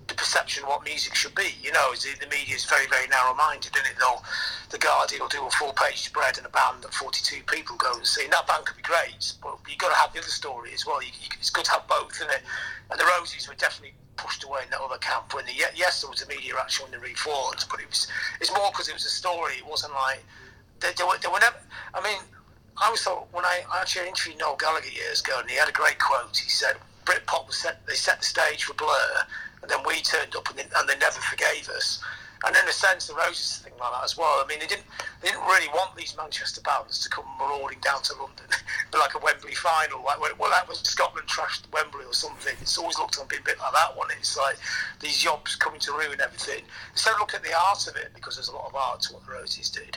[0.09, 1.51] the perception of what music should be.
[1.63, 3.99] You know, the media is very, very narrow-minded, isn't it?
[3.99, 4.23] They'll,
[4.71, 8.07] the Guardian will do a full-page spread and a band that 42 people go and
[8.07, 8.25] see.
[8.25, 10.87] And that band could be great, but you've got to have the other story as
[10.87, 11.03] well.
[11.03, 12.43] You, you, it's good to have both, isn't it?
[12.91, 15.35] And the Roses were definitely pushed away in that other camp.
[15.35, 18.07] When the, yes, there was a media action when the reformed, but it was
[18.41, 19.55] it's more because it was a story.
[19.55, 20.25] It wasn't like
[20.81, 21.59] they, they, were, they were never.
[21.95, 22.19] I mean,
[22.79, 25.73] I was thought when I actually interviewed Noel Gallagher years ago, and he had a
[25.73, 26.37] great quote.
[26.37, 27.87] He said, "Britpop was set.
[27.87, 29.27] They set the stage for Blur,
[29.63, 32.01] and then we turned up, and they, and they never forgave us."
[32.45, 34.45] And in a sense, the Roses thing like that as well.
[34.45, 34.85] I mean, they didn't
[35.23, 38.47] they didn't really want these Manchester bands to come marauding down to London,
[38.91, 42.55] but like a Wembley final, like well, that was Scotland trashed Wembley or something.
[42.61, 44.09] It's always looked on a bit, like that one.
[44.19, 44.59] It's like
[45.01, 46.63] these jobs coming to ruin everything.
[46.93, 49.15] Instead of looking at the art of it, because there's a lot of art to
[49.15, 49.97] what the Roses did.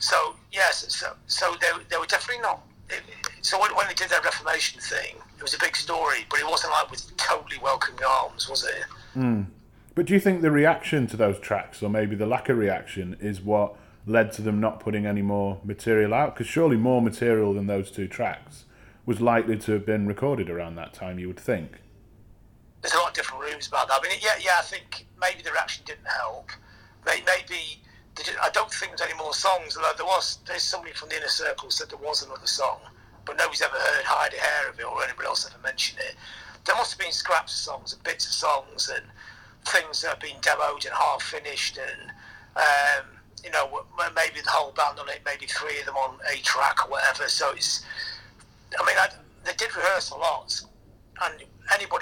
[0.00, 2.62] So yes, so so they, they were definitely not.
[2.88, 3.02] It,
[3.42, 6.46] so when, when they did their Reformation thing, it was a big story, but it
[6.46, 8.84] wasn't like with totally welcoming arms, was it?
[9.16, 9.46] Mm.
[9.94, 13.16] But do you think the reaction to those tracks, or maybe the lack of reaction,
[13.20, 13.76] is what
[14.06, 16.34] led to them not putting any more material out?
[16.34, 18.64] Because surely more material than those two tracks
[19.04, 21.18] was likely to have been recorded around that time.
[21.18, 21.80] You would think.
[22.80, 24.00] There's a lot of different rooms about that.
[24.02, 24.56] I mean, yeah, yeah.
[24.58, 26.50] I think maybe the reaction didn't help.
[27.04, 27.79] Maybe
[28.42, 29.76] I don't think there's any more songs.
[29.76, 32.80] Although there was, there's somebody from the inner circle said there was another song,
[33.24, 36.16] but nobody's ever heard "Hide a Hair" of it or anybody else ever mentioned it.
[36.66, 39.04] There must have been scraps of songs and bits of songs and
[39.64, 42.12] things that have been demoed and half finished and
[42.56, 43.06] um,
[43.44, 43.84] you know,
[44.14, 47.28] maybe the whole band on it, maybe three of them on a track or whatever.
[47.28, 47.84] So it's,
[48.78, 49.08] I mean, I,
[49.44, 50.60] they did rehearse a lot,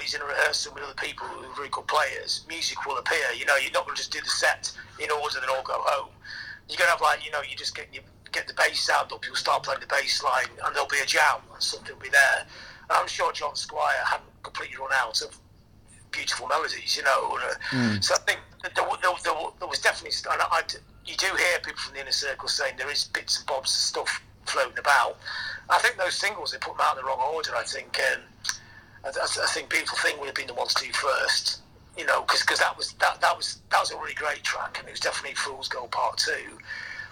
[0.09, 3.31] anybody's in a rehearsal with other people who are very good players, music will appear.
[3.37, 5.63] You know, you're not going to just do the set in order and then all
[5.63, 6.09] go home.
[6.67, 9.11] You're going to have like, you know, you just get you get the bass sound
[9.11, 12.01] up, you'll start playing the bass line, and there'll be a jam, and something will
[12.01, 12.45] be there.
[12.89, 15.35] And I'm sure John Squire hadn't completely run out of
[16.11, 17.37] beautiful melodies, you know.
[17.71, 18.03] Mm.
[18.03, 18.85] So I think there, there,
[19.23, 20.61] there, there was definitely, and I,
[21.05, 23.81] you do hear people from the inner circle saying there is bits and bobs of
[23.81, 25.17] stuff floating about.
[25.69, 27.55] I think those singles they put them out in the wrong order.
[27.55, 28.21] I think um,
[29.03, 31.61] I, I, think Beautiful Thing would have been the one to do first.
[31.97, 34.87] You know, because that was that, that was that was a really great track, and
[34.87, 36.57] it was definitely Fool's Gold Part Two.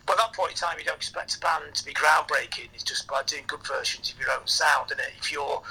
[0.06, 2.70] But at that point in time, you don't expect a band to be groundbreaking.
[2.74, 5.62] It's just by doing good versions of your own sound, and if you're,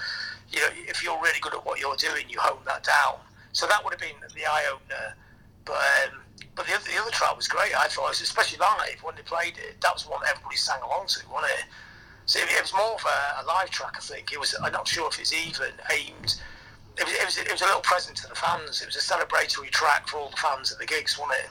[0.53, 3.17] you know, if you're really good at what you're doing, you hone that down.
[3.53, 5.17] So that would have been the eye opener.
[5.65, 6.21] But um,
[6.55, 7.75] but the other, the other track was great.
[7.77, 11.21] I thought, especially live when they played it, that was one everybody sang along to,
[11.31, 11.65] wasn't it?
[12.27, 14.33] So it was more of a, a, live track, I think.
[14.33, 14.55] It was.
[14.61, 16.35] I'm not sure if it's even aimed.
[16.99, 17.39] It was, it was.
[17.39, 18.83] It was a little present to the fans.
[18.83, 21.51] It was a celebratory track for all the fans at the gigs, wasn't it?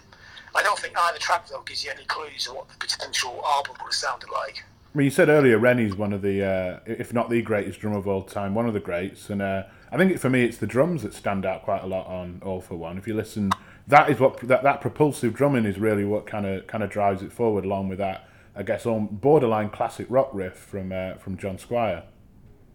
[0.54, 3.76] I don't think either track though gives you any clues of what the potential album
[3.80, 4.64] would have sounded like.
[4.94, 7.98] I mean, you said earlier Reni's one of the, uh, if not the greatest drummer
[7.98, 10.68] of all time, one of the greats, and uh, I think for me it's the
[10.68, 12.98] drums that stand out quite a lot on All for One.
[12.98, 13.52] If you listen,
[13.88, 17.22] that is what that, that propulsive drumming is really what kind of kind of drives
[17.22, 21.38] it forward, along with that I guess, on borderline classic rock riff from uh, from
[21.38, 22.04] John Squire.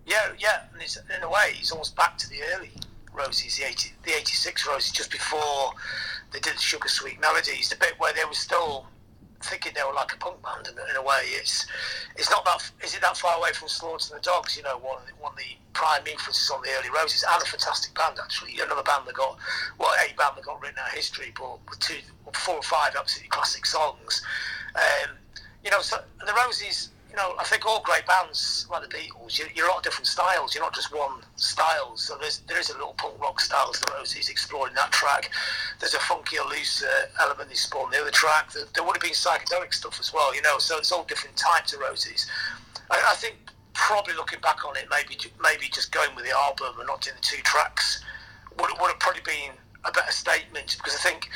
[0.06, 2.72] Yeah, yeah, and it's, in a way, he's almost back to the early
[3.12, 5.72] Roses, the 80, the 86 Roses, just before
[6.32, 8.86] they did the Sugar Sweet Melodies, the bit where they were still
[9.42, 11.22] thinking they were like a punk band in, in, a way.
[11.24, 11.66] It's
[12.16, 14.56] it's not that is it that far away from Slaughter and the Dogs?
[14.56, 17.42] You know, one of the, one of the prime influences on the early Roses, and
[17.42, 18.58] a fantastic band actually.
[18.60, 19.38] Another band that got
[19.78, 22.00] well, a band that got written out of history, but with two,
[22.34, 24.22] four or five absolutely classic songs.
[24.74, 25.16] Um,
[25.64, 29.38] you know, so the Roses, you know, I think all great bands like the Beatles,
[29.38, 30.54] you're, you're a lot of different styles.
[30.54, 31.96] You're not just one style.
[31.96, 35.30] So there's there is a little punk rock style the Roses exploring that track.
[35.80, 36.86] There's a funkier, looser
[37.20, 38.52] element they explore on the other track.
[38.52, 40.58] There, there, would have been psychedelic stuff as well, you know.
[40.58, 42.26] So it's all different types of Roses.
[42.90, 43.36] I, I think
[43.74, 47.16] probably looking back on it, maybe maybe just going with the album and not doing
[47.16, 48.02] the two tracks
[48.58, 49.52] would, would have probably been
[49.84, 51.30] a better statement because I think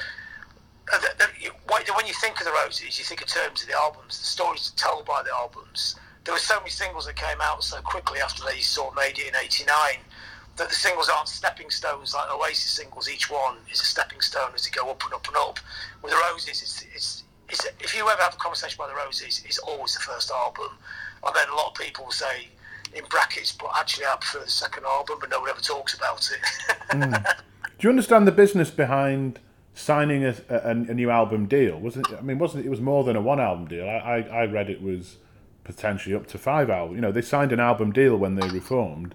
[1.94, 4.73] when you think of the Roses, you think in terms of the albums, the stories
[4.77, 5.97] told by the albums.
[6.24, 9.19] There were so many singles that came out so quickly after they sort of made
[9.19, 9.69] it in '89
[10.56, 13.09] that the singles aren't stepping stones like Oasis singles.
[13.09, 15.59] Each one is a stepping stone as they go up and up and up.
[16.02, 19.43] With the Roses, it's, it's, it's if you ever have a conversation about the Roses,
[19.44, 20.70] it's always the first album.
[21.27, 22.48] And then a lot of people say
[22.94, 26.31] in brackets, but actually I prefer the second album, but no one ever talks about
[26.31, 26.40] it.
[26.90, 27.24] mm.
[27.78, 29.40] Do you understand the business behind?
[29.75, 33.17] Signing a, a, a, new album deal wasn't I mean wasn't it, was more than
[33.17, 33.85] a one album deal.
[33.89, 35.17] I, I, I read it was
[35.65, 39.15] potentially up to five albums you know they signed an album deal when they reformed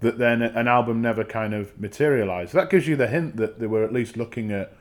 [0.00, 2.52] that then an album never kind of materialized.
[2.52, 4.72] That gives you the hint that they were at least looking at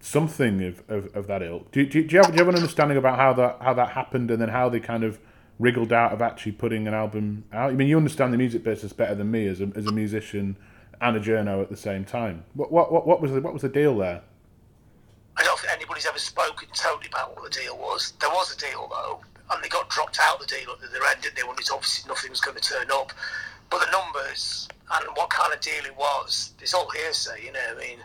[0.00, 1.70] something of, of, of that ilk.
[1.72, 3.90] Do, do, do, you have, do you have an understanding about how that how that
[3.90, 5.18] happened and then how they kind of
[5.58, 7.70] wriggled out of actually putting an album out?
[7.70, 10.56] I mean you understand the music business better than me as a, as a musician
[11.00, 12.44] and a journo at the same time.
[12.54, 14.22] What, what, what, what was the, what was the deal there
[15.36, 18.12] I don't think anybody's ever spoken totally about what the deal was.
[18.20, 20.86] There was a deal though, and they got dropped out of the deal at the
[20.86, 21.42] end, didn't they?
[21.42, 23.12] When it's obviously nothing was going to turn up.
[23.68, 27.44] But the numbers and what kind of deal it was, it's all hearsay.
[27.44, 27.98] You know, I mean,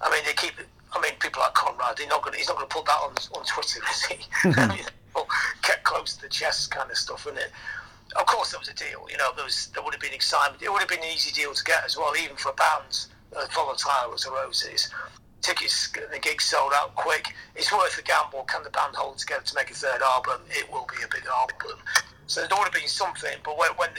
[0.00, 0.54] I mean they keep.
[0.92, 2.36] I mean, people like Conrad, they're not going.
[2.36, 4.18] He's not going to put that on on Twitter, is he?
[4.56, 4.84] I mean,
[5.62, 7.52] kept close to the chest kind of stuff, isn't it?
[8.18, 9.06] Of course, there was a deal.
[9.08, 10.62] You know, there was there would have been excitement.
[10.62, 13.08] It would have been an easy deal to get as well, even for bands
[13.40, 14.90] as volatile as the Roses
[15.40, 17.34] tickets, the gigs sold out quick.
[17.56, 18.44] It's worth a gamble.
[18.44, 20.40] Can the band hold together to make a third album?
[20.50, 21.78] It will be a big album.
[22.26, 23.90] So there would have been something, but when when,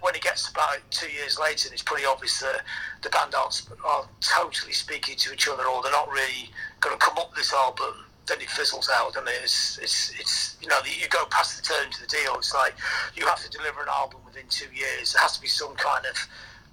[0.00, 2.62] when it gets about two years later, and it's pretty obvious that
[3.02, 6.50] the band aren't, are totally speaking to each other, or they're not really
[6.80, 8.04] going to come up with this album.
[8.26, 11.96] Then it fizzles out, and it's it's it's you know you go past the terms
[11.96, 12.34] of the deal.
[12.36, 12.74] It's like
[13.14, 15.12] you have to deliver an album within two years.
[15.12, 16.16] There has to be some kind of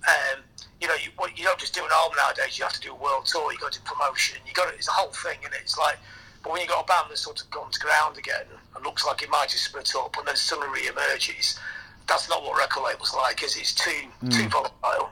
[0.07, 0.43] um,
[0.81, 2.57] you know, you, you don't just do an album nowadays.
[2.57, 3.51] You have to do a world tour.
[3.53, 4.37] You got to do promotion.
[4.45, 5.61] You got to, it's a whole thing, and it?
[5.61, 5.97] it's like.
[6.43, 8.43] But when you got a band that's sort of gone to ground again
[8.75, 11.57] and looks like it might just split up, and then suddenly re-emerges,
[12.05, 13.41] that's not what record labels like.
[13.43, 14.31] Is it's too mm.
[14.31, 15.09] too volatile.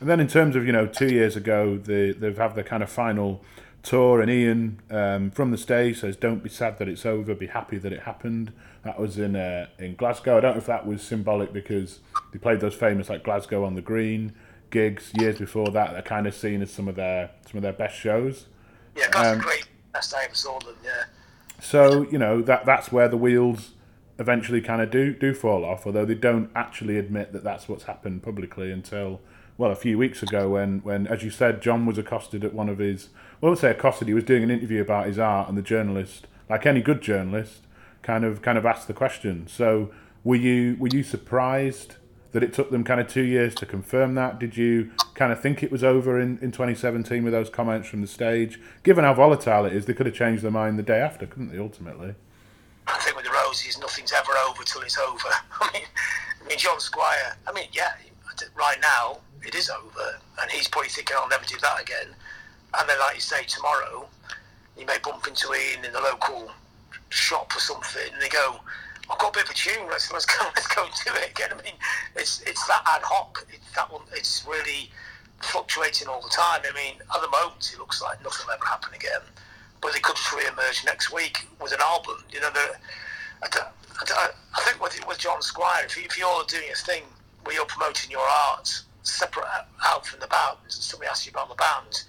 [0.00, 2.82] And then in terms of you know, two years ago, they they've had the kind
[2.82, 3.42] of final
[3.82, 7.34] tour, and Ian um, from the stage says, "Don't be sad that it's over.
[7.34, 8.52] Be happy that it happened."
[8.84, 10.36] That was in uh, in Glasgow.
[10.36, 12.00] I don't know if that was symbolic because
[12.32, 14.34] they played those famous like Glasgow on the Green
[14.70, 15.92] gigs years before that.
[15.92, 18.46] They're kind of seen as some of their some of their best shows.
[18.94, 19.66] Yeah, that's um, great.
[19.92, 20.76] Best I ever saw them.
[20.84, 21.04] Yeah.
[21.60, 23.70] So you know that that's where the wheels
[24.18, 25.86] eventually kind of do do fall off.
[25.86, 29.20] Although they don't actually admit that that's what's happened publicly until
[29.56, 32.68] well a few weeks ago when when as you said John was accosted at one
[32.68, 33.08] of his
[33.40, 34.08] well, I won't say accosted.
[34.08, 37.62] He was doing an interview about his art, and the journalist, like any good journalist,
[38.04, 39.48] kind of kind of asked the question.
[39.48, 39.90] So
[40.22, 41.96] were you were you surprised?
[42.34, 44.40] that it took them kind of two years to confirm that?
[44.40, 48.00] Did you kind of think it was over in, in 2017 with those comments from
[48.00, 48.60] the stage?
[48.82, 51.52] Given how volatile it is, they could have changed their mind the day after, couldn't
[51.52, 52.16] they, ultimately?
[52.88, 55.28] I think with the Rosies, nothing's ever over till it's over.
[55.60, 55.82] I mean,
[56.44, 57.92] I mean, John Squire, I mean, yeah,
[58.56, 62.08] right now it is over, and he's probably thinking, I'll never do that again.
[62.76, 64.08] And then, like you say, tomorrow,
[64.76, 66.50] you may bump into Ian in the local
[67.14, 68.60] shop or something, and they go,
[69.10, 69.86] I've got a bit of a tune.
[69.88, 71.50] Let's let's go let's go and do it again.
[71.52, 71.74] I mean,
[72.16, 73.46] it's it's that ad hoc.
[73.50, 74.02] It's that one.
[74.12, 74.90] It's really
[75.40, 76.60] fluctuating all the time.
[76.64, 79.20] I mean, at the moment, it looks like nothing will ever happen again.
[79.80, 82.24] But they could re-emerge next week with an album.
[82.32, 86.70] You know, I, I, I think with with John Squire, if, you, if you're doing
[86.72, 87.02] a thing
[87.44, 89.44] where you're promoting your art separate
[89.84, 92.04] out from the band, somebody asks you about the band,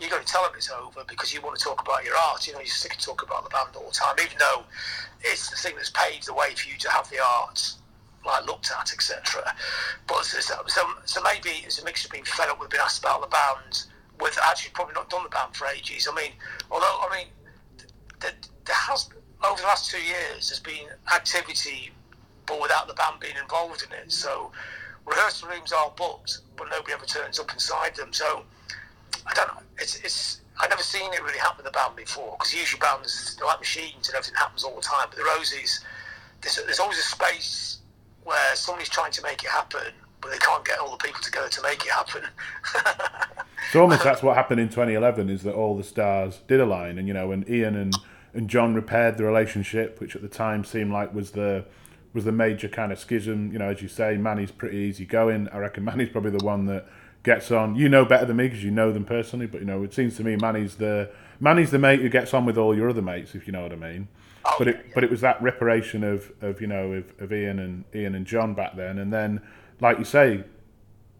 [0.00, 2.46] you're going to tell them it's over because you want to talk about your art.
[2.46, 4.62] You know, you're sick of talking about the band all the time, even though
[5.22, 7.74] it's the thing that's paved the way for you to have the art
[8.24, 9.54] like looked at, etc.
[10.06, 13.00] But so, so, so maybe it's a mixture of being fed up with being asked
[13.00, 13.84] about the band,
[14.20, 16.08] with actually probably not done the band for ages.
[16.10, 16.32] I mean,
[16.70, 17.28] although I mean,
[18.20, 18.32] there,
[18.64, 19.08] there has
[19.44, 21.90] over the last two years there's been activity,
[22.46, 24.12] but without the band being involved in it.
[24.12, 24.52] So
[25.06, 28.12] rehearsal rooms are booked, but nobody ever turns up inside them.
[28.12, 28.44] So
[29.28, 29.62] I don't know.
[29.78, 33.36] It's it's I've never seen it really happen with a band before because usually bands
[33.36, 35.06] they're like machines and everything happens all the time.
[35.08, 35.84] But the Roses,
[36.40, 37.78] there's, there's always a space
[38.24, 41.48] where somebody's trying to make it happen, but they can't get all the people together
[41.48, 42.22] to make it happen.
[43.72, 47.06] so almost that's what happened in 2011 is that all the stars did align, and
[47.06, 47.94] you know, and Ian and
[48.34, 51.64] and John repaired the relationship, which at the time seemed like was the
[52.12, 53.52] was the major kind of schism.
[53.52, 55.48] You know, as you say, Mani's pretty easy going.
[55.50, 56.86] I reckon Mani's probably the one that
[57.22, 57.76] gets on.
[57.76, 60.16] You know better than me because you know them personally, but you know it seems
[60.16, 63.34] to me Mani's the Mani's the mate who gets on with all your other mates,
[63.34, 64.08] if you know what I mean.
[64.44, 64.92] Oh, but it yeah.
[64.94, 68.26] but it was that reparation of, of you know of, of Ian and Ian and
[68.26, 69.40] John back then, and then
[69.80, 70.44] like you say,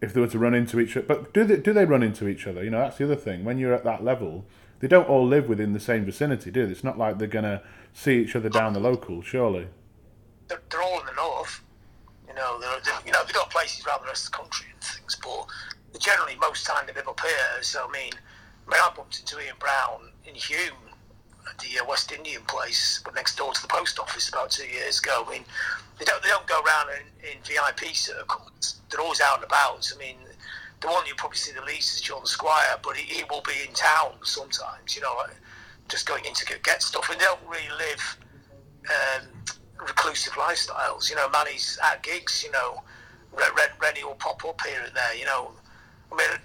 [0.01, 2.27] if they were to run into each other, but do they do they run into
[2.27, 2.63] each other?
[2.63, 3.43] You know that's the other thing.
[3.43, 4.45] When you're at that level,
[4.79, 6.71] they don't all live within the same vicinity, do they?
[6.71, 7.61] It's not like they're gonna
[7.93, 9.67] see each other down the local, surely.
[10.47, 11.61] They're, they're all in the north.
[12.27, 14.67] You know, they're, they're, you know they've got places around the rest of the country
[14.73, 15.45] and things, but
[15.99, 17.61] generally most time live up here.
[17.63, 18.13] So I mean,
[18.67, 20.93] I, mean, I bumped into Ian Brown in Hulme
[21.49, 24.67] at the uh, West Indian place, but next door to the post office about two
[24.67, 25.23] years ago.
[25.27, 25.45] I mean,
[25.97, 28.81] they don't they don't go around in, in VIP circles.
[28.89, 29.91] They're always out and about.
[29.93, 30.17] I mean,
[30.81, 33.67] the one you probably see the least is John Squire, but he, he will be
[33.67, 34.95] in town sometimes.
[34.95, 35.35] You know, like
[35.89, 38.17] just going in to get, get stuff, and they don't really live.
[38.89, 39.27] Um,
[39.79, 41.09] reclusive lifestyles.
[41.09, 42.43] You know, Mani's at gigs.
[42.43, 42.83] You know,
[43.81, 45.15] Reni will pop up here and there.
[45.15, 45.51] You know,
[46.11, 46.39] I mean,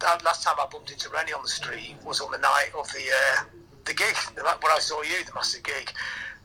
[0.00, 2.90] that last time I bumped into Reni on the street was on the night of
[2.92, 3.44] the uh,
[3.84, 5.92] the gig when I saw you, the massive gig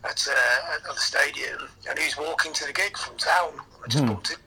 [0.03, 3.53] at, uh, at the stadium, and he was walking to the gig from town.
[3.84, 4.11] I just hmm.
[4.11, 4.41] bumped into.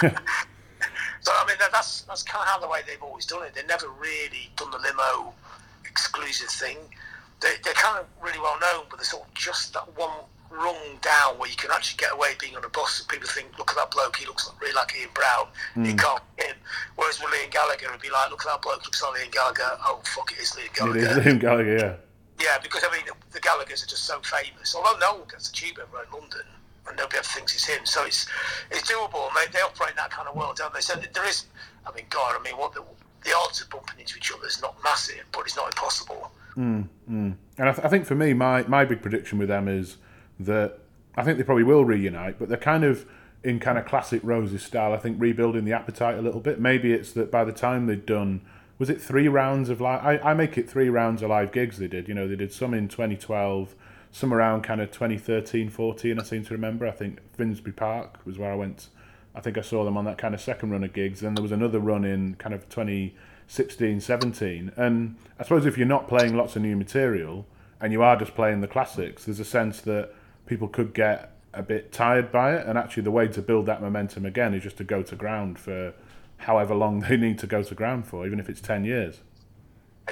[1.20, 3.54] so I mean, that's that's kind of how the way they've always done it.
[3.54, 5.34] They've never really done the limo
[5.84, 6.78] exclusive thing.
[7.40, 10.10] They, they're kind of really well known, but they're sort of just that one
[10.50, 13.56] rung down where you can actually get away being on a bus and people think,
[13.58, 15.46] look at that bloke, he looks really like Ian Brown.
[15.76, 15.86] Mm.
[15.86, 16.56] He can't get in.
[16.96, 19.70] Whereas with Liam Gallagher, it'd be like, look at that bloke, looks like Liam Gallagher.
[19.84, 20.98] Oh, fuck, it is Liam Gallagher.
[20.98, 21.94] It is Liam Gallagher, yeah.
[22.40, 24.74] Yeah, because I mean, the Gallaghers are just so famous.
[24.74, 26.46] Although no one gets a tube ever in London,
[26.86, 27.84] and nobody ever thinks it's him.
[27.84, 28.26] So it's
[28.70, 29.28] it's doable.
[29.34, 30.80] They, they operate in that kind of world, don't they?
[30.80, 31.46] So there is,
[31.86, 32.82] I mean, God, I mean, what the,
[33.24, 36.30] the odds of bumping into each other is not massive, but it's not impossible.
[36.56, 37.34] Mm, mm.
[37.58, 39.96] And I, th- I think for me, my, my big prediction with them is
[40.40, 40.78] that
[41.16, 43.06] I think they probably will reunite, but they're kind of
[43.42, 44.92] in kind of classic Roses style.
[44.92, 46.60] I think rebuilding the appetite a little bit.
[46.60, 48.40] Maybe it's that by the time they'd done,
[48.78, 50.04] was it three rounds of live?
[50.04, 51.78] I, I make it three rounds of live gigs.
[51.78, 52.08] They did.
[52.08, 53.74] You know, they did some in 2012,
[54.12, 56.18] some around kind of 2013, 14.
[56.18, 56.86] I seem to remember.
[56.86, 58.88] I think Finsbury Park was where I went.
[59.34, 61.20] I think I saw them on that kind of second run of gigs.
[61.20, 64.72] Then there was another run in kind of 2016, 17.
[64.76, 67.46] And I suppose if you're not playing lots of new material
[67.80, 70.12] and you are just playing the classics, there's a sense that
[70.48, 72.66] people could get a bit tired by it.
[72.66, 75.58] And actually, the way to build that momentum again is just to go to ground
[75.58, 75.94] for
[76.38, 79.20] however long they need to go to ground for, even if it's 10 years.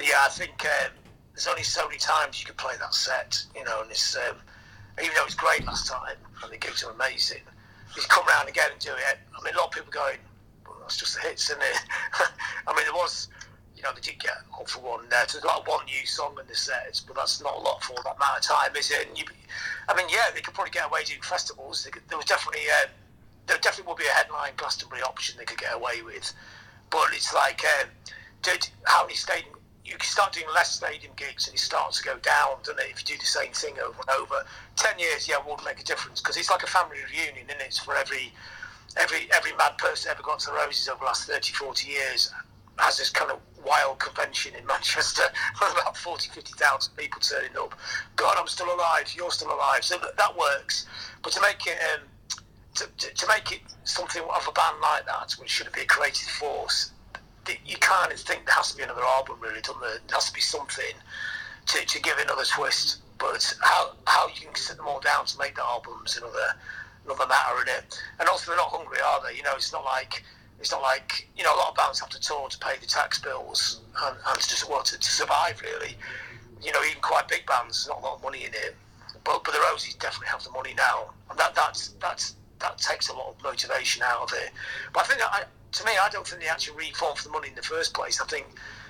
[0.01, 0.91] Yeah, I think um,
[1.33, 4.37] there's only so many times you can play that set, you know, and it's, um,
[5.01, 7.41] even though it was great last time and the gigs are amazing,
[7.95, 9.17] you come around again and do it.
[9.35, 10.17] I mean, a lot of people going,
[10.67, 11.77] well, that's just the hits, isn't it?
[12.67, 13.29] I mean, there was
[13.77, 15.23] you know, they did get all for one there.
[15.27, 17.93] So there's like one new song in the sets, but that's not a lot for
[18.03, 19.07] that amount of time, is it?
[19.15, 19.23] You,
[19.87, 21.87] I mean, yeah, they could probably get away doing festivals.
[21.91, 22.87] Could, there was definitely, uh,
[23.45, 26.33] there definitely would be a headline Glastonbury option they could get away with,
[26.89, 27.85] but it's like, uh,
[28.41, 29.53] did, how many stadium?
[29.85, 32.87] You can start doing less stadium gigs and it starts to go down, doesn't it?
[32.91, 34.43] If you do the same thing over and over,
[34.75, 37.61] ten years, yeah, it would make a difference because it's like a family reunion, and
[37.61, 38.33] it's for every
[38.97, 42.33] every every mad person ever got to the Roses over the last 30, 40 years
[42.79, 45.23] has this kind of wild convention in Manchester
[45.61, 47.77] with about 40, 50,000 people turning up.
[48.15, 49.13] God, I'm still alive.
[49.15, 49.83] You're still alive.
[49.83, 50.85] So that, that works.
[51.23, 52.01] But to make it um,
[52.75, 55.85] to, to, to, make it something of a band like that, which should be a
[55.85, 56.91] creative force,
[57.65, 57.77] you
[58.11, 59.99] of think there has to be another album, really, doesn't there?
[60.07, 60.95] There has to be something
[61.67, 62.99] to, to give another twist.
[63.17, 66.53] But how how you can sit them all down to make the albums another
[67.05, 67.99] another matter in it.
[68.19, 69.35] And also, they're not hungry, are they?
[69.35, 70.23] You know, it's not like
[70.59, 72.87] it's not like you know a lot of bands have to tour to pay the
[72.87, 75.95] tax bills and, and to just well, to, to survive really.
[76.63, 78.75] You know, even quite big bands, not a lot of money in it.
[79.23, 83.09] But but the Rosies definitely have the money now, and that that's that's that takes
[83.09, 84.51] a lot of motivation out of it.
[84.93, 87.49] But I think I, to me, I don't think they actually reformed for the money
[87.49, 88.19] in the first place.
[88.19, 88.47] I think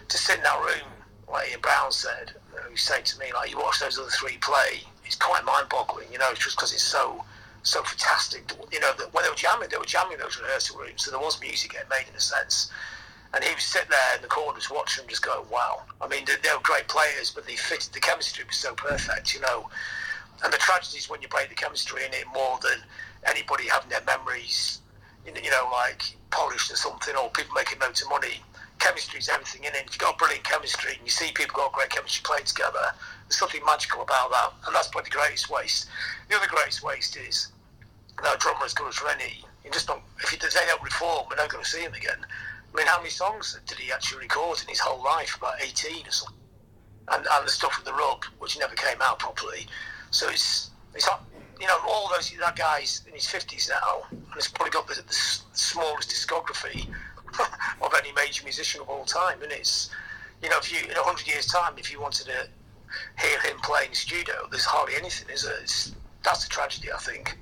[0.07, 0.87] to sit in that room,
[1.31, 4.81] like Ian Brown said, who said to me, like you watch those other three play,
[5.05, 6.07] it's quite mind-boggling.
[6.11, 7.23] You know, it's just because it's so
[7.63, 8.51] so fantastic.
[8.71, 11.19] You know, that when they were jamming, they were jamming those rehearsal rooms, so there
[11.19, 12.71] was music getting made in a sense.
[13.33, 16.23] And he was sitting there in the corners watching them, just going, "Wow!" I mean,
[16.25, 17.93] they, they were great players, but they fitted.
[17.93, 19.69] The chemistry was so perfect, you know.
[20.43, 22.79] And the tragedy is when you break the chemistry in it more than
[23.25, 24.79] anybody having their memories,
[25.25, 28.41] you know, like polished or something, or people making loads of money.
[28.79, 29.85] Chemistry is everything in it.
[29.87, 32.93] If you've got brilliant chemistry and you see people got great chemistry playing together,
[33.27, 35.87] there's something magical about that, and that's probably the greatest waste.
[36.29, 37.49] The other greatest waste is
[38.23, 39.43] no drummer as good as Reni.
[39.65, 40.01] You just don't.
[40.23, 42.25] If he, don't reform, we're not going to see him again.
[42.73, 45.35] I mean, how many songs did he actually record in his whole life?
[45.37, 46.37] About 18 or something.
[47.09, 49.67] And, and the stuff with the rub, which never came out properly.
[50.11, 51.07] So it's it's
[51.59, 54.95] you know all those that guy's in his 50s now, and he's probably got the,
[54.95, 55.13] the
[55.53, 56.87] smallest discography
[57.81, 59.41] of any major musician of all time.
[59.41, 59.89] And it's
[60.41, 62.47] you know if you in 100 years' time, if you wanted to
[63.19, 65.59] hear him play in studio, there's hardly anything, is there?
[65.61, 67.37] It's, that's a tragedy, I think.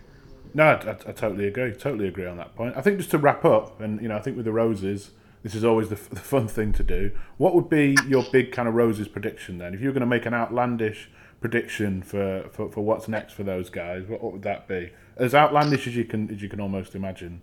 [0.54, 1.74] No, I, I, I, totally agree.
[1.74, 2.76] Totally agree on that point.
[2.78, 5.12] I think just to wrap up, and you know, I think with the roses,
[5.44, 7.12] this is always the, the fun thing to do.
[7.38, 9.74] What would be your big kind of roses prediction then?
[9.74, 11.10] If you were going to make an outlandish
[11.42, 14.92] prediction for, for, for what's next for those guys, what, what would that be?
[15.18, 17.42] As outlandish as you can as you can almost imagine.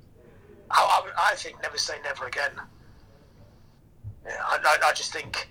[0.71, 2.53] I, I, I think never say never again.
[4.25, 5.49] Yeah, I, I just think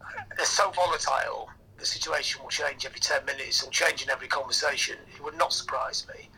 [0.00, 0.06] uh,
[0.36, 1.50] they're so volatile.
[1.78, 3.60] The situation will change every ten minutes.
[3.60, 4.96] It'll change in every conversation.
[5.14, 6.28] It would not surprise me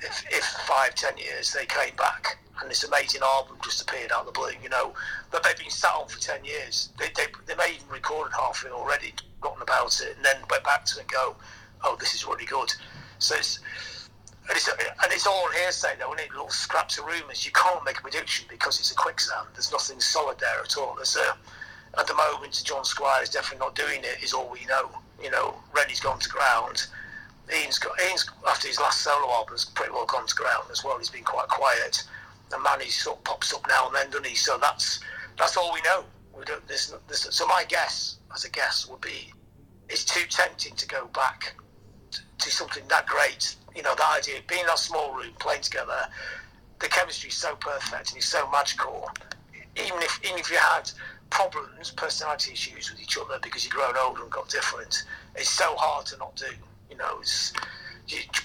[0.00, 4.20] if, if five, ten years they came back and this amazing album just appeared out
[4.20, 4.92] of the blue, you know,
[5.30, 6.90] that they've been sat on for 10 years.
[6.98, 10.36] They, they, they may even recorded half of it already, forgotten about it, and then
[10.50, 11.36] went back to it and go,
[11.82, 12.72] oh, this is really good.
[13.18, 13.60] So it's,
[14.48, 17.44] and it's, and it's all hearsay though, and it little scraps of rumours.
[17.44, 19.48] You can't make a prediction because it's a quicksand.
[19.54, 20.94] There's nothing solid there at all.
[20.96, 21.36] There's a,
[21.98, 24.90] at the moment, John Squire is definitely not doing it, is all we know.
[25.22, 26.86] You know, Reni's gone to ground.
[27.52, 30.84] Ian's got Ian's after his last solo album album's pretty well gone to ground as
[30.84, 30.98] well.
[30.98, 32.02] He's been quite quiet.
[32.52, 34.34] And Mani sort of pops up now and then, doesn't he?
[34.34, 35.00] So that's
[35.38, 36.04] that's all we know.
[36.36, 36.66] We don't.
[36.66, 39.32] There's, there's, so my guess, as a guess, would be
[39.88, 41.54] it's too tempting to go back
[42.10, 43.56] to, to something that great.
[43.74, 46.06] You know, the idea of being in that small room, playing together,
[46.78, 49.10] the chemistry is so perfect and it's so magical.
[49.76, 50.90] Even if even if you had
[51.32, 55.04] problems, personality issues with each other because you've grown older and got different,
[55.34, 56.52] it's so hard to not do.
[56.90, 57.54] You know, it's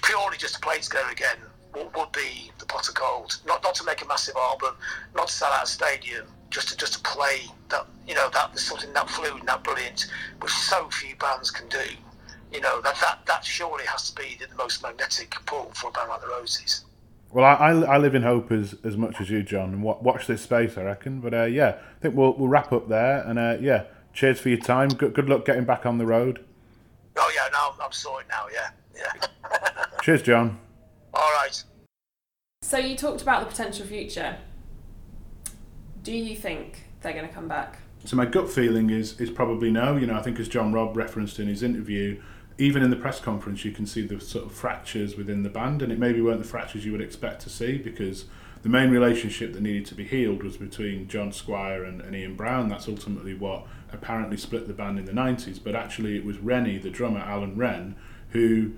[0.02, 1.36] purely just to play together again
[1.74, 3.36] would, would be the pot of gold.
[3.46, 4.74] Not not to make a massive album,
[5.14, 7.86] not to sell out a stadium, just to just to play that.
[8.06, 10.06] You know, that something that fluid and that brilliant,
[10.40, 11.84] which so few bands can do.
[12.50, 15.92] You know, that that, that surely has to be the most magnetic pull for a
[15.92, 16.86] band like the Roses.
[17.30, 20.42] Well, I, I live in hope as, as much as you, John, and watch this
[20.42, 21.20] space, I reckon.
[21.20, 23.20] But uh, yeah, I think we'll we'll wrap up there.
[23.20, 23.84] And uh, yeah,
[24.14, 24.88] cheers for your time.
[24.88, 26.44] Good, good luck getting back on the road.
[27.16, 28.46] Oh yeah, no, I'm sorry now.
[28.52, 29.26] Yeah, yeah.
[30.02, 30.58] Cheers, John.
[31.12, 31.62] All right.
[32.62, 34.38] So you talked about the potential future.
[36.02, 37.78] Do you think they're going to come back?
[38.04, 39.96] So my gut feeling is is probably no.
[39.96, 42.22] You know, I think as John Robb referenced in his interview,
[42.58, 45.80] even in the press conference, you can see the sort of fractures within the band,
[45.80, 48.24] and it maybe weren't the fractures you would expect to see because
[48.62, 52.34] the main relationship that needed to be healed was between John Squire and, and Ian
[52.34, 52.68] Brown.
[52.68, 56.78] That's ultimately what apparently split the band in the 90s, but actually it was Reni,
[56.78, 57.94] the drummer, Alan Wren,
[58.30, 58.72] who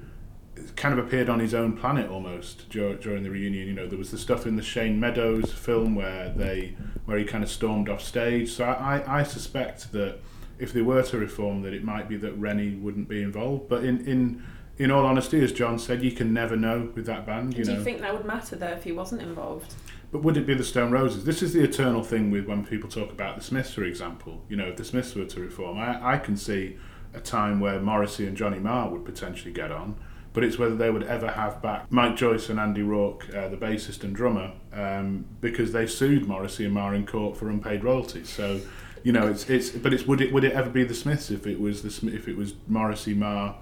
[0.76, 3.66] kind of appeared on his own planet almost dur- during the reunion.
[3.66, 6.76] You know, there was the stuff in the Shane Meadows film where they
[7.06, 8.52] where he kind of stormed off stage.
[8.52, 10.18] So I, I suspect that
[10.60, 13.68] if they were to reform, that it might be that Reni wouldn't be involved.
[13.68, 14.42] But in in
[14.78, 17.56] in all honesty, as John said, you can never know with that band.
[17.56, 17.78] You Do know.
[17.78, 19.74] you think that would matter though if he wasn't involved?
[20.12, 21.24] But would it be the Stone Roses?
[21.24, 24.42] This is the eternal thing with when people talk about the Smiths, for example.
[24.48, 26.78] You know, if the Smiths were to reform, I, I can see
[27.14, 29.96] a time where Morrissey and Johnny Marr would potentially get on.
[30.32, 33.56] But it's whether they would ever have back Mike Joyce and Andy Rourke, uh, the
[33.56, 38.28] bassist and drummer, um, because they sued Morrissey and Marr in court for unpaid royalties.
[38.28, 38.60] So,
[39.02, 39.70] you know, it's it's.
[39.70, 42.28] But it's would it would it ever be the Smiths if it was the if
[42.28, 43.56] it was Morrissey, Marr,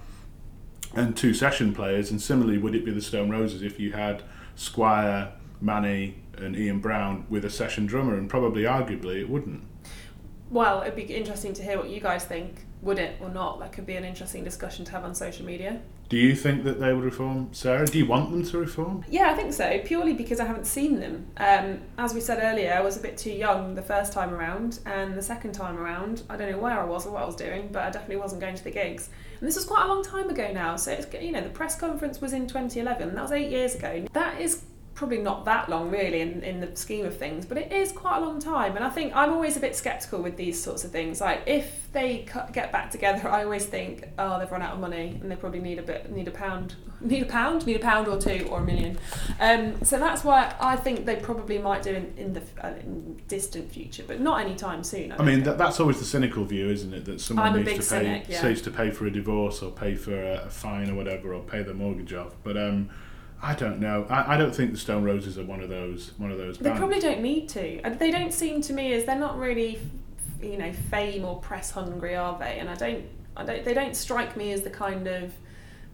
[0.94, 2.10] and two session players?
[2.10, 4.22] And similarly, would it be the Stone Roses if you had
[4.54, 8.16] Squire, Mani, and Ian Brown with a session drummer?
[8.16, 9.62] And probably, arguably, it wouldn't.
[10.50, 12.64] Well, it'd be interesting to hear what you guys think.
[12.82, 13.58] Would it or not?
[13.60, 15.80] That could be an interesting discussion to have on social media.
[16.08, 17.86] Do you think that they would reform, Sarah?
[17.86, 19.04] Do you want them to reform?
[19.10, 21.26] Yeah, I think so, purely because I haven't seen them.
[21.36, 24.80] Um, as we said earlier, I was a bit too young the first time around,
[24.86, 27.36] and the second time around, I don't know where I was or what I was
[27.36, 29.10] doing, but I definitely wasn't going to the gigs.
[29.38, 31.78] And this was quite a long time ago now, so it's, you know, the press
[31.78, 34.06] conference was in 2011, that was eight years ago.
[34.14, 34.64] That is
[34.98, 38.16] probably not that long really in, in the scheme of things but it is quite
[38.16, 40.90] a long time and i think i'm always a bit skeptical with these sorts of
[40.90, 44.80] things like if they get back together i always think oh they've run out of
[44.80, 47.78] money and they probably need a bit need a pound need a pound need a
[47.78, 48.98] pound or two or a million
[49.38, 53.20] um, so that's why i think they probably might do in, in the uh, in
[53.28, 56.94] distant future but not anytime soon I mean, that, that's always the cynical view, isn't
[56.94, 57.04] it?
[57.04, 58.46] That someone needs to pay, cynic, yeah.
[58.46, 61.42] needs to pay for a divorce or pay for a, a fine or whatever, or
[61.42, 62.34] pay their mortgage off.
[62.44, 62.90] But um,
[63.42, 64.04] I don't know.
[64.10, 66.64] I, I don't think the Stone Roses are one of those one of those They
[66.70, 66.78] bands.
[66.80, 67.80] probably don't need to.
[67.98, 69.80] They don't seem to me as they're not really,
[70.42, 72.58] you know, fame or press hungry, are they?
[72.58, 73.04] And I don't,
[73.36, 73.64] I don't.
[73.64, 75.32] They don't strike me as the kind of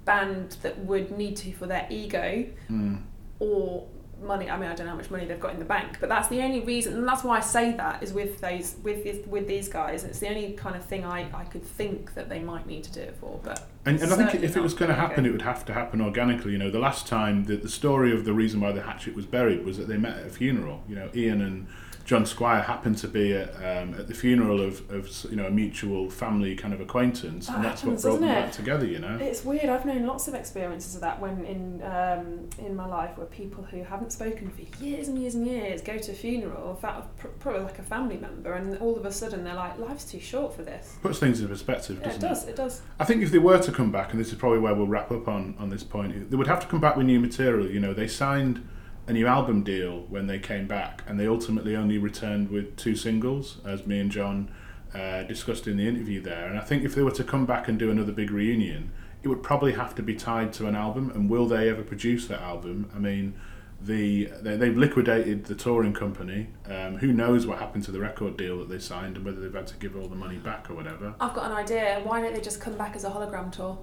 [0.07, 3.03] band that would need to for their ego Mm.
[3.41, 3.87] or
[4.23, 4.51] money.
[4.51, 6.29] I mean, I don't know how much money they've got in the bank, but that's
[6.29, 9.69] the only reason, and that's why I say that is with those with with these
[9.69, 10.05] guys.
[10.05, 12.93] It's the only kind of thing I, I could think that they might need to
[12.93, 13.41] do it for.
[13.43, 15.75] But And, and I think if it was going to happen, it would have to
[15.75, 16.53] happen organically.
[16.53, 19.27] You know, the last time that the story of the reason why the hatchet was
[19.27, 20.83] buried was that they met at a funeral.
[20.89, 21.67] You know, Ian and
[22.05, 25.51] John Squire happened to be at, um, at the funeral of, of you know a
[25.51, 28.87] mutual family kind of acquaintance, That and that's happens, what brought them doesn't back together.
[28.87, 29.17] You know.
[29.17, 29.65] It's weird.
[29.71, 33.65] I've known lots of experiences of that when in um, in my life where people
[33.65, 37.17] who haven't spoken for years and years and years go to a funeral, in fact,
[37.17, 40.21] pr- probably like a family member, and all of a sudden they're like, "Life's too
[40.21, 42.49] short for this." Puts things in perspective, Yeah, it doesn't does.
[42.49, 42.83] It does.
[43.01, 45.11] I think if they were to come back, and this is probably where we'll wrap
[45.11, 47.67] up on, on this point, they would have to come back with new material.
[47.67, 48.69] You know, they signed
[49.07, 52.97] a new album deal when they came back, and they ultimately only returned with two
[52.97, 54.51] singles, as me and John
[54.95, 56.47] uh, discussed in the interview there.
[56.47, 59.29] And I think if they were to come back and do another big reunion, it
[59.29, 61.11] would probably have to be tied to an album.
[61.11, 62.91] And will they ever produce that album?
[62.95, 63.35] I mean,
[63.81, 66.49] the they, they've liquidated the touring company.
[66.67, 69.53] Um, who knows what happened to the record deal that they signed, and whether they've
[69.53, 71.15] had to give all the money back or whatever.
[71.21, 72.01] I've got an idea.
[72.05, 73.79] Why don't they just come back as a hologram tour?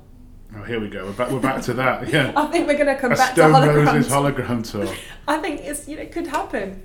[0.56, 1.06] Oh, here we go.
[1.06, 1.32] We're back.
[1.32, 2.07] We're back to that.
[2.11, 2.34] Yeah.
[2.36, 3.86] I think we're going to come a back Stone to hologram.
[3.86, 4.94] Roses hologram tour.
[5.28, 6.84] I think it's you know it could happen.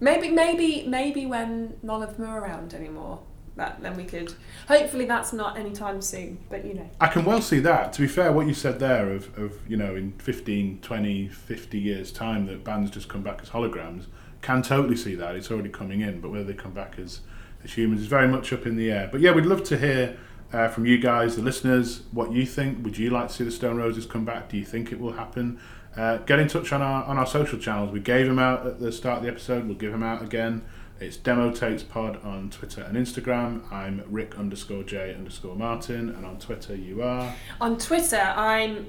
[0.00, 3.22] Maybe maybe maybe when none of them are around anymore.
[3.56, 4.34] That then we could.
[4.66, 6.38] Hopefully that's not anytime soon.
[6.48, 6.90] But you know.
[7.00, 7.92] I can well see that.
[7.94, 11.78] To be fair, what you said there of, of you know, in 15, 20, 50
[11.78, 14.06] years' time that bands just come back as holograms,
[14.42, 15.36] can totally see that.
[15.36, 17.20] It's already coming in, but whether they come back as,
[17.64, 19.08] as humans is very much up in the air.
[19.10, 20.16] But yeah, we'd love to hear
[20.52, 22.84] uh, from you guys, the listeners, what you think.
[22.84, 24.48] Would you like to see the Stone Roses come back?
[24.48, 25.60] Do you think it will happen?
[25.96, 27.90] Uh, get in touch on our on our social channels.
[27.92, 29.66] We gave them out at the start of the episode.
[29.66, 30.62] We'll give them out again.
[31.00, 33.70] It's Demo Tapes Pod on Twitter and Instagram.
[33.72, 37.32] I'm Rick underscore J underscore Martin, and on Twitter you are.
[37.60, 38.86] On Twitter, I'm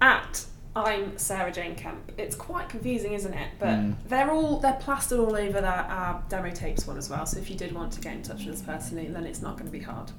[0.00, 0.44] at
[0.76, 2.12] I'm Sarah Jane Kemp.
[2.18, 3.48] It's quite confusing, isn't it?
[3.60, 3.94] But Mm.
[4.08, 7.24] they're all they're plastered all over that our demo tapes one as well.
[7.26, 9.52] So if you did want to get in touch with us personally, then it's not
[9.56, 10.10] going to be hard.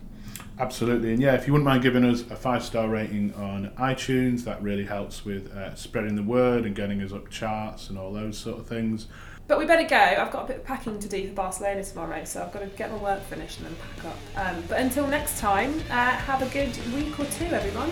[0.57, 4.45] Absolutely, and yeah, if you wouldn't mind giving us a five star rating on iTunes,
[4.45, 8.13] that really helps with uh, spreading the word and getting us up charts and all
[8.13, 9.07] those sort of things.
[9.47, 9.95] But we better go.
[9.95, 12.67] I've got a bit of packing to do for Barcelona tomorrow, so I've got to
[12.67, 14.55] get my work finished and then pack up.
[14.55, 17.91] Um, but until next time, uh, have a good week or two, everyone.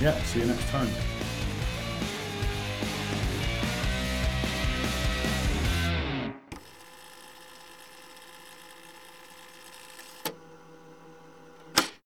[0.00, 0.88] Yeah, see you next time.